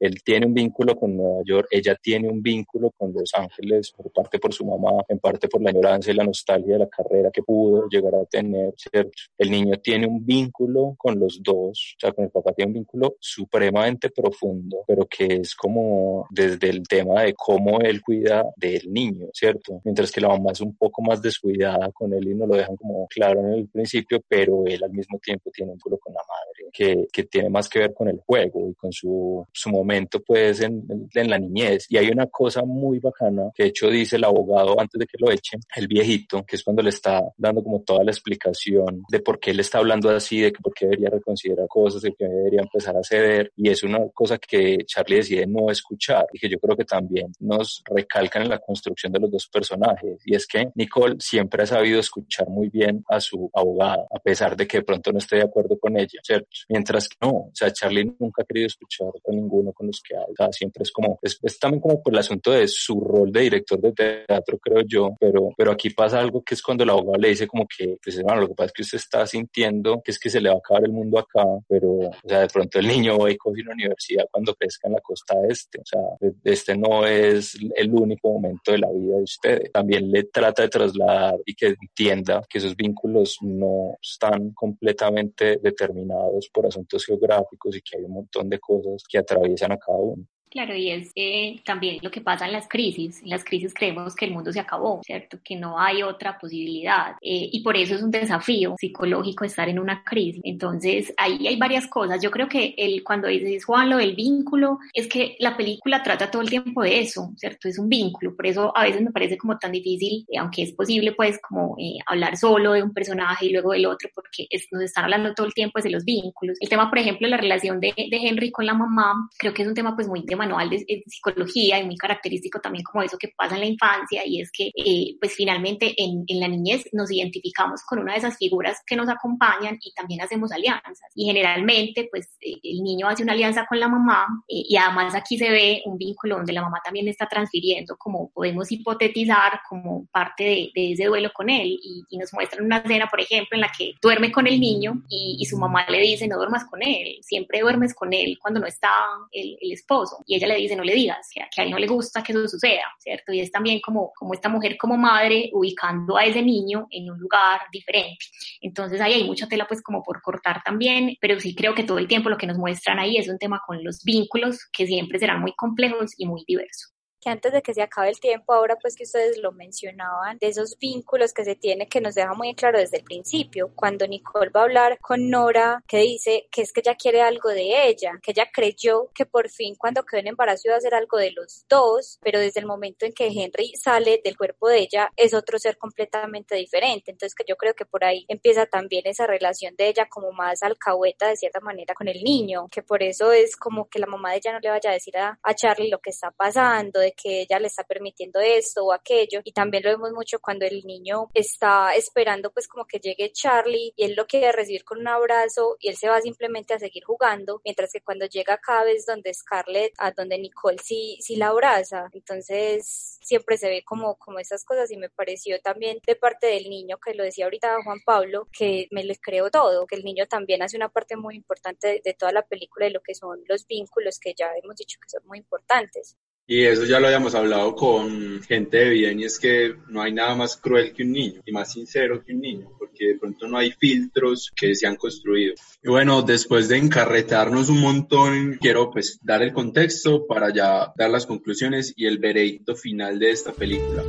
él 0.00 0.22
tiene 0.22 0.46
un 0.46 0.54
vínculo 0.54 0.96
con 0.96 1.16
Nueva 1.16 1.42
York, 1.44 1.68
ella 1.70 1.94
tiene 1.96 2.28
un 2.28 2.42
vínculo 2.42 2.90
con 2.90 3.12
Los 3.12 3.32
Ángeles, 3.34 3.65
por 3.96 4.10
parte 4.12 4.38
por 4.38 4.52
su 4.52 4.64
mamá, 4.64 5.02
en 5.08 5.18
parte 5.18 5.48
por 5.48 5.62
la 5.62 5.70
añoranza 5.70 6.10
y 6.10 6.14
la 6.14 6.24
nostalgia 6.24 6.74
de 6.74 6.78
la 6.80 6.88
carrera 6.88 7.30
que 7.30 7.42
pudo 7.42 7.88
llegar 7.88 8.14
a 8.14 8.24
tener, 8.24 8.74
¿cierto? 8.76 9.10
El 9.38 9.50
niño 9.50 9.76
tiene 9.82 10.06
un 10.06 10.24
vínculo 10.24 10.94
con 10.96 11.18
los 11.18 11.42
dos, 11.42 11.96
o 11.96 12.00
sea, 12.00 12.12
con 12.12 12.24
el 12.24 12.30
papá 12.30 12.52
tiene 12.52 12.70
un 12.70 12.74
vínculo 12.74 13.16
supremamente 13.20 14.10
profundo, 14.10 14.84
pero 14.86 15.06
que 15.06 15.26
es 15.26 15.54
como 15.54 16.26
desde 16.30 16.70
el 16.70 16.86
tema 16.86 17.22
de 17.22 17.34
cómo 17.34 17.80
él 17.80 18.00
cuida 18.00 18.44
del 18.56 18.92
niño, 18.92 19.28
¿cierto? 19.32 19.80
Mientras 19.84 20.10
que 20.10 20.20
la 20.20 20.28
mamá 20.28 20.52
es 20.52 20.60
un 20.60 20.76
poco 20.76 21.02
más 21.02 21.20
descuidada 21.20 21.90
con 21.92 22.12
él 22.12 22.28
y 22.28 22.34
no 22.34 22.46
lo 22.46 22.56
dejan 22.56 22.76
como 22.76 23.06
claro 23.08 23.40
en 23.40 23.52
el 23.52 23.68
principio, 23.68 24.22
pero 24.28 24.64
él 24.66 24.82
al 24.82 24.92
mismo 24.92 25.18
tiempo 25.18 25.50
tiene 25.50 25.72
un 25.72 25.76
vínculo 25.76 25.98
con 25.98 26.14
la 26.14 26.20
madre, 26.20 26.70
que, 26.72 27.06
que 27.12 27.24
tiene 27.24 27.50
más 27.50 27.68
que 27.68 27.80
ver 27.80 27.94
con 27.94 28.08
el 28.08 28.20
juego 28.20 28.68
y 28.68 28.74
con 28.74 28.92
su, 28.92 29.46
su 29.52 29.70
momento 29.70 30.22
pues 30.22 30.60
en, 30.60 31.08
en 31.14 31.30
la 31.30 31.38
niñez. 31.38 31.86
Y 31.88 31.96
hay 31.96 32.08
una 32.08 32.26
cosa 32.26 32.62
muy 32.64 32.98
bacana 32.98 33.50
que 33.56 33.64
de 33.64 33.68
hecho 33.70 33.88
dice 33.88 34.16
el 34.16 34.24
abogado 34.24 34.78
antes 34.78 34.98
de 34.98 35.06
que 35.06 35.16
lo 35.18 35.30
echen, 35.30 35.60
el 35.74 35.88
viejito, 35.88 36.44
que 36.44 36.56
es 36.56 36.62
cuando 36.62 36.82
le 36.82 36.90
está 36.90 37.22
dando 37.36 37.62
como 37.62 37.80
toda 37.82 38.04
la 38.04 38.10
explicación 38.10 39.02
de 39.08 39.20
por 39.20 39.40
qué 39.40 39.52
él 39.52 39.60
está 39.60 39.78
hablando 39.78 40.10
así, 40.10 40.40
de 40.40 40.52
que 40.52 40.60
por 40.60 40.74
qué 40.74 40.86
debería 40.86 41.10
reconsiderar 41.10 41.66
cosas, 41.68 42.02
de 42.02 42.12
que 42.12 42.26
debería 42.26 42.60
empezar 42.60 42.96
a 42.96 43.02
ceder. 43.02 43.50
Y 43.56 43.70
es 43.70 43.82
una 43.82 44.00
cosa 44.12 44.38
que 44.38 44.78
Charlie 44.86 45.16
decide 45.16 45.46
no 45.46 45.70
escuchar 45.70 46.26
y 46.32 46.38
que 46.38 46.48
yo 46.48 46.58
creo 46.58 46.76
que 46.76 46.84
también 46.84 47.32
nos 47.40 47.82
recalcan 47.86 48.42
en 48.42 48.50
la 48.50 48.58
construcción 48.58 49.12
de 49.12 49.20
los 49.20 49.30
dos 49.30 49.48
personajes. 49.48 50.20
Y 50.24 50.34
es 50.34 50.46
que 50.46 50.68
Nicole 50.74 51.16
siempre 51.18 51.62
ha 51.62 51.66
sabido 51.66 51.98
escuchar 51.98 52.48
muy 52.48 52.68
bien 52.68 53.04
a 53.08 53.20
su 53.20 53.50
abogada, 53.54 54.06
a 54.10 54.18
pesar 54.18 54.56
de 54.56 54.66
que 54.66 54.78
de 54.78 54.84
pronto 54.84 55.12
no 55.12 55.18
esté 55.18 55.36
de 55.36 55.42
acuerdo 55.42 55.78
con 55.78 55.96
ella, 55.96 56.20
¿cierto? 56.22 56.48
Mientras 56.68 57.08
que 57.08 57.16
no, 57.22 57.30
o 57.30 57.50
sea, 57.54 57.72
Charlie 57.72 58.04
nunca 58.18 58.42
ha 58.42 58.44
querido 58.44 58.66
escuchar 58.66 59.08
a 59.08 59.32
ninguno 59.32 59.72
con 59.72 59.86
los 59.86 60.02
que 60.02 60.16
habla. 60.16 60.52
siempre 60.52 60.82
es 60.82 60.92
como, 60.92 61.18
es, 61.22 61.38
es 61.42 61.58
también 61.58 61.80
como 61.80 62.02
por 62.02 62.12
el 62.12 62.18
asunto 62.18 62.50
de 62.52 62.68
su 62.68 63.00
rol 63.00 63.32
de 63.32 63.45
director 63.46 63.80
de 63.80 63.92
teatro, 63.92 64.58
creo 64.58 64.82
yo, 64.86 65.16
pero, 65.18 65.50
pero 65.56 65.72
aquí 65.72 65.90
pasa 65.90 66.20
algo 66.20 66.42
que 66.42 66.54
es 66.54 66.62
cuando 66.62 66.84
el 66.84 66.90
abogado 66.90 67.18
le 67.18 67.28
dice 67.28 67.46
como 67.46 67.66
que, 67.66 67.96
pues 68.02 68.18
hermano, 68.18 68.42
lo 68.42 68.48
que 68.48 68.54
pasa 68.54 68.66
es 68.66 68.72
que 68.72 68.82
usted 68.82 68.98
está 68.98 69.26
sintiendo 69.26 70.00
que 70.04 70.10
es 70.10 70.18
que 70.18 70.30
se 70.30 70.40
le 70.40 70.48
va 70.48 70.56
a 70.56 70.58
acabar 70.58 70.84
el 70.84 70.92
mundo 70.92 71.18
acá, 71.18 71.44
pero, 71.68 71.90
o 71.90 72.28
sea, 72.28 72.40
de 72.40 72.48
pronto 72.48 72.78
el 72.78 72.88
niño 72.88 73.18
va 73.18 73.30
a 73.30 73.36
coge 73.36 73.62
una 73.62 73.72
universidad 73.72 74.26
cuando 74.30 74.54
crezca 74.54 74.88
en 74.88 74.94
la 74.94 75.00
costa 75.00 75.34
este, 75.48 75.80
o 75.80 75.84
sea, 75.84 76.00
este 76.44 76.76
no 76.76 77.06
es 77.06 77.56
el 77.74 77.92
único 77.92 78.32
momento 78.32 78.72
de 78.72 78.78
la 78.78 78.90
vida 78.90 79.16
de 79.16 79.22
usted. 79.22 79.70
También 79.72 80.10
le 80.10 80.24
trata 80.24 80.62
de 80.62 80.68
trasladar 80.68 81.36
y 81.44 81.54
que 81.54 81.76
entienda 81.80 82.42
que 82.48 82.58
esos 82.58 82.76
vínculos 82.76 83.38
no 83.42 83.96
están 84.02 84.52
completamente 84.52 85.58
determinados 85.62 86.48
por 86.52 86.66
asuntos 86.66 87.04
geográficos 87.04 87.76
y 87.76 87.80
que 87.82 87.98
hay 87.98 88.04
un 88.04 88.12
montón 88.12 88.48
de 88.48 88.58
cosas 88.58 89.02
que 89.08 89.18
atraviesan 89.18 89.72
a 89.72 89.78
cada 89.78 89.98
uno. 89.98 90.24
Claro, 90.48 90.74
y 90.76 90.90
es 90.90 91.10
eh, 91.16 91.60
también 91.64 91.98
lo 92.02 92.10
que 92.10 92.20
pasa 92.20 92.46
en 92.46 92.52
las 92.52 92.68
crisis. 92.68 93.20
En 93.22 93.30
las 93.30 93.44
crisis 93.44 93.74
creemos 93.74 94.14
que 94.14 94.26
el 94.26 94.32
mundo 94.32 94.52
se 94.52 94.60
acabó, 94.60 95.00
¿cierto? 95.04 95.38
Que 95.42 95.56
no 95.56 95.78
hay 95.78 96.02
otra 96.02 96.38
posibilidad. 96.38 97.16
Eh, 97.20 97.50
y 97.52 97.60
por 97.60 97.76
eso 97.76 97.94
es 97.94 98.02
un 98.02 98.12
desafío 98.12 98.76
psicológico 98.78 99.44
estar 99.44 99.68
en 99.68 99.78
una 99.78 100.04
crisis. 100.04 100.40
Entonces, 100.44 101.12
ahí 101.16 101.46
hay 101.46 101.56
varias 101.56 101.88
cosas. 101.88 102.22
Yo 102.22 102.30
creo 102.30 102.48
que 102.48 102.74
el, 102.78 103.02
cuando 103.02 103.28
dices, 103.28 103.64
Juan, 103.64 103.90
lo 103.90 103.96
del 103.96 104.14
vínculo, 104.14 104.78
es 104.94 105.08
que 105.08 105.36
la 105.40 105.56
película 105.56 106.02
trata 106.02 106.30
todo 106.30 106.42
el 106.42 106.48
tiempo 106.48 106.82
de 106.82 107.00
eso, 107.00 107.32
¿cierto? 107.36 107.68
Es 107.68 107.78
un 107.78 107.88
vínculo. 107.88 108.34
Por 108.36 108.46
eso 108.46 108.74
a 108.76 108.84
veces 108.84 109.02
me 109.02 109.10
parece 109.10 109.36
como 109.36 109.58
tan 109.58 109.72
difícil, 109.72 110.24
eh, 110.28 110.38
aunque 110.38 110.62
es 110.62 110.72
posible, 110.72 111.12
pues, 111.12 111.40
como 111.40 111.76
hablar 112.06 112.36
solo 112.36 112.72
de 112.72 112.82
un 112.82 112.94
personaje 112.94 113.46
y 113.46 113.50
luego 113.50 113.72
del 113.72 113.86
otro, 113.86 114.08
porque 114.14 114.46
nos 114.70 114.82
están 114.82 115.04
hablando 115.04 115.34
todo 115.34 115.46
el 115.46 115.54
tiempo 115.54 115.80
de 115.80 115.90
los 115.90 116.04
vínculos. 116.04 116.56
El 116.60 116.68
tema, 116.68 116.88
por 116.88 116.98
ejemplo, 116.98 117.26
la 117.28 117.36
relación 117.36 117.80
de, 117.80 117.92
de 117.96 118.16
Henry 118.16 118.50
con 118.50 118.64
la 118.64 118.74
mamá, 118.74 119.28
creo 119.36 119.52
que 119.52 119.62
es 119.62 119.68
un 119.68 119.74
tema, 119.74 119.94
pues, 119.96 120.08
muy 120.08 120.24
manual 120.36 120.70
de, 120.70 120.84
psicología 121.06 121.80
y 121.80 121.84
muy 121.84 121.96
característico 121.96 122.60
también 122.60 122.84
como 122.84 123.02
eso 123.02 123.16
que 123.18 123.32
pasa 123.36 123.54
en 123.54 123.60
la 123.60 123.66
infancia 123.66 124.22
y 124.26 124.40
es 124.40 124.50
que 124.52 124.70
eh, 124.74 125.16
pues 125.20 125.34
finalmente 125.34 125.94
en, 125.96 126.24
en, 126.26 126.40
la 126.40 126.48
niñez 126.48 126.84
nos 126.92 127.10
identificamos 127.10 127.82
con 127.88 127.98
una 127.98 128.12
de 128.12 128.18
esas 128.18 128.36
figuras 128.36 128.82
que 128.86 128.96
nos 128.96 129.08
acompañan 129.08 129.78
y 129.80 129.92
también 129.94 130.20
hacemos 130.20 130.52
alianzas. 130.52 130.98
Y 131.14 131.26
generalmente 131.26 132.08
pues 132.10 132.36
eh, 132.40 132.56
el 132.62 132.82
niño 132.82 133.08
hace 133.08 133.22
una 133.22 133.32
alianza 133.32 133.66
con 133.66 133.80
la 133.80 133.88
mamá 133.88 134.26
eh, 134.48 134.64
y 134.68 134.76
además 134.76 135.14
aquí 135.14 135.38
se 135.38 135.50
ve 135.50 135.82
un 135.84 135.98
vínculo 135.98 136.36
donde 136.36 136.52
la 136.52 136.62
mamá 136.62 136.80
también 136.84 137.08
está 137.08 137.26
transfiriendo 137.26 137.96
como 137.96 138.30
podemos 138.30 138.70
hipotetizar 138.70 139.60
como 139.68 140.06
parte 140.12 140.44
de, 140.44 140.70
de 140.74 140.92
ese 140.92 141.04
duelo 141.04 141.30
con 141.34 141.50
él 141.50 141.78
y, 141.82 142.04
y, 142.08 142.18
nos 142.18 142.32
muestran 142.32 142.64
una 142.64 142.78
escena 142.78 143.08
por 143.08 143.20
ejemplo 143.20 143.56
en 143.56 143.60
la 143.60 143.70
que 143.76 143.94
duerme 144.00 144.32
con 144.32 144.46
el 144.46 144.60
niño 144.60 145.02
y, 145.08 145.36
y, 145.38 145.44
su 145.44 145.58
mamá 145.58 145.86
le 145.88 146.00
dice 146.00 146.26
no 146.26 146.36
duermas 146.36 146.64
con 146.64 146.82
él 146.82 147.18
siempre 147.22 147.60
duermes 147.60 147.94
con 147.94 148.12
él 148.12 148.38
cuando 148.40 148.60
no 148.60 148.66
está 148.66 148.90
el, 149.32 149.56
el 149.60 149.72
esposo 149.72 150.18
y 150.26 150.34
ella 150.34 150.48
le 150.48 150.56
dice, 150.56 150.76
no 150.76 150.82
le 150.82 150.94
digas, 150.94 151.28
que, 151.32 151.40
a 151.40 151.64
él 151.64 151.70
no 151.70 151.78
le 151.78 151.86
gusta 151.86 152.22
que 152.22 152.32
eso 152.32 152.48
suceda, 152.48 152.82
¿cierto? 152.98 153.32
Y 153.32 153.40
es 153.40 153.50
también 153.50 153.80
como, 153.80 154.12
como 154.14 154.34
esta 154.34 154.48
mujer 154.48 154.76
como 154.76 154.96
madre 154.96 155.50
ubicando 155.52 156.16
a 156.16 156.24
ese 156.24 156.42
niño 156.42 156.86
en 156.90 157.10
un 157.10 157.18
lugar 157.18 157.60
diferente. 157.70 158.26
Entonces 158.60 159.00
ahí 159.00 159.14
hay 159.14 159.24
mucha 159.24 159.46
tela 159.46 159.66
pues 159.68 159.82
como 159.82 160.02
por 160.02 160.20
cortar 160.20 160.62
también, 160.64 161.16
pero 161.20 161.38
sí 161.38 161.54
creo 161.54 161.74
que 161.74 161.84
todo 161.84 161.98
el 161.98 162.08
tiempo 162.08 162.28
lo 162.28 162.38
que 162.38 162.46
nos 162.46 162.58
muestran 162.58 162.98
ahí 162.98 163.16
es 163.16 163.28
un 163.28 163.38
tema 163.38 163.62
con 163.64 163.82
los 163.84 164.02
vínculos 164.02 164.58
que 164.72 164.86
siempre 164.86 165.18
serán 165.18 165.40
muy 165.40 165.52
complejos 165.54 166.12
y 166.16 166.26
muy 166.26 166.42
diversos 166.46 166.95
que 167.20 167.30
antes 167.30 167.52
de 167.52 167.62
que 167.62 167.74
se 167.74 167.82
acabe 167.82 168.10
el 168.10 168.20
tiempo, 168.20 168.52
ahora 168.52 168.76
pues 168.80 168.96
que 168.96 169.04
ustedes 169.04 169.38
lo 169.38 169.52
mencionaban, 169.52 170.38
de 170.38 170.48
esos 170.48 170.78
vínculos 170.78 171.32
que 171.32 171.44
se 171.44 171.54
tiene 171.54 171.88
que 171.88 172.00
nos 172.00 172.14
deja 172.14 172.34
muy 172.34 172.54
claro 172.54 172.78
desde 172.78 172.98
el 172.98 173.04
principio, 173.04 173.72
cuando 173.74 174.06
Nicole 174.06 174.50
va 174.50 174.60
a 174.60 174.64
hablar 174.64 174.98
con 175.00 175.28
Nora, 175.30 175.82
que 175.86 175.98
dice 175.98 176.48
que 176.50 176.62
es 176.62 176.72
que 176.72 176.80
ella 176.80 176.94
quiere 176.94 177.22
algo 177.22 177.50
de 177.50 177.88
ella, 177.88 178.12
que 178.22 178.32
ella 178.32 178.48
creyó 178.52 179.10
que 179.14 179.26
por 179.26 179.48
fin 179.48 179.74
cuando 179.76 180.04
quedó 180.04 180.20
en 180.20 180.28
embarazo 180.28 180.62
iba 180.68 180.74
a 180.74 180.78
hacer 180.78 180.94
algo 180.94 181.18
de 181.18 181.32
los 181.32 181.64
dos, 181.68 182.18
pero 182.22 182.38
desde 182.38 182.60
el 182.60 182.66
momento 182.66 183.06
en 183.06 183.12
que 183.12 183.26
Henry 183.26 183.74
sale 183.76 184.20
del 184.24 184.36
cuerpo 184.36 184.68
de 184.68 184.80
ella 184.80 185.10
es 185.16 185.34
otro 185.34 185.58
ser 185.58 185.78
completamente 185.78 186.54
diferente, 186.54 187.10
entonces 187.10 187.34
que 187.34 187.44
yo 187.46 187.56
creo 187.56 187.74
que 187.74 187.86
por 187.86 188.04
ahí 188.04 188.24
empieza 188.28 188.66
también 188.66 189.06
esa 189.06 189.26
relación 189.26 189.74
de 189.76 189.88
ella 189.88 190.08
como 190.08 190.32
más 190.32 190.62
alcahueta 190.62 191.28
de 191.28 191.36
cierta 191.36 191.60
manera 191.60 191.94
con 191.94 192.08
el 192.08 192.22
niño, 192.22 192.68
que 192.70 192.82
por 192.82 193.02
eso 193.02 193.32
es 193.32 193.56
como 193.56 193.88
que 193.88 193.98
la 193.98 194.06
mamá 194.06 194.30
de 194.30 194.38
ella 194.38 194.52
no 194.52 194.60
le 194.60 194.70
vaya 194.70 194.90
a 194.90 194.94
decir 194.94 195.16
a, 195.16 195.38
a 195.42 195.54
Charlie 195.54 195.90
lo 195.90 195.98
que 195.98 196.10
está 196.10 196.30
pasando, 196.30 197.00
de 197.00 197.12
que 197.16 197.42
ella 197.42 197.58
le 197.58 197.68
está 197.68 197.84
permitiendo 197.84 198.40
esto 198.40 198.84
o 198.84 198.92
aquello. 198.92 199.40
Y 199.44 199.52
también 199.52 199.82
lo 199.84 199.90
vemos 199.90 200.12
mucho 200.12 200.38
cuando 200.40 200.66
el 200.66 200.82
niño 200.84 201.30
está 201.34 201.94
esperando 201.94 202.52
pues 202.52 202.68
como 202.68 202.84
que 202.84 202.98
llegue 202.98 203.32
Charlie 203.32 203.92
y 203.96 204.04
él 204.04 204.14
lo 204.14 204.26
quiere 204.26 204.52
recibir 204.52 204.84
con 204.84 204.98
un 204.98 205.08
abrazo 205.08 205.76
y 205.80 205.88
él 205.88 205.96
se 205.96 206.08
va 206.08 206.20
simplemente 206.20 206.74
a 206.74 206.78
seguir 206.78 207.04
jugando, 207.04 207.60
mientras 207.64 207.92
que 207.92 208.00
cuando 208.00 208.26
llega 208.26 208.58
cada 208.58 208.84
vez 208.84 209.06
donde 209.06 209.32
Scarlett, 209.32 209.94
a 209.98 210.12
donde 210.12 210.38
Nicole 210.38 210.78
sí, 210.82 211.18
sí 211.20 211.36
la 211.36 211.48
abraza. 211.48 212.08
Entonces 212.12 213.18
siempre 213.22 213.56
se 213.58 213.68
ve 213.68 213.82
como, 213.84 214.16
como 214.16 214.38
esas 214.38 214.64
cosas 214.64 214.90
y 214.90 214.96
me 214.96 215.10
pareció 215.10 215.60
también 215.60 215.98
de 216.06 216.16
parte 216.16 216.46
del 216.46 216.68
niño, 216.68 216.98
que 216.98 217.14
lo 217.14 217.24
decía 217.24 217.46
ahorita 217.46 217.82
Juan 217.82 218.00
Pablo, 218.04 218.48
que 218.52 218.88
me 218.90 219.04
le 219.04 219.16
creo 219.16 219.50
todo, 219.50 219.86
que 219.86 219.96
el 219.96 220.04
niño 220.04 220.26
también 220.26 220.62
hace 220.62 220.76
una 220.76 220.88
parte 220.88 221.16
muy 221.16 221.34
importante 221.34 222.00
de, 222.04 222.14
toda 222.14 222.32
la 222.32 222.42
película 222.42 222.86
y 222.86 222.92
lo 222.92 223.02
que 223.02 223.14
son 223.14 223.42
los 223.48 223.66
vínculos 223.66 224.18
que 224.18 224.34
ya 224.34 224.50
hemos 224.62 224.76
dicho 224.76 224.98
que 225.02 225.08
son 225.08 225.26
muy 225.26 225.38
importantes. 225.38 226.16
Y 226.48 226.62
eso 226.62 226.84
ya 226.84 227.00
lo 227.00 227.08
habíamos 227.08 227.34
hablado 227.34 227.74
con 227.74 228.40
gente 228.42 228.76
de 228.76 228.90
bien 228.90 229.18
y 229.18 229.24
es 229.24 229.38
que 229.40 229.74
no 229.88 230.00
hay 230.00 230.12
nada 230.12 230.36
más 230.36 230.56
cruel 230.56 230.92
que 230.92 231.02
un 231.02 231.10
niño 231.10 231.42
y 231.44 231.50
más 231.50 231.72
sincero 231.72 232.22
que 232.24 232.32
un 232.32 232.40
niño, 232.40 232.70
porque 232.78 233.08
de 233.08 233.18
pronto 233.18 233.48
no 233.48 233.58
hay 233.58 233.72
filtros 233.72 234.52
que 234.54 234.76
se 234.76 234.86
han 234.86 234.94
construido. 234.94 235.54
Y 235.82 235.88
bueno, 235.88 236.22
después 236.22 236.68
de 236.68 236.76
encarretarnos 236.76 237.68
un 237.68 237.80
montón, 237.80 238.58
quiero 238.60 238.92
pues 238.92 239.18
dar 239.22 239.42
el 239.42 239.52
contexto 239.52 240.24
para 240.26 240.52
ya 240.52 240.92
dar 240.96 241.10
las 241.10 241.26
conclusiones 241.26 241.92
y 241.96 242.06
el 242.06 242.18
veredicto 242.18 242.76
final 242.76 243.18
de 243.18 243.30
esta 243.30 243.52
película. 243.52 244.04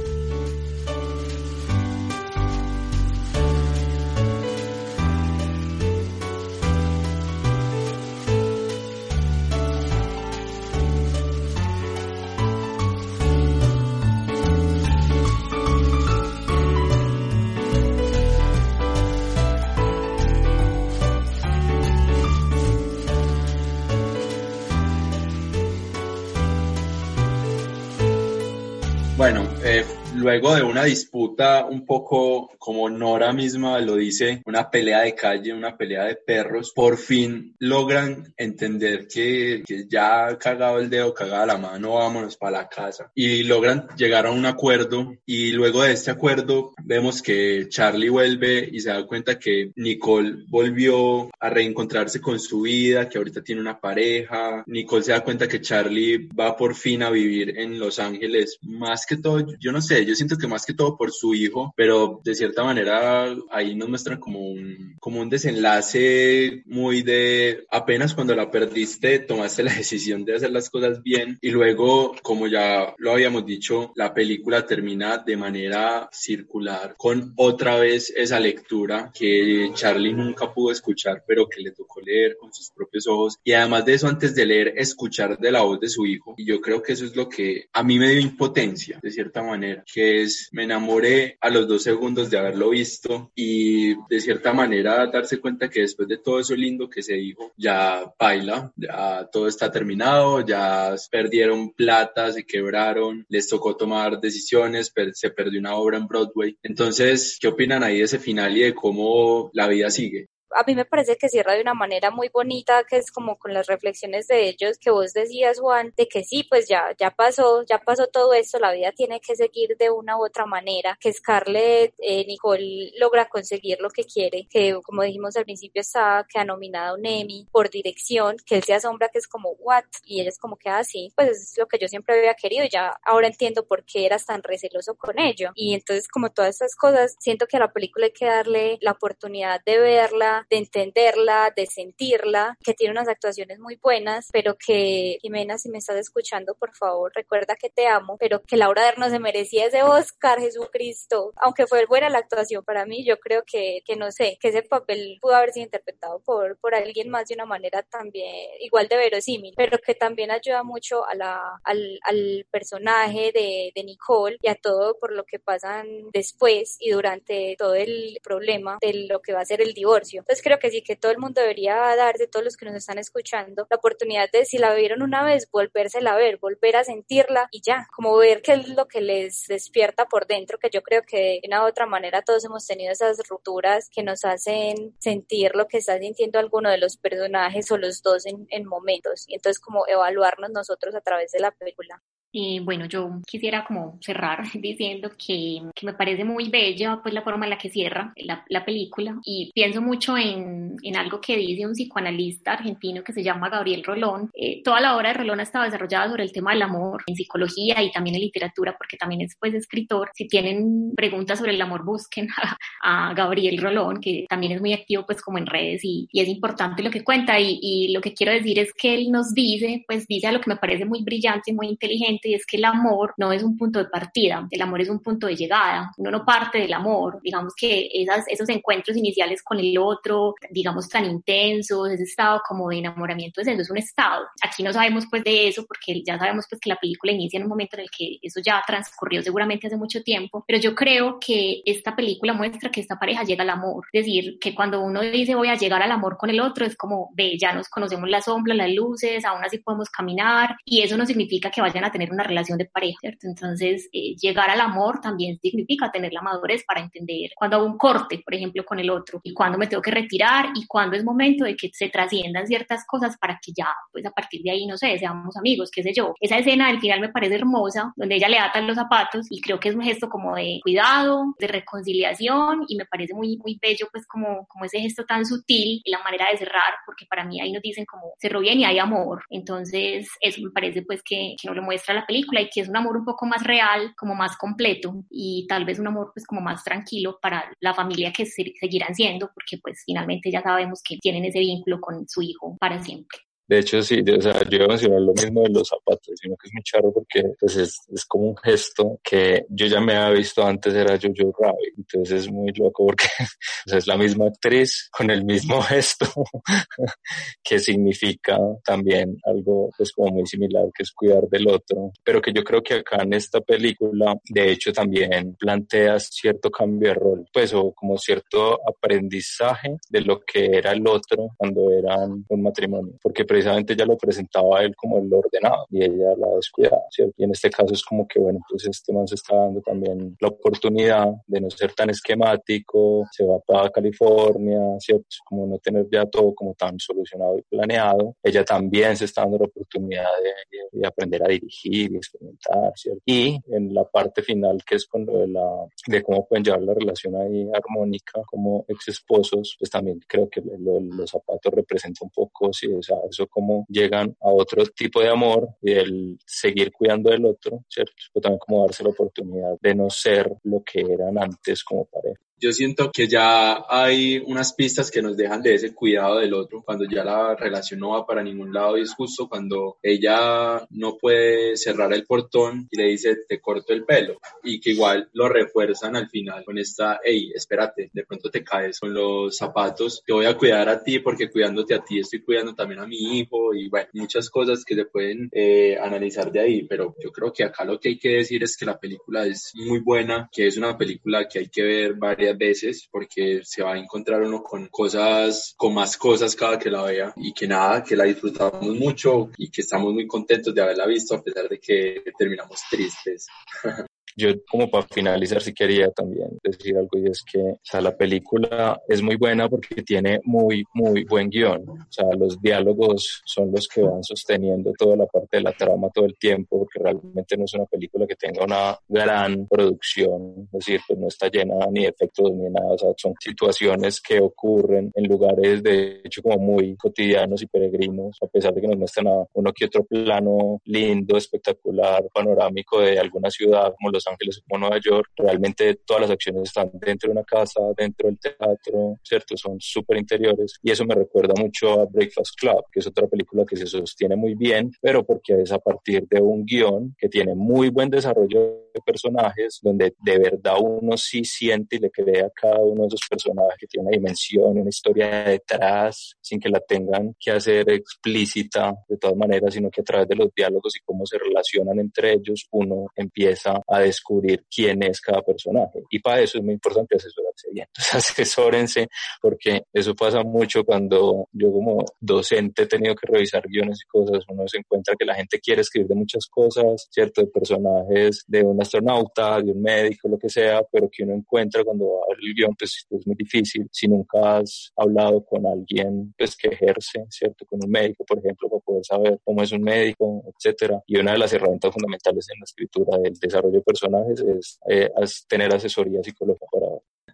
Luego 30.27 30.53
de 30.53 30.61
una 30.61 30.83
disputa 30.83 31.65
un 31.65 31.85
poco 31.85 32.49
como 32.57 32.89
Nora 32.89 33.31
misma 33.31 33.79
lo 33.79 33.95
dice, 33.95 34.41
una 34.45 34.69
pelea 34.69 35.03
de 35.03 35.15
calle, 35.15 35.53
una 35.53 35.77
pelea 35.77 36.03
de 36.03 36.17
perros, 36.17 36.73
por 36.75 36.97
fin 36.97 37.55
logran 37.59 38.33
entender 38.35 39.07
que, 39.07 39.63
que 39.65 39.85
ya 39.87 40.37
cagado 40.37 40.79
el 40.79 40.89
dedo, 40.89 41.13
cagada 41.13 41.45
la 41.45 41.57
mano, 41.57 41.93
vámonos 41.93 42.35
para 42.35 42.57
la 42.57 42.67
casa. 42.67 43.09
Y 43.15 43.43
logran 43.43 43.87
llegar 43.95 44.25
a 44.25 44.31
un 44.31 44.45
acuerdo 44.45 45.15
y 45.25 45.51
luego 45.51 45.83
de 45.83 45.93
este 45.93 46.11
acuerdo 46.11 46.73
vemos 46.83 47.21
que 47.21 47.67
Charlie 47.69 48.09
vuelve 48.09 48.67
y 48.69 48.81
se 48.81 48.89
da 48.89 49.07
cuenta 49.07 49.39
que 49.39 49.71
Nicole 49.77 50.43
volvió 50.49 51.29
a 51.39 51.49
reencontrarse 51.49 52.19
con 52.19 52.37
su 52.37 52.63
vida, 52.63 53.07
que 53.07 53.17
ahorita 53.17 53.41
tiene 53.41 53.61
una 53.61 53.79
pareja. 53.79 54.65
Nicole 54.67 55.03
se 55.03 55.13
da 55.13 55.23
cuenta 55.23 55.47
que 55.47 55.61
Charlie 55.61 56.27
va 56.37 56.57
por 56.57 56.75
fin 56.75 57.01
a 57.03 57.09
vivir 57.09 57.57
en 57.57 57.79
Los 57.79 57.97
Ángeles. 57.99 58.59
Más 58.63 59.05
que 59.05 59.15
todo, 59.15 59.45
yo 59.57 59.71
no 59.71 59.81
sé, 59.81 60.05
yo 60.05 60.16
siento 60.17 60.37
que 60.37 60.47
más 60.47 60.65
que 60.65 60.73
todo 60.73 60.97
por 60.97 61.11
su 61.11 61.33
hijo, 61.33 61.73
pero 61.75 62.21
de 62.23 62.35
cierta 62.35 62.63
manera 62.63 63.35
ahí 63.51 63.75
nos 63.75 63.89
muestran 63.89 64.19
como 64.19 64.39
un, 64.39 64.95
como 64.99 65.21
un 65.21 65.29
desenlace 65.29 66.63
muy 66.65 67.03
de 67.03 67.65
apenas 67.69 68.13
cuando 68.13 68.35
la 68.35 68.51
perdiste 68.51 69.19
tomaste 69.19 69.63
la 69.63 69.73
decisión 69.77 70.25
de 70.25 70.35
hacer 70.35 70.51
las 70.51 70.69
cosas 70.69 71.01
bien 71.03 71.37
y 71.41 71.51
luego, 71.51 72.15
como 72.21 72.47
ya 72.47 72.93
lo 72.97 73.11
habíamos 73.11 73.45
dicho, 73.45 73.91
la 73.95 74.13
película 74.13 74.65
termina 74.65 75.19
de 75.19 75.37
manera 75.37 76.09
circular 76.11 76.95
con 76.97 77.33
otra 77.35 77.77
vez 77.77 78.13
esa 78.15 78.39
lectura 78.39 79.11
que 79.13 79.71
Charlie 79.73 80.13
nunca 80.13 80.53
pudo 80.53 80.71
escuchar, 80.71 81.23
pero 81.27 81.47
que 81.47 81.61
le 81.61 81.71
tocó 81.71 82.01
leer 82.01 82.37
con 82.37 82.53
sus 82.53 82.71
propios 82.71 83.07
ojos 83.07 83.37
y 83.43 83.53
además 83.53 83.85
de 83.85 83.93
eso, 83.93 84.07
antes 84.07 84.35
de 84.35 84.45
leer, 84.45 84.73
escuchar 84.77 85.37
de 85.37 85.51
la 85.51 85.61
voz 85.61 85.79
de 85.79 85.89
su 85.89 86.05
hijo. 86.05 86.35
Y 86.37 86.45
yo 86.45 86.59
creo 86.61 86.81
que 86.81 86.93
eso 86.93 87.05
es 87.05 87.15
lo 87.15 87.29
que 87.29 87.67
a 87.73 87.83
mí 87.83 87.99
me 87.99 88.09
dio 88.09 88.19
impotencia, 88.19 88.99
de 89.01 89.11
cierta 89.11 89.41
manera, 89.41 89.83
que 89.91 90.06
es 90.07 90.49
me 90.51 90.63
enamoré 90.63 91.37
a 91.41 91.49
los 91.49 91.67
dos 91.67 91.83
segundos 91.83 92.29
de 92.29 92.37
haberlo 92.37 92.69
visto 92.69 93.31
y 93.35 93.95
de 94.09 94.19
cierta 94.19 94.53
manera 94.53 95.07
darse 95.07 95.39
cuenta 95.39 95.69
que 95.69 95.81
después 95.81 96.07
de 96.07 96.17
todo 96.17 96.39
eso 96.39 96.55
lindo 96.55 96.89
que 96.89 97.03
se 97.03 97.13
dijo, 97.13 97.53
ya 97.57 98.13
baila, 98.17 98.71
ya 98.75 99.27
todo 99.31 99.47
está 99.47 99.71
terminado, 99.71 100.45
ya 100.45 100.95
perdieron 101.11 101.71
plata, 101.71 102.31
se 102.31 102.45
quebraron, 102.45 103.25
les 103.29 103.47
tocó 103.47 103.75
tomar 103.75 104.19
decisiones, 104.19 104.91
se 105.13 105.29
perdió 105.29 105.59
una 105.59 105.75
obra 105.75 105.97
en 105.97 106.07
Broadway. 106.07 106.57
Entonces, 106.63 107.37
¿qué 107.39 107.47
opinan 107.47 107.83
ahí 107.83 107.97
de 107.97 108.03
ese 108.03 108.19
final 108.19 108.55
y 108.57 108.61
de 108.61 108.73
cómo 108.73 109.49
la 109.53 109.67
vida 109.67 109.89
sigue? 109.89 110.27
A 110.55 110.63
mí 110.65 110.75
me 110.75 110.85
parece 110.85 111.17
que 111.17 111.29
cierra 111.29 111.53
de 111.53 111.61
una 111.61 111.73
manera 111.73 112.11
muy 112.11 112.29
bonita, 112.29 112.83
que 112.83 112.97
es 112.97 113.11
como 113.11 113.37
con 113.37 113.53
las 113.53 113.67
reflexiones 113.67 114.27
de 114.27 114.47
ellos 114.47 114.77
que 114.77 114.91
vos 114.91 115.13
decías, 115.13 115.59
Juan, 115.59 115.93
de 115.97 116.07
que 116.07 116.23
sí, 116.23 116.43
pues 116.43 116.67
ya, 116.67 116.95
ya 116.97 117.11
pasó, 117.11 117.63
ya 117.63 117.79
pasó 117.79 118.07
todo 118.07 118.33
esto, 118.33 118.59
la 118.59 118.71
vida 118.71 118.91
tiene 118.91 119.19
que 119.19 119.35
seguir 119.35 119.75
de 119.77 119.89
una 119.89 120.17
u 120.17 120.25
otra 120.25 120.45
manera, 120.45 120.97
que 120.99 121.11
Scarlett, 121.11 121.93
eh, 121.99 122.25
Nicole 122.25 122.91
logra 122.99 123.27
conseguir 123.29 123.79
lo 123.81 123.89
que 123.89 124.03
quiere, 124.03 124.47
que 124.49 124.77
como 124.83 125.03
dijimos 125.03 125.35
al 125.35 125.45
principio 125.45 125.81
está, 125.81 126.25
que 126.29 126.39
ha 126.39 126.45
nominado 126.45 126.95
un 126.97 127.05
Emmy 127.05 127.47
por 127.51 127.69
dirección, 127.69 128.37
que 128.45 128.55
él 128.55 128.63
se 128.63 128.73
asombra 128.73 129.09
que 129.09 129.19
es 129.19 129.27
como, 129.27 129.51
what, 129.59 129.85
y 130.05 130.21
ella 130.21 130.29
es 130.29 130.39
como 130.39 130.57
que 130.57 130.69
así, 130.69 131.09
ah, 131.11 131.13
pues 131.15 131.29
es 131.29 131.57
lo 131.57 131.67
que 131.67 131.77
yo 131.79 131.87
siempre 131.87 132.17
había 132.17 132.33
querido, 132.33 132.65
y 132.65 132.69
ya 132.69 132.95
ahora 133.03 133.27
entiendo 133.27 133.65
por 133.65 133.83
qué 133.85 134.05
eras 134.05 134.25
tan 134.25 134.43
receloso 134.43 134.95
con 134.95 135.19
ello, 135.19 135.51
y 135.55 135.73
entonces 135.73 136.07
como 136.07 136.31
todas 136.31 136.55
estas 136.55 136.75
cosas, 136.75 137.15
siento 137.19 137.47
que 137.47 137.57
a 137.57 137.61
la 137.61 137.73
película 137.73 138.05
hay 138.05 138.13
que 138.13 138.25
darle 138.25 138.77
la 138.81 138.91
oportunidad 138.91 139.61
de 139.65 139.79
verla, 139.79 140.36
de 140.49 140.57
entenderla, 140.57 141.53
de 141.55 141.65
sentirla, 141.65 142.57
que 142.63 142.73
tiene 142.73 142.91
unas 142.91 143.07
actuaciones 143.07 143.59
muy 143.59 143.77
buenas, 143.81 144.29
pero 144.31 144.55
que, 144.55 145.17
Jimena, 145.21 145.57
si 145.57 145.69
me 145.69 145.77
estás 145.77 145.97
escuchando, 145.97 146.55
por 146.55 146.75
favor, 146.75 147.11
recuerda 147.15 147.55
que 147.55 147.69
te 147.69 147.87
amo, 147.87 148.17
pero 148.19 148.41
que 148.43 148.57
Laura 148.57 148.83
Dern 148.83 148.99
no 148.99 149.09
se 149.09 149.19
merecía 149.19 149.65
ese 149.65 149.83
Oscar, 149.83 150.39
Jesucristo. 150.39 151.33
Aunque 151.37 151.67
fue 151.67 151.85
buena 151.85 152.09
la 152.09 152.19
actuación 152.19 152.63
para 152.63 152.85
mí, 152.85 153.05
yo 153.05 153.17
creo 153.19 153.43
que, 153.45 153.81
que 153.85 153.95
no 153.95 154.11
sé, 154.11 154.37
que 154.39 154.49
ese 154.49 154.63
papel 154.63 155.17
pudo 155.21 155.35
haber 155.35 155.51
sido 155.51 155.65
interpretado 155.65 156.19
por, 156.19 156.57
por 156.59 156.75
alguien 156.75 157.09
más 157.09 157.27
de 157.27 157.35
una 157.35 157.45
manera 157.45 157.83
también 157.83 158.49
igual 158.59 158.87
de 158.87 158.97
verosímil, 158.97 159.53
pero 159.55 159.77
que 159.79 159.95
también 159.95 160.31
ayuda 160.31 160.63
mucho 160.63 161.05
a 161.05 161.15
la, 161.15 161.59
al, 161.63 161.99
al 162.03 162.45
personaje 162.51 163.31
de, 163.33 163.71
de 163.75 163.83
Nicole 163.83 164.37
y 164.41 164.49
a 164.49 164.55
todo 164.55 164.97
por 164.99 165.11
lo 165.11 165.23
que 165.25 165.39
pasan 165.39 165.87
después 166.11 166.77
y 166.79 166.91
durante 166.91 167.55
todo 167.57 167.75
el 167.75 168.19
problema 168.23 168.77
de 168.81 169.07
lo 169.09 169.21
que 169.21 169.33
va 169.33 169.41
a 169.41 169.45
ser 169.45 169.61
el 169.61 169.73
divorcio. 169.73 170.23
Entonces 170.27 170.43
creo 170.43 170.59
que 170.59 170.69
sí, 170.69 170.81
que 170.81 170.97
todo 170.97 171.13
el 171.13 171.19
mundo 171.19 171.39
debería 171.39 171.77
dar, 171.95 172.17
de 172.17 172.27
todos 172.27 172.43
los 172.43 172.57
que 172.57 172.65
nos 172.65 172.75
están 172.75 172.97
escuchando, 172.97 173.65
la 173.69 173.77
oportunidad 173.77 174.29
de, 174.29 174.43
si 174.43 174.57
la 174.57 174.73
vieron 174.73 175.01
una 175.01 175.23
vez, 175.23 175.49
volvérsela 175.49 176.11
a 176.11 176.17
ver, 176.17 176.37
volver 176.37 176.75
a 176.75 176.83
sentirla 176.83 177.47
y 177.49 177.61
ya, 177.61 177.87
como 177.95 178.13
ver 178.17 178.41
qué 178.41 178.51
es 178.51 178.67
lo 178.67 178.89
que 178.89 178.99
les 178.99 179.45
despierta 179.47 180.07
por 180.07 180.27
dentro, 180.27 180.59
que 180.59 180.69
yo 180.69 180.81
creo 180.83 181.03
que 181.03 181.39
de 181.41 181.47
una 181.47 181.63
u 181.63 181.67
otra 181.67 181.85
manera 181.85 182.23
todos 182.23 182.43
hemos 182.43 182.67
tenido 182.67 182.91
esas 182.91 183.25
rupturas 183.29 183.89
que 183.89 184.03
nos 184.03 184.25
hacen 184.25 184.93
sentir 184.99 185.55
lo 185.55 185.69
que 185.69 185.77
está 185.77 185.97
sintiendo 185.97 186.39
alguno 186.39 186.69
de 186.69 186.77
los 186.77 186.97
personajes 186.97 187.71
o 187.71 187.77
los 187.77 188.01
dos 188.01 188.25
en, 188.25 188.47
en 188.49 188.65
momentos, 188.65 189.23
y 189.29 189.35
entonces 189.35 189.61
como 189.61 189.87
evaluarnos 189.87 190.51
nosotros 190.51 190.93
a 190.93 190.99
través 190.99 191.31
de 191.31 191.39
la 191.39 191.51
película. 191.51 192.03
Y 192.31 192.59
bueno, 192.59 192.85
yo 192.85 193.21
quisiera 193.25 193.63
como 193.65 193.97
cerrar 194.01 194.43
diciendo 194.53 195.09
que, 195.17 195.61
que, 195.73 195.85
me 195.85 195.93
parece 195.93 196.23
muy 196.25 196.49
bella 196.49 196.99
pues 197.01 197.13
la 197.13 197.21
forma 197.21 197.45
en 197.45 197.51
la 197.51 197.57
que 197.57 197.69
cierra 197.69 198.13
la, 198.17 198.43
la 198.49 198.65
película 198.65 199.15
y 199.23 199.51
pienso 199.53 199.81
mucho 199.81 200.17
en, 200.17 200.75
en, 200.83 200.97
algo 200.97 201.21
que 201.21 201.37
dice 201.37 201.65
un 201.65 201.73
psicoanalista 201.73 202.53
argentino 202.53 203.03
que 203.03 203.13
se 203.13 203.23
llama 203.23 203.49
Gabriel 203.49 203.83
Rolón. 203.83 204.29
Eh, 204.33 204.61
toda 204.63 204.81
la 204.81 204.95
obra 204.97 205.09
de 205.09 205.19
Rolón 205.19 205.39
ha 205.39 205.43
estado 205.43 205.65
desarrollada 205.65 206.09
sobre 206.09 206.23
el 206.23 206.31
tema 206.31 206.51
del 206.51 206.61
amor 206.61 207.03
en 207.07 207.15
psicología 207.15 207.81
y 207.81 207.91
también 207.91 208.15
en 208.15 208.21
literatura 208.21 208.75
porque 208.77 208.97
también 208.97 209.21
es 209.21 209.35
pues 209.39 209.53
escritor. 209.53 210.09
Si 210.13 210.27
tienen 210.27 210.91
preguntas 210.95 211.39
sobre 211.39 211.53
el 211.53 211.61
amor 211.61 211.85
busquen 211.85 212.27
a, 212.83 213.09
a 213.09 213.13
Gabriel 213.13 213.61
Rolón 213.61 214.01
que 214.01 214.25
también 214.27 214.51
es 214.51 214.61
muy 214.61 214.73
activo 214.73 215.05
pues 215.05 215.21
como 215.21 215.37
en 215.37 215.45
redes 215.45 215.81
y, 215.83 216.07
y 216.11 216.19
es 216.21 216.27
importante 216.27 216.83
lo 216.83 216.91
que 216.91 217.03
cuenta 217.03 217.39
y, 217.39 217.57
y 217.61 217.93
lo 217.93 218.01
que 218.01 218.13
quiero 218.13 218.33
decir 218.33 218.59
es 218.59 218.73
que 218.73 218.93
él 218.93 219.11
nos 219.11 219.33
dice 219.33 219.85
pues 219.87 220.07
dice 220.07 220.27
a 220.27 220.31
lo 220.31 220.41
que 220.41 220.49
me 220.49 220.57
parece 220.57 220.85
muy 220.85 221.03
brillante 221.03 221.51
y 221.51 221.53
muy 221.53 221.67
inteligente 221.67 222.16
y 222.23 222.33
es 222.33 222.45
que 222.45 222.57
el 222.57 222.65
amor 222.65 223.13
no 223.17 223.31
es 223.31 223.43
un 223.43 223.57
punto 223.57 223.79
de 223.79 223.85
partida, 223.85 224.47
el 224.49 224.61
amor 224.61 224.81
es 224.81 224.89
un 224.89 224.99
punto 224.99 225.27
de 225.27 225.35
llegada, 225.35 225.91
uno 225.97 226.11
no 226.11 226.25
parte 226.25 226.59
del 226.59 226.73
amor, 226.73 227.19
digamos 227.21 227.53
que 227.55 227.89
esas, 227.93 228.25
esos 228.27 228.49
encuentros 228.49 228.97
iniciales 228.97 229.41
con 229.43 229.59
el 229.59 229.77
otro, 229.77 230.35
digamos 230.49 230.89
tan 230.89 231.05
intensos, 231.05 231.89
ese 231.89 232.03
estado 232.03 232.41
como 232.47 232.69
de 232.69 232.77
enamoramiento, 232.77 233.41
eso 233.41 233.51
es 233.51 233.69
un 233.69 233.77
estado. 233.77 234.25
Aquí 234.41 234.63
no 234.63 234.73
sabemos 234.73 235.05
pues 235.09 235.23
de 235.23 235.47
eso 235.47 235.65
porque 235.65 236.01
ya 236.05 236.17
sabemos 236.17 236.45
pues 236.49 236.59
que 236.59 236.69
la 236.69 236.77
película 236.77 237.11
inicia 237.11 237.37
en 237.37 237.43
un 237.43 237.49
momento 237.49 237.77
en 237.77 237.83
el 237.83 237.89
que 237.89 238.17
eso 238.21 238.39
ya 238.43 238.63
transcurrió 238.65 239.21
seguramente 239.21 239.67
hace 239.67 239.77
mucho 239.77 240.01
tiempo, 240.03 240.43
pero 240.47 240.59
yo 240.59 240.75
creo 240.75 241.17
que 241.19 241.61
esta 241.65 241.95
película 241.95 242.33
muestra 242.33 242.69
que 242.69 242.81
esta 242.81 242.97
pareja 242.99 243.23
llega 243.23 243.43
al 243.43 243.49
amor. 243.49 243.85
Es 243.91 244.05
decir, 244.05 244.37
que 244.39 244.55
cuando 244.55 244.81
uno 244.81 245.01
dice 245.01 245.35
voy 245.35 245.49
a 245.49 245.55
llegar 245.55 245.81
al 245.81 245.91
amor 245.91 246.17
con 246.17 246.29
el 246.29 246.39
otro, 246.39 246.65
es 246.65 246.75
como, 246.75 247.09
ve, 247.13 247.37
ya 247.39 247.53
nos 247.53 247.69
conocemos 247.69 248.09
las 248.09 248.25
sombras, 248.25 248.57
las 248.57 248.71
luces, 248.71 249.25
aún 249.25 249.43
así 249.43 249.59
podemos 249.59 249.89
caminar 249.89 250.55
y 250.65 250.81
eso 250.81 250.97
no 250.97 251.05
significa 251.05 251.49
que 251.51 251.61
vayan 251.61 251.83
a 251.83 251.91
tener 251.91 252.06
una 252.11 252.23
relación 252.23 252.57
de 252.57 252.65
pareja, 252.65 252.97
¿cierto? 253.01 253.27
Entonces, 253.27 253.89
eh, 253.91 254.15
llegar 254.15 254.49
al 254.49 254.61
amor 254.61 254.99
también 255.01 255.39
significa 255.41 255.91
tener 255.91 256.13
la 256.13 256.21
madurez 256.21 256.63
para 256.65 256.81
entender 256.81 257.31
cuando 257.35 257.57
hago 257.57 257.65
un 257.65 257.77
corte, 257.77 258.21
por 258.23 258.33
ejemplo, 258.33 258.63
con 258.65 258.79
el 258.79 258.89
otro 258.89 259.19
y 259.23 259.33
cuando 259.33 259.57
me 259.57 259.67
tengo 259.67 259.81
que 259.81 259.91
retirar 259.91 260.49
y 260.55 260.65
cuando 260.65 260.95
es 260.95 261.03
momento 261.03 261.45
de 261.45 261.55
que 261.55 261.69
se 261.73 261.89
trasciendan 261.89 262.47
ciertas 262.47 262.85
cosas 262.85 263.17
para 263.17 263.39
que 263.41 263.51
ya, 263.55 263.69
pues 263.91 264.05
a 264.05 264.11
partir 264.11 264.41
de 264.43 264.51
ahí, 264.51 264.65
no 264.65 264.77
sé, 264.77 264.97
seamos 264.97 265.35
amigos, 265.37 265.71
qué 265.71 265.83
sé 265.83 265.93
yo. 265.93 266.13
Esa 266.19 266.37
escena 266.37 266.67
del 266.67 266.79
final 266.79 266.99
me 266.99 267.09
parece 267.09 267.35
hermosa, 267.35 267.93
donde 267.95 268.15
ella 268.15 268.29
le 268.29 268.39
atan 268.39 268.67
los 268.67 268.75
zapatos 268.75 269.27
y 269.29 269.41
creo 269.41 269.59
que 269.59 269.69
es 269.69 269.75
un 269.75 269.81
gesto 269.81 270.09
como 270.09 270.35
de 270.35 270.59
cuidado, 270.63 271.35
de 271.39 271.47
reconciliación 271.47 272.65
y 272.67 272.75
me 272.75 272.85
parece 272.85 273.13
muy, 273.13 273.37
muy 273.37 273.59
bello, 273.61 273.87
pues 273.91 274.05
como, 274.07 274.45
como 274.47 274.65
ese 274.65 274.79
gesto 274.79 275.05
tan 275.05 275.25
sutil 275.25 275.81
y 275.83 275.91
la 275.91 275.99
manera 276.03 276.27
de 276.31 276.37
cerrar, 276.37 276.73
porque 276.85 277.05
para 277.09 277.25
mí 277.25 277.39
ahí 277.41 277.51
nos 277.51 277.61
dicen 277.61 277.85
como 277.85 278.13
cerró 278.19 278.39
bien 278.39 278.59
y 278.59 278.65
hay 278.65 278.79
amor. 278.79 279.23
Entonces, 279.29 280.07
eso 280.21 280.41
me 280.41 280.51
parece 280.51 280.81
pues 280.81 281.01
que, 281.03 281.35
que 281.39 281.47
nos 281.47 281.55
lo 281.55 281.63
muestra 281.63 281.93
la 281.97 282.05
película 282.05 282.41
y 282.41 282.49
que 282.49 282.61
es 282.61 282.69
un 282.69 282.77
amor 282.77 282.97
un 282.97 283.05
poco 283.05 283.25
más 283.25 283.43
real, 283.43 283.93
como 283.97 284.15
más 284.15 284.37
completo 284.37 285.03
y 285.09 285.45
tal 285.47 285.65
vez 285.65 285.79
un 285.79 285.87
amor 285.87 286.11
pues 286.13 286.25
como 286.25 286.41
más 286.41 286.63
tranquilo 286.63 287.19
para 287.21 287.51
la 287.59 287.73
familia 287.73 288.11
que 288.11 288.25
seguirán 288.25 288.95
siendo, 288.95 289.29
porque 289.33 289.57
pues 289.61 289.83
finalmente 289.85 290.31
ya 290.31 290.41
sabemos 290.41 290.81
que 290.83 290.97
tienen 290.97 291.25
ese 291.25 291.39
vínculo 291.39 291.79
con 291.81 292.07
su 292.07 292.21
hijo 292.21 292.55
para 292.59 292.81
siempre. 292.81 293.26
De 293.47 293.59
hecho, 293.59 293.81
sí, 293.81 294.01
o 294.01 294.21
sea, 294.21 294.43
yo 294.49 294.57
iba 294.57 294.65
a 294.65 294.69
mencionar 294.69 295.01
lo 295.01 295.13
mismo 295.13 295.43
de 295.43 295.49
los 295.49 295.67
zapatos, 295.67 296.13
sino 296.21 296.35
que 296.35 296.47
es 296.47 296.53
muy 296.53 296.63
charro 296.63 296.91
porque 296.93 297.23
pues 297.39 297.55
es, 297.55 297.79
es 297.93 298.05
como 298.05 298.29
un 298.29 298.37
gesto 298.37 298.99
que 299.01 299.45
yo 299.49 299.67
ya 299.67 299.79
me 299.79 299.95
había 299.95 300.17
visto 300.17 300.45
antes, 300.45 300.73
era 300.73 300.97
Jojo 300.97 301.33
Rabbit, 301.39 301.73
entonces 301.77 302.25
es 302.25 302.31
muy 302.31 302.51
loco 302.53 302.85
porque 302.87 303.07
o 303.65 303.69
sea, 303.69 303.77
es 303.77 303.87
la 303.87 303.97
misma 303.97 304.27
actriz 304.27 304.89
con 304.91 305.09
el 305.09 305.23
mismo 305.23 305.61
gesto 305.63 306.05
que 307.43 307.59
significa 307.59 308.37
también 308.65 309.17
algo 309.23 309.69
pues 309.77 309.91
como 309.93 310.11
muy 310.11 310.25
similar 310.25 310.65
que 310.75 310.83
es 310.83 310.91
cuidar 310.91 311.23
del 311.29 311.47
otro, 311.47 311.91
pero 312.03 312.21
que 312.21 312.33
yo 312.33 312.43
creo 312.43 312.61
que 312.61 312.75
acá 312.75 313.03
en 313.03 313.13
esta 313.13 313.39
película 313.39 314.15
de 314.29 314.51
hecho 314.51 314.73
también 314.73 315.35
plantea 315.39 315.99
cierto 315.99 316.51
cambio 316.51 316.89
de 316.89 316.95
rol, 316.95 317.25
pues 317.31 317.53
o 317.53 317.71
como 317.73 317.97
cierto 317.97 318.59
aprendizaje 318.67 319.77
de 319.89 320.01
lo 320.01 320.19
que 320.19 320.57
era 320.57 320.71
el 320.71 320.85
otro 320.87 321.29
cuando 321.37 321.71
eran 321.71 322.25
un 322.27 322.41
matrimonio, 322.41 322.93
porque 323.01 323.25
precisamente 323.37 323.73
ella 323.73 323.85
lo 323.85 323.97
presentaba 323.97 324.59
a 324.59 324.63
él 324.63 324.75
como 324.75 324.97
el 324.97 325.13
ordenado 325.13 325.67
y 325.69 325.83
ella 325.83 326.15
la 326.17 326.27
descuidaba, 326.35 326.81
¿cierto? 326.89 327.13
Y 327.17 327.23
en 327.23 327.31
este 327.31 327.51
caso 327.51 327.73
es 327.73 327.83
como 327.83 328.07
que, 328.07 328.19
bueno, 328.19 328.39
entonces 328.39 328.69
este 328.69 328.91
man 328.93 329.07
se 329.07 329.15
está 329.15 329.35
dando 329.35 329.61
también 329.61 330.17
la 330.19 330.29
oportunidad 330.29 331.07
de 331.27 331.41
no 331.41 331.49
ser 331.51 331.73
tan 331.73 331.91
esquemático, 331.91 333.05
se 333.11 333.23
va 333.23 333.39
para 333.39 333.69
California, 333.69 334.59
¿cierto? 334.79 335.05
Como 335.23 335.45
no 335.45 335.59
tener 335.59 335.85
ya 335.91 336.05
todo 336.07 336.33
como 336.33 336.55
tan 336.55 336.79
solucionado 336.79 337.37
y 337.37 337.43
planeado. 337.43 338.15
Ella 338.23 338.43
también 338.43 338.97
se 338.97 339.05
está 339.05 339.21
dando 339.21 339.37
la 339.37 339.45
oportunidad 339.45 340.09
de, 340.23 340.79
de 340.79 340.87
aprender 340.87 341.23
a 341.23 341.27
dirigir 341.27 341.91
y 341.91 341.97
experimentar, 341.97 342.71
¿cierto? 342.75 343.01
Y 343.05 343.39
en 343.51 343.71
la 343.71 343.83
parte 343.83 344.23
final, 344.23 344.63
que 344.65 344.75
es 344.75 344.87
con 344.87 345.05
lo 345.05 345.19
de 345.19 345.27
la, 345.27 345.47
de 345.85 346.01
cómo 346.01 346.27
pueden 346.27 346.43
llevar 346.43 346.63
la 346.63 346.73
relación 346.73 347.15
ahí 347.17 347.47
armónica 347.53 348.21
como 348.25 348.65
ex 348.67 348.87
esposos, 348.87 349.55
pues 349.59 349.69
también 349.69 349.99
creo 350.07 350.27
que 350.27 350.41
lo, 350.41 350.79
los 350.79 351.11
zapatos 351.11 351.53
representa 351.53 351.99
un 352.03 352.09
poco, 352.09 352.51
sí, 352.51 352.67
o 352.73 352.81
sea, 352.81 352.97
eso 353.09 353.26
cómo 353.27 353.65
llegan 353.69 354.15
a 354.21 354.29
otro 354.29 354.65
tipo 354.65 355.01
de 355.01 355.09
amor 355.09 355.49
y 355.61 355.71
el 355.73 356.17
seguir 356.25 356.71
cuidando 356.71 357.09
del 357.09 357.25
otro, 357.25 357.63
¿cierto? 357.69 357.93
Pero 358.13 358.21
también 358.21 358.39
como 358.39 358.61
darse 358.65 358.83
la 358.83 358.89
oportunidad 358.89 359.57
de 359.61 359.75
no 359.75 359.89
ser 359.89 360.31
lo 360.43 360.63
que 360.63 360.81
eran 360.81 361.17
antes 361.17 361.63
como 361.63 361.85
pareja 361.85 362.26
yo 362.39 362.51
siento 362.51 362.91
que 362.91 363.07
ya 363.07 363.63
hay 363.67 364.19
unas 364.19 364.53
pistas 364.53 364.91
que 364.91 365.01
nos 365.01 365.17
dejan 365.17 365.41
de 365.41 365.55
ese 365.55 365.73
cuidado 365.73 366.19
del 366.19 366.33
otro, 366.33 366.61
cuando 366.63 366.85
ya 366.85 367.03
la 367.03 367.35
relación 367.35 367.79
no 367.79 367.89
va 367.91 368.05
para 368.05 368.23
ningún 368.23 368.53
lado 368.53 368.77
y 368.77 368.81
es 368.81 368.93
justo 368.93 369.27
cuando 369.27 369.77
ella 369.81 370.65
no 370.69 370.97
puede 370.97 371.57
cerrar 371.57 371.93
el 371.93 372.05
portón 372.05 372.67
y 372.69 372.77
le 372.77 372.89
dice 372.89 373.17
te 373.27 373.39
corto 373.39 373.73
el 373.73 373.85
pelo 373.85 374.17
y 374.43 374.59
que 374.59 374.71
igual 374.71 375.09
lo 375.13 375.29
refuerzan 375.29 375.95
al 375.95 376.09
final 376.09 376.43
con 376.43 376.57
esta, 376.57 376.99
hey, 377.03 377.31
espérate, 377.33 377.89
de 377.93 378.05
pronto 378.05 378.29
te 378.29 378.43
caes 378.43 378.79
con 378.79 378.93
los 378.93 379.35
zapatos, 379.35 380.03
te 380.05 380.13
voy 380.13 380.25
a 380.25 380.37
cuidar 380.37 380.69
a 380.69 380.83
ti 380.83 380.99
porque 380.99 381.29
cuidándote 381.29 381.73
a 381.73 381.83
ti 381.83 381.99
estoy 381.99 382.21
cuidando 382.21 382.53
también 382.53 382.79
a 382.79 382.87
mi 382.87 383.19
hijo 383.19 383.53
y 383.53 383.69
bueno, 383.69 383.87
muchas 383.93 384.29
cosas 384.29 384.63
que 384.63 384.75
se 384.75 384.85
pueden 384.85 385.29
eh, 385.31 385.77
analizar 385.81 386.31
de 386.31 386.39
ahí, 386.39 386.63
pero 386.63 386.95
yo 387.01 387.11
creo 387.11 387.31
que 387.33 387.43
acá 387.43 387.65
lo 387.65 387.79
que 387.79 387.89
hay 387.89 387.97
que 387.97 388.09
decir 388.09 388.43
es 388.43 388.57
que 388.57 388.65
la 388.65 388.79
película 388.79 389.25
es 389.25 389.51
muy 389.55 389.79
buena, 389.79 390.29
que 390.31 390.47
es 390.47 390.57
una 390.57 390.77
película 390.77 391.27
que 391.27 391.39
hay 391.39 391.49
que 391.49 391.63
ver 391.63 391.93
varias 391.95 392.26
veces 392.33 392.87
porque 392.91 393.41
se 393.43 393.63
va 393.63 393.73
a 393.73 393.77
encontrar 393.77 394.21
uno 394.23 394.41
con 394.41 394.67
cosas, 394.67 395.53
con 395.55 395.73
más 395.73 395.97
cosas 395.97 396.35
cada 396.35 396.57
que 396.57 396.71
la 396.71 396.83
vea 396.83 397.13
y 397.15 397.33
que 397.33 397.47
nada, 397.47 397.83
que 397.83 397.95
la 397.95 398.05
disfrutamos 398.05 398.75
mucho 398.75 399.29
y 399.37 399.49
que 399.49 399.61
estamos 399.61 399.93
muy 399.93 400.07
contentos 400.07 400.53
de 400.53 400.61
haberla 400.61 400.85
visto 400.85 401.15
a 401.15 401.21
pesar 401.21 401.47
de 401.47 401.59
que 401.59 402.03
terminamos 402.17 402.61
tristes. 402.69 403.27
Yo 404.17 404.29
como 404.49 404.69
para 404.69 404.87
finalizar 404.87 405.41
si 405.41 405.53
quería 405.53 405.91
también 405.91 406.29
decir 406.43 406.75
algo 406.75 406.97
y 406.97 407.05
es 407.05 407.23
que 407.23 407.39
o 407.39 407.59
sea, 407.61 407.81
la 407.81 407.95
película 407.95 408.81
es 408.87 409.01
muy 409.01 409.15
buena 409.15 409.47
porque 409.47 409.83
tiene 409.83 410.19
muy, 410.23 410.63
muy 410.73 411.03
buen 411.03 411.29
guion. 411.29 411.69
O 411.69 411.91
sea, 411.91 412.07
los 412.17 412.41
diálogos 412.41 413.21
son 413.25 413.51
los 413.51 413.67
que 413.67 413.83
van 413.83 414.03
sosteniendo 414.03 414.73
toda 414.77 414.95
la 414.95 415.05
parte 415.05 415.37
de 415.37 415.43
la 415.43 415.51
trama 415.51 415.89
todo 415.93 416.05
el 416.05 416.17
tiempo 416.17 416.59
porque 416.59 416.79
realmente 416.79 417.37
no 417.37 417.45
es 417.45 417.53
una 417.53 417.65
película 417.65 418.07
que 418.07 418.15
tenga 418.15 418.43
una 418.43 418.77
gran 418.87 419.47
producción, 419.47 420.49
es 420.51 420.59
decir, 420.59 420.81
pues 420.87 420.99
no 420.99 421.07
está 421.07 421.29
llena 421.29 421.55
ni 421.71 421.83
de 421.83 421.89
efectos 421.89 422.31
ni 422.31 422.49
nada, 422.49 422.73
o 422.73 422.77
sea, 422.77 422.89
son 422.97 423.13
situaciones 423.19 424.01
que 424.01 424.19
ocurren 424.19 424.91
en 424.95 425.03
lugares 425.05 425.61
de 425.61 426.01
hecho 426.03 426.21
como 426.21 426.37
muy 426.37 426.75
cotidianos 426.75 427.41
y 427.41 427.47
peregrinos, 427.47 428.17
a 428.21 428.27
pesar 428.27 428.53
de 428.53 428.61
que 428.61 428.67
nos 428.67 428.77
muestran 428.77 429.07
a 429.07 429.25
uno 429.33 429.53
que 429.53 429.65
otro 429.65 429.83
plano 429.83 430.61
lindo, 430.65 431.17
espectacular, 431.17 432.07
panorámico 432.13 432.81
de 432.81 432.99
alguna 432.99 433.29
ciudad 433.29 433.73
como 433.77 433.91
los 433.91 434.06
Ángeles 434.09 434.41
como 434.47 434.61
Nueva 434.61 434.79
York, 434.83 435.11
realmente 435.15 435.75
todas 435.85 436.01
las 436.01 436.11
acciones 436.11 436.43
están 436.43 436.69
dentro 436.73 437.09
de 437.09 437.13
una 437.13 437.23
casa, 437.23 437.59
dentro 437.75 438.07
del 438.07 438.19
teatro, 438.19 438.97
¿cierto? 439.03 439.35
Son 439.37 439.57
súper 439.59 439.97
interiores 439.97 440.57
y 440.61 440.71
eso 440.71 440.85
me 440.85 440.95
recuerda 440.95 441.33
mucho 441.39 441.81
a 441.81 441.85
Breakfast 441.85 442.35
Club, 442.39 442.63
que 442.71 442.79
es 442.79 442.87
otra 442.87 443.07
película 443.07 443.45
que 443.45 443.57
se 443.57 443.67
sostiene 443.67 444.15
muy 444.15 444.35
bien, 444.35 444.71
pero 444.81 445.05
porque 445.05 445.41
es 445.41 445.51
a 445.51 445.59
partir 445.59 446.07
de 446.09 446.21
un 446.21 446.45
guion 446.45 446.95
que 446.97 447.09
tiene 447.09 447.35
muy 447.35 447.69
buen 447.69 447.89
desarrollo 447.89 448.69
de 448.73 448.81
personajes, 448.85 449.59
donde 449.61 449.93
de 449.99 450.19
verdad 450.19 450.55
uno 450.59 450.97
sí 450.97 451.23
siente 451.23 451.77
y 451.77 451.79
le 451.79 451.91
cree 451.91 452.21
a 452.21 452.29
cada 452.29 452.59
uno 452.59 452.83
de 452.83 452.87
esos 452.87 453.01
personajes 453.09 453.55
que 453.59 453.67
tiene 453.67 453.87
una 453.87 453.97
dimensión, 453.97 454.57
una 454.57 454.69
historia 454.69 455.23
detrás, 455.23 456.15
sin 456.21 456.39
que 456.39 456.49
la 456.49 456.59
tengan 456.59 457.15
que 457.19 457.31
hacer 457.31 457.69
explícita 457.69 458.73
de 458.87 458.97
todas 458.97 459.15
maneras, 459.15 459.53
sino 459.53 459.69
que 459.69 459.81
a 459.81 459.83
través 459.83 460.07
de 460.07 460.15
los 460.15 460.29
diálogos 460.35 460.75
y 460.75 460.83
cómo 460.83 461.05
se 461.05 461.17
relacionan 461.17 461.79
entre 461.79 462.13
ellos, 462.13 462.47
uno 462.51 462.87
empieza 462.95 463.61
a 463.67 463.79
descubrir 463.97 464.45
quién 464.53 464.83
es 464.83 465.01
cada 465.01 465.21
personaje. 465.21 465.83
Y 465.89 465.99
para 465.99 466.21
eso 466.21 466.37
es 466.37 466.43
muy 466.43 466.53
importante 466.53 466.95
asesorarse 466.95 467.49
bien. 467.51 467.67
Entonces 467.75 467.95
asesórense 467.95 468.87
porque 469.21 469.63
eso 469.73 469.95
pasa 469.95 470.23
mucho 470.23 470.63
cuando 470.63 471.27
yo 471.31 471.51
como 471.51 471.83
docente 471.99 472.63
he 472.63 472.67
tenido 472.67 472.95
que 472.95 473.07
revisar 473.07 473.43
guiones 473.47 473.79
y 473.83 473.87
cosas, 473.87 474.23
uno 474.29 474.47
se 474.47 474.59
encuentra 474.59 474.95
que 474.97 475.05
la 475.05 475.15
gente 475.15 475.39
quiere 475.39 475.61
escribir 475.61 475.87
de 475.87 475.95
muchas 475.95 476.27
cosas, 476.27 476.87
¿cierto? 476.91 477.21
De 477.21 477.27
personajes, 477.27 478.23
de 478.27 478.43
un 478.43 478.61
astronauta, 478.61 479.41
de 479.41 479.51
un 479.51 479.61
médico, 479.61 480.07
lo 480.07 480.17
que 480.17 480.29
sea, 480.29 480.61
pero 480.71 480.89
que 480.91 481.03
uno 481.03 481.13
encuentra 481.13 481.63
cuando 481.63 481.85
va 481.85 481.99
a 482.05 482.09
ver 482.09 482.17
el 482.21 482.33
guion, 482.33 482.55
pues 482.57 482.85
es 482.89 483.07
muy 483.07 483.15
difícil. 483.15 483.67
Si 483.71 483.87
nunca 483.87 484.37
has 484.37 484.71
hablado 484.75 485.23
con 485.25 485.45
alguien, 485.45 486.13
pues 486.17 486.35
que 486.35 486.49
ejerce, 486.49 487.05
¿cierto? 487.09 487.45
Con 487.45 487.59
un 487.63 487.71
médico, 487.71 488.03
por 488.05 488.19
ejemplo, 488.19 488.49
para 488.49 488.61
poder 488.61 488.85
saber 488.85 489.19
cómo 489.23 489.41
es 489.41 489.51
un 489.51 489.61
médico, 489.61 490.23
etcétera. 490.35 490.81
Y 490.87 490.97
una 490.97 491.13
de 491.13 491.17
las 491.17 491.33
herramientas 491.33 491.71
fundamentales 491.71 492.27
en 492.33 492.39
la 492.39 492.45
escritura 492.45 492.97
del 492.97 493.13
desarrollo 493.13 493.61
personajes 493.89 494.19
es, 494.21 494.59
eh, 494.67 494.89
tener 495.27 495.53
asesoría 495.53 496.03
psicológica 496.03 496.45
para 496.51 496.67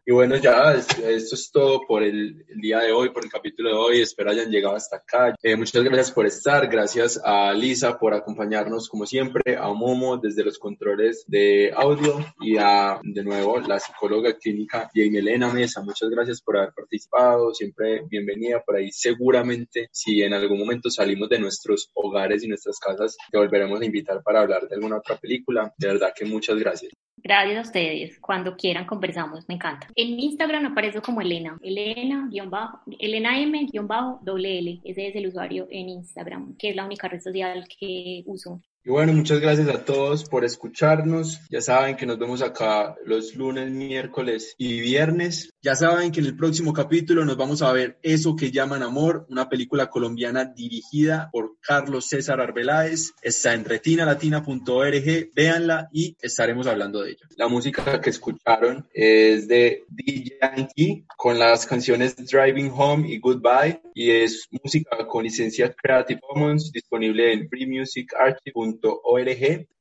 y 0.06 0.12
bueno, 0.12 0.36
ya 0.36 0.74
esto 0.74 1.36
es 1.36 1.50
todo 1.52 1.82
por 1.88 2.04
el, 2.04 2.46
día 2.62 2.80
de 2.80 2.92
hoy, 2.92 3.10
por 3.10 3.24
el 3.24 3.32
capítulo 3.32 3.70
de 3.70 3.76
hoy. 3.76 4.02
Espero 4.02 4.32
hayan 4.32 4.52
llegado 4.52 4.76
hasta 4.76 4.98
acá. 4.98 5.36
Eh, 5.42 5.56
muchas 5.56 5.82
gracias 5.84 6.12
por 6.12 6.26
estar. 6.26 6.68
Gracias 6.68 7.22
a 7.24 7.54
Lisa 7.54 7.98
por 7.98 8.14
acompañarnos 8.14 8.90
como 8.90 9.06
siempre, 9.06 9.56
a 9.58 9.70
Momo 9.70 10.18
desde 10.18 10.44
los 10.44 10.60
controles 10.60 11.24
de 11.28 11.72
audio 11.74 12.18
y 12.42 12.58
a, 12.58 13.00
de 13.02 13.24
nuevo, 13.24 13.60
la 13.62 13.80
psicóloga 13.80 14.38
clínica 14.38 14.90
y 14.94 15.16
Elena 15.16 15.54
Mesa. 15.54 15.82
Muchas 15.82 16.10
gracias 16.10 16.42
por 16.42 16.58
haber 16.58 16.74
participado. 16.74 17.54
Siempre 17.54 18.04
bienvenida 18.10 18.62
por 18.62 18.76
ahí. 18.76 18.92
Seguramente, 18.92 19.88
si 19.92 20.22
en 20.22 20.34
algún 20.34 20.60
momento 20.60 20.90
salimos 20.90 21.30
de 21.30 21.40
nuestros 21.40 21.90
hogares 21.94 22.44
y 22.44 22.48
nuestras 22.48 22.78
casas, 22.78 23.16
te 23.32 23.38
volveremos 23.38 23.80
a 23.80 23.86
invitar 23.86 24.22
para 24.22 24.42
hablar 24.42 24.68
de 24.68 24.76
alguna 24.76 24.98
otra 24.98 25.18
película. 25.18 25.74
De 25.78 25.88
verdad 25.88 26.12
que 26.14 26.26
muchas 26.26 26.58
gracias. 26.58 26.92
Gracias 27.24 27.58
a 27.58 27.62
ustedes. 27.62 28.20
Cuando 28.20 28.58
quieran 28.58 28.86
conversamos, 28.86 29.48
me 29.48 29.56
encanta. 29.56 29.88
En 29.96 30.20
Instagram 30.20 30.66
aparezco 30.66 31.02
como 31.02 31.22
Elena, 31.22 31.58
Elena, 31.62 32.28
guion 32.30 32.50
bajo, 32.50 32.82
Elena 33.00 33.40
M, 33.40 33.66
guion 33.72 33.88
bajo, 33.88 34.20
doble 34.24 34.60
L. 34.60 34.82
Ese 34.84 35.08
es 35.08 35.16
el 35.16 35.28
usuario 35.28 35.68
en 35.72 35.88
Instagram, 35.88 36.58
que 36.58 36.72
es 36.72 36.76
la 36.76 36.86
única 36.86 37.08
red 37.08 37.22
social 37.22 37.66
que 37.68 38.24
uso. 38.26 38.62
Y 38.86 38.90
bueno, 38.90 39.14
muchas 39.14 39.40
gracias 39.40 39.70
a 39.70 39.86
todos 39.86 40.26
por 40.26 40.44
escucharnos. 40.44 41.40
Ya 41.50 41.62
saben 41.62 41.96
que 41.96 42.06
nos 42.06 42.20
vemos 42.20 42.42
acá 42.42 42.98
los 43.06 43.34
lunes, 43.34 43.72
miércoles 43.72 44.56
y 44.58 44.82
viernes. 44.82 45.54
Ya 45.62 45.74
saben 45.74 46.12
que 46.12 46.20
en 46.20 46.26
el 46.26 46.36
próximo 46.36 46.74
capítulo 46.74 47.24
nos 47.24 47.38
vamos 47.38 47.62
a 47.62 47.72
ver 47.72 47.98
Eso 48.04 48.36
que 48.36 48.52
llaman 48.52 48.84
amor, 48.84 49.26
una 49.30 49.48
película 49.48 49.90
colombiana 49.90 50.44
dirigida 50.44 51.30
por 51.32 51.56
Carlos 51.62 52.08
César 52.08 52.42
Arbeláez. 52.42 53.14
Está 53.22 53.54
en 53.54 53.64
retinalatina.org. 53.64 55.30
Véanla 55.34 55.88
y 55.94 56.18
estaremos 56.22 56.68
hablando 56.68 57.04
de 57.04 57.12
ella. 57.12 57.26
La 57.38 57.48
música 57.48 58.02
que 58.02 58.10
escucharon 58.10 58.86
es 58.94 59.48
de 59.48 59.86
DJ 59.88 60.40
Yankee 60.42 61.06
con 61.16 61.40
las 61.40 61.66
canciones 61.66 62.18
Driving 62.18 62.70
Home 62.76 63.08
y 63.08 63.20
Goodbye 63.20 63.82
y 63.94 64.12
es 64.12 64.50
música 64.52 65.08
con 65.08 65.24
licencia 65.24 65.74
Creative 65.74 66.20
Commons 66.20 66.70
disponible 66.74 67.32
en 67.32 67.48
freemusicarchive.org. 67.48 68.73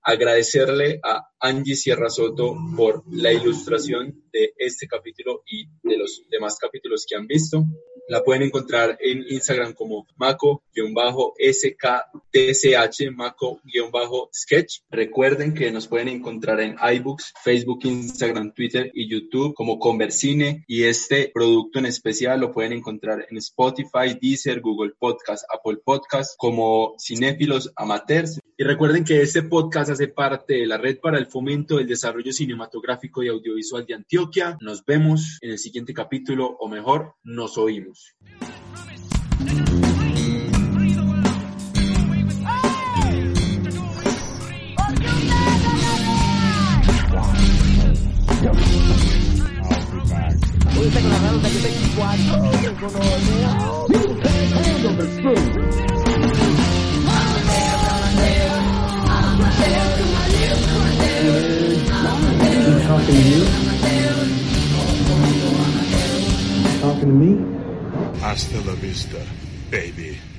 Agradecerle 0.02 1.00
a 1.02 1.28
Angie 1.40 1.76
Sierra 1.76 2.10
Soto 2.10 2.56
por 2.76 3.04
la 3.10 3.32
ilustración 3.32 4.21
de 4.32 4.52
este 4.56 4.86
capítulo 4.86 5.42
y 5.46 5.66
de 5.82 5.98
los 5.98 6.22
demás 6.30 6.58
capítulos 6.58 7.04
que 7.08 7.16
han 7.16 7.26
visto. 7.26 7.64
La 8.08 8.24
pueden 8.24 8.42
encontrar 8.42 8.98
en 9.00 9.24
Instagram 9.28 9.74
como 9.74 10.06
maco-skTCH, 10.16 10.60
maco-sketch. 13.14 14.80
Recuerden 14.90 15.54
que 15.54 15.70
nos 15.70 15.86
pueden 15.86 16.08
encontrar 16.08 16.60
en 16.60 16.76
iBooks, 16.96 17.32
Facebook, 17.44 17.80
Instagram, 17.84 18.52
Twitter 18.54 18.90
y 18.92 19.08
YouTube 19.08 19.54
como 19.54 19.78
Conversine 19.78 20.64
y 20.66 20.82
este 20.82 21.30
producto 21.32 21.78
en 21.78 21.86
especial 21.86 22.40
lo 22.40 22.50
pueden 22.52 22.72
encontrar 22.72 23.26
en 23.30 23.36
Spotify, 23.38 24.18
Deezer, 24.20 24.60
Google 24.60 24.92
Podcast, 24.98 25.44
Apple 25.52 25.78
Podcast 25.84 26.34
como 26.36 26.94
Cinéfilos 26.98 27.72
Amateurs. 27.76 28.40
Y 28.56 28.64
recuerden 28.64 29.04
que 29.04 29.22
este 29.22 29.42
podcast 29.42 29.90
hace 29.90 30.08
parte 30.08 30.54
de 30.54 30.66
la 30.66 30.76
Red 30.76 30.98
para 31.00 31.18
el 31.18 31.26
Fomento 31.26 31.76
del 31.76 31.86
Desarrollo 31.86 32.32
Cinematográfico 32.32 33.22
y 33.22 33.28
Audiovisual 33.28 33.86
de 33.86 33.94
Antioquia. 33.94 34.21
Nos 34.60 34.84
vemos 34.84 35.38
en 35.40 35.50
el 35.50 35.58
siguiente 35.58 35.92
capítulo 35.92 36.56
o 36.58 36.68
mejor, 36.68 37.14
nos 37.24 37.58
oímos. 37.58 38.14
Talking 62.92 63.14
to 63.14 63.22
you? 63.22 63.44
Talking 66.80 67.08
to 67.08 67.16
me? 67.24 68.20
Hasta 68.20 68.60
la 68.66 68.74
vista, 68.74 69.18
baby. 69.70 70.31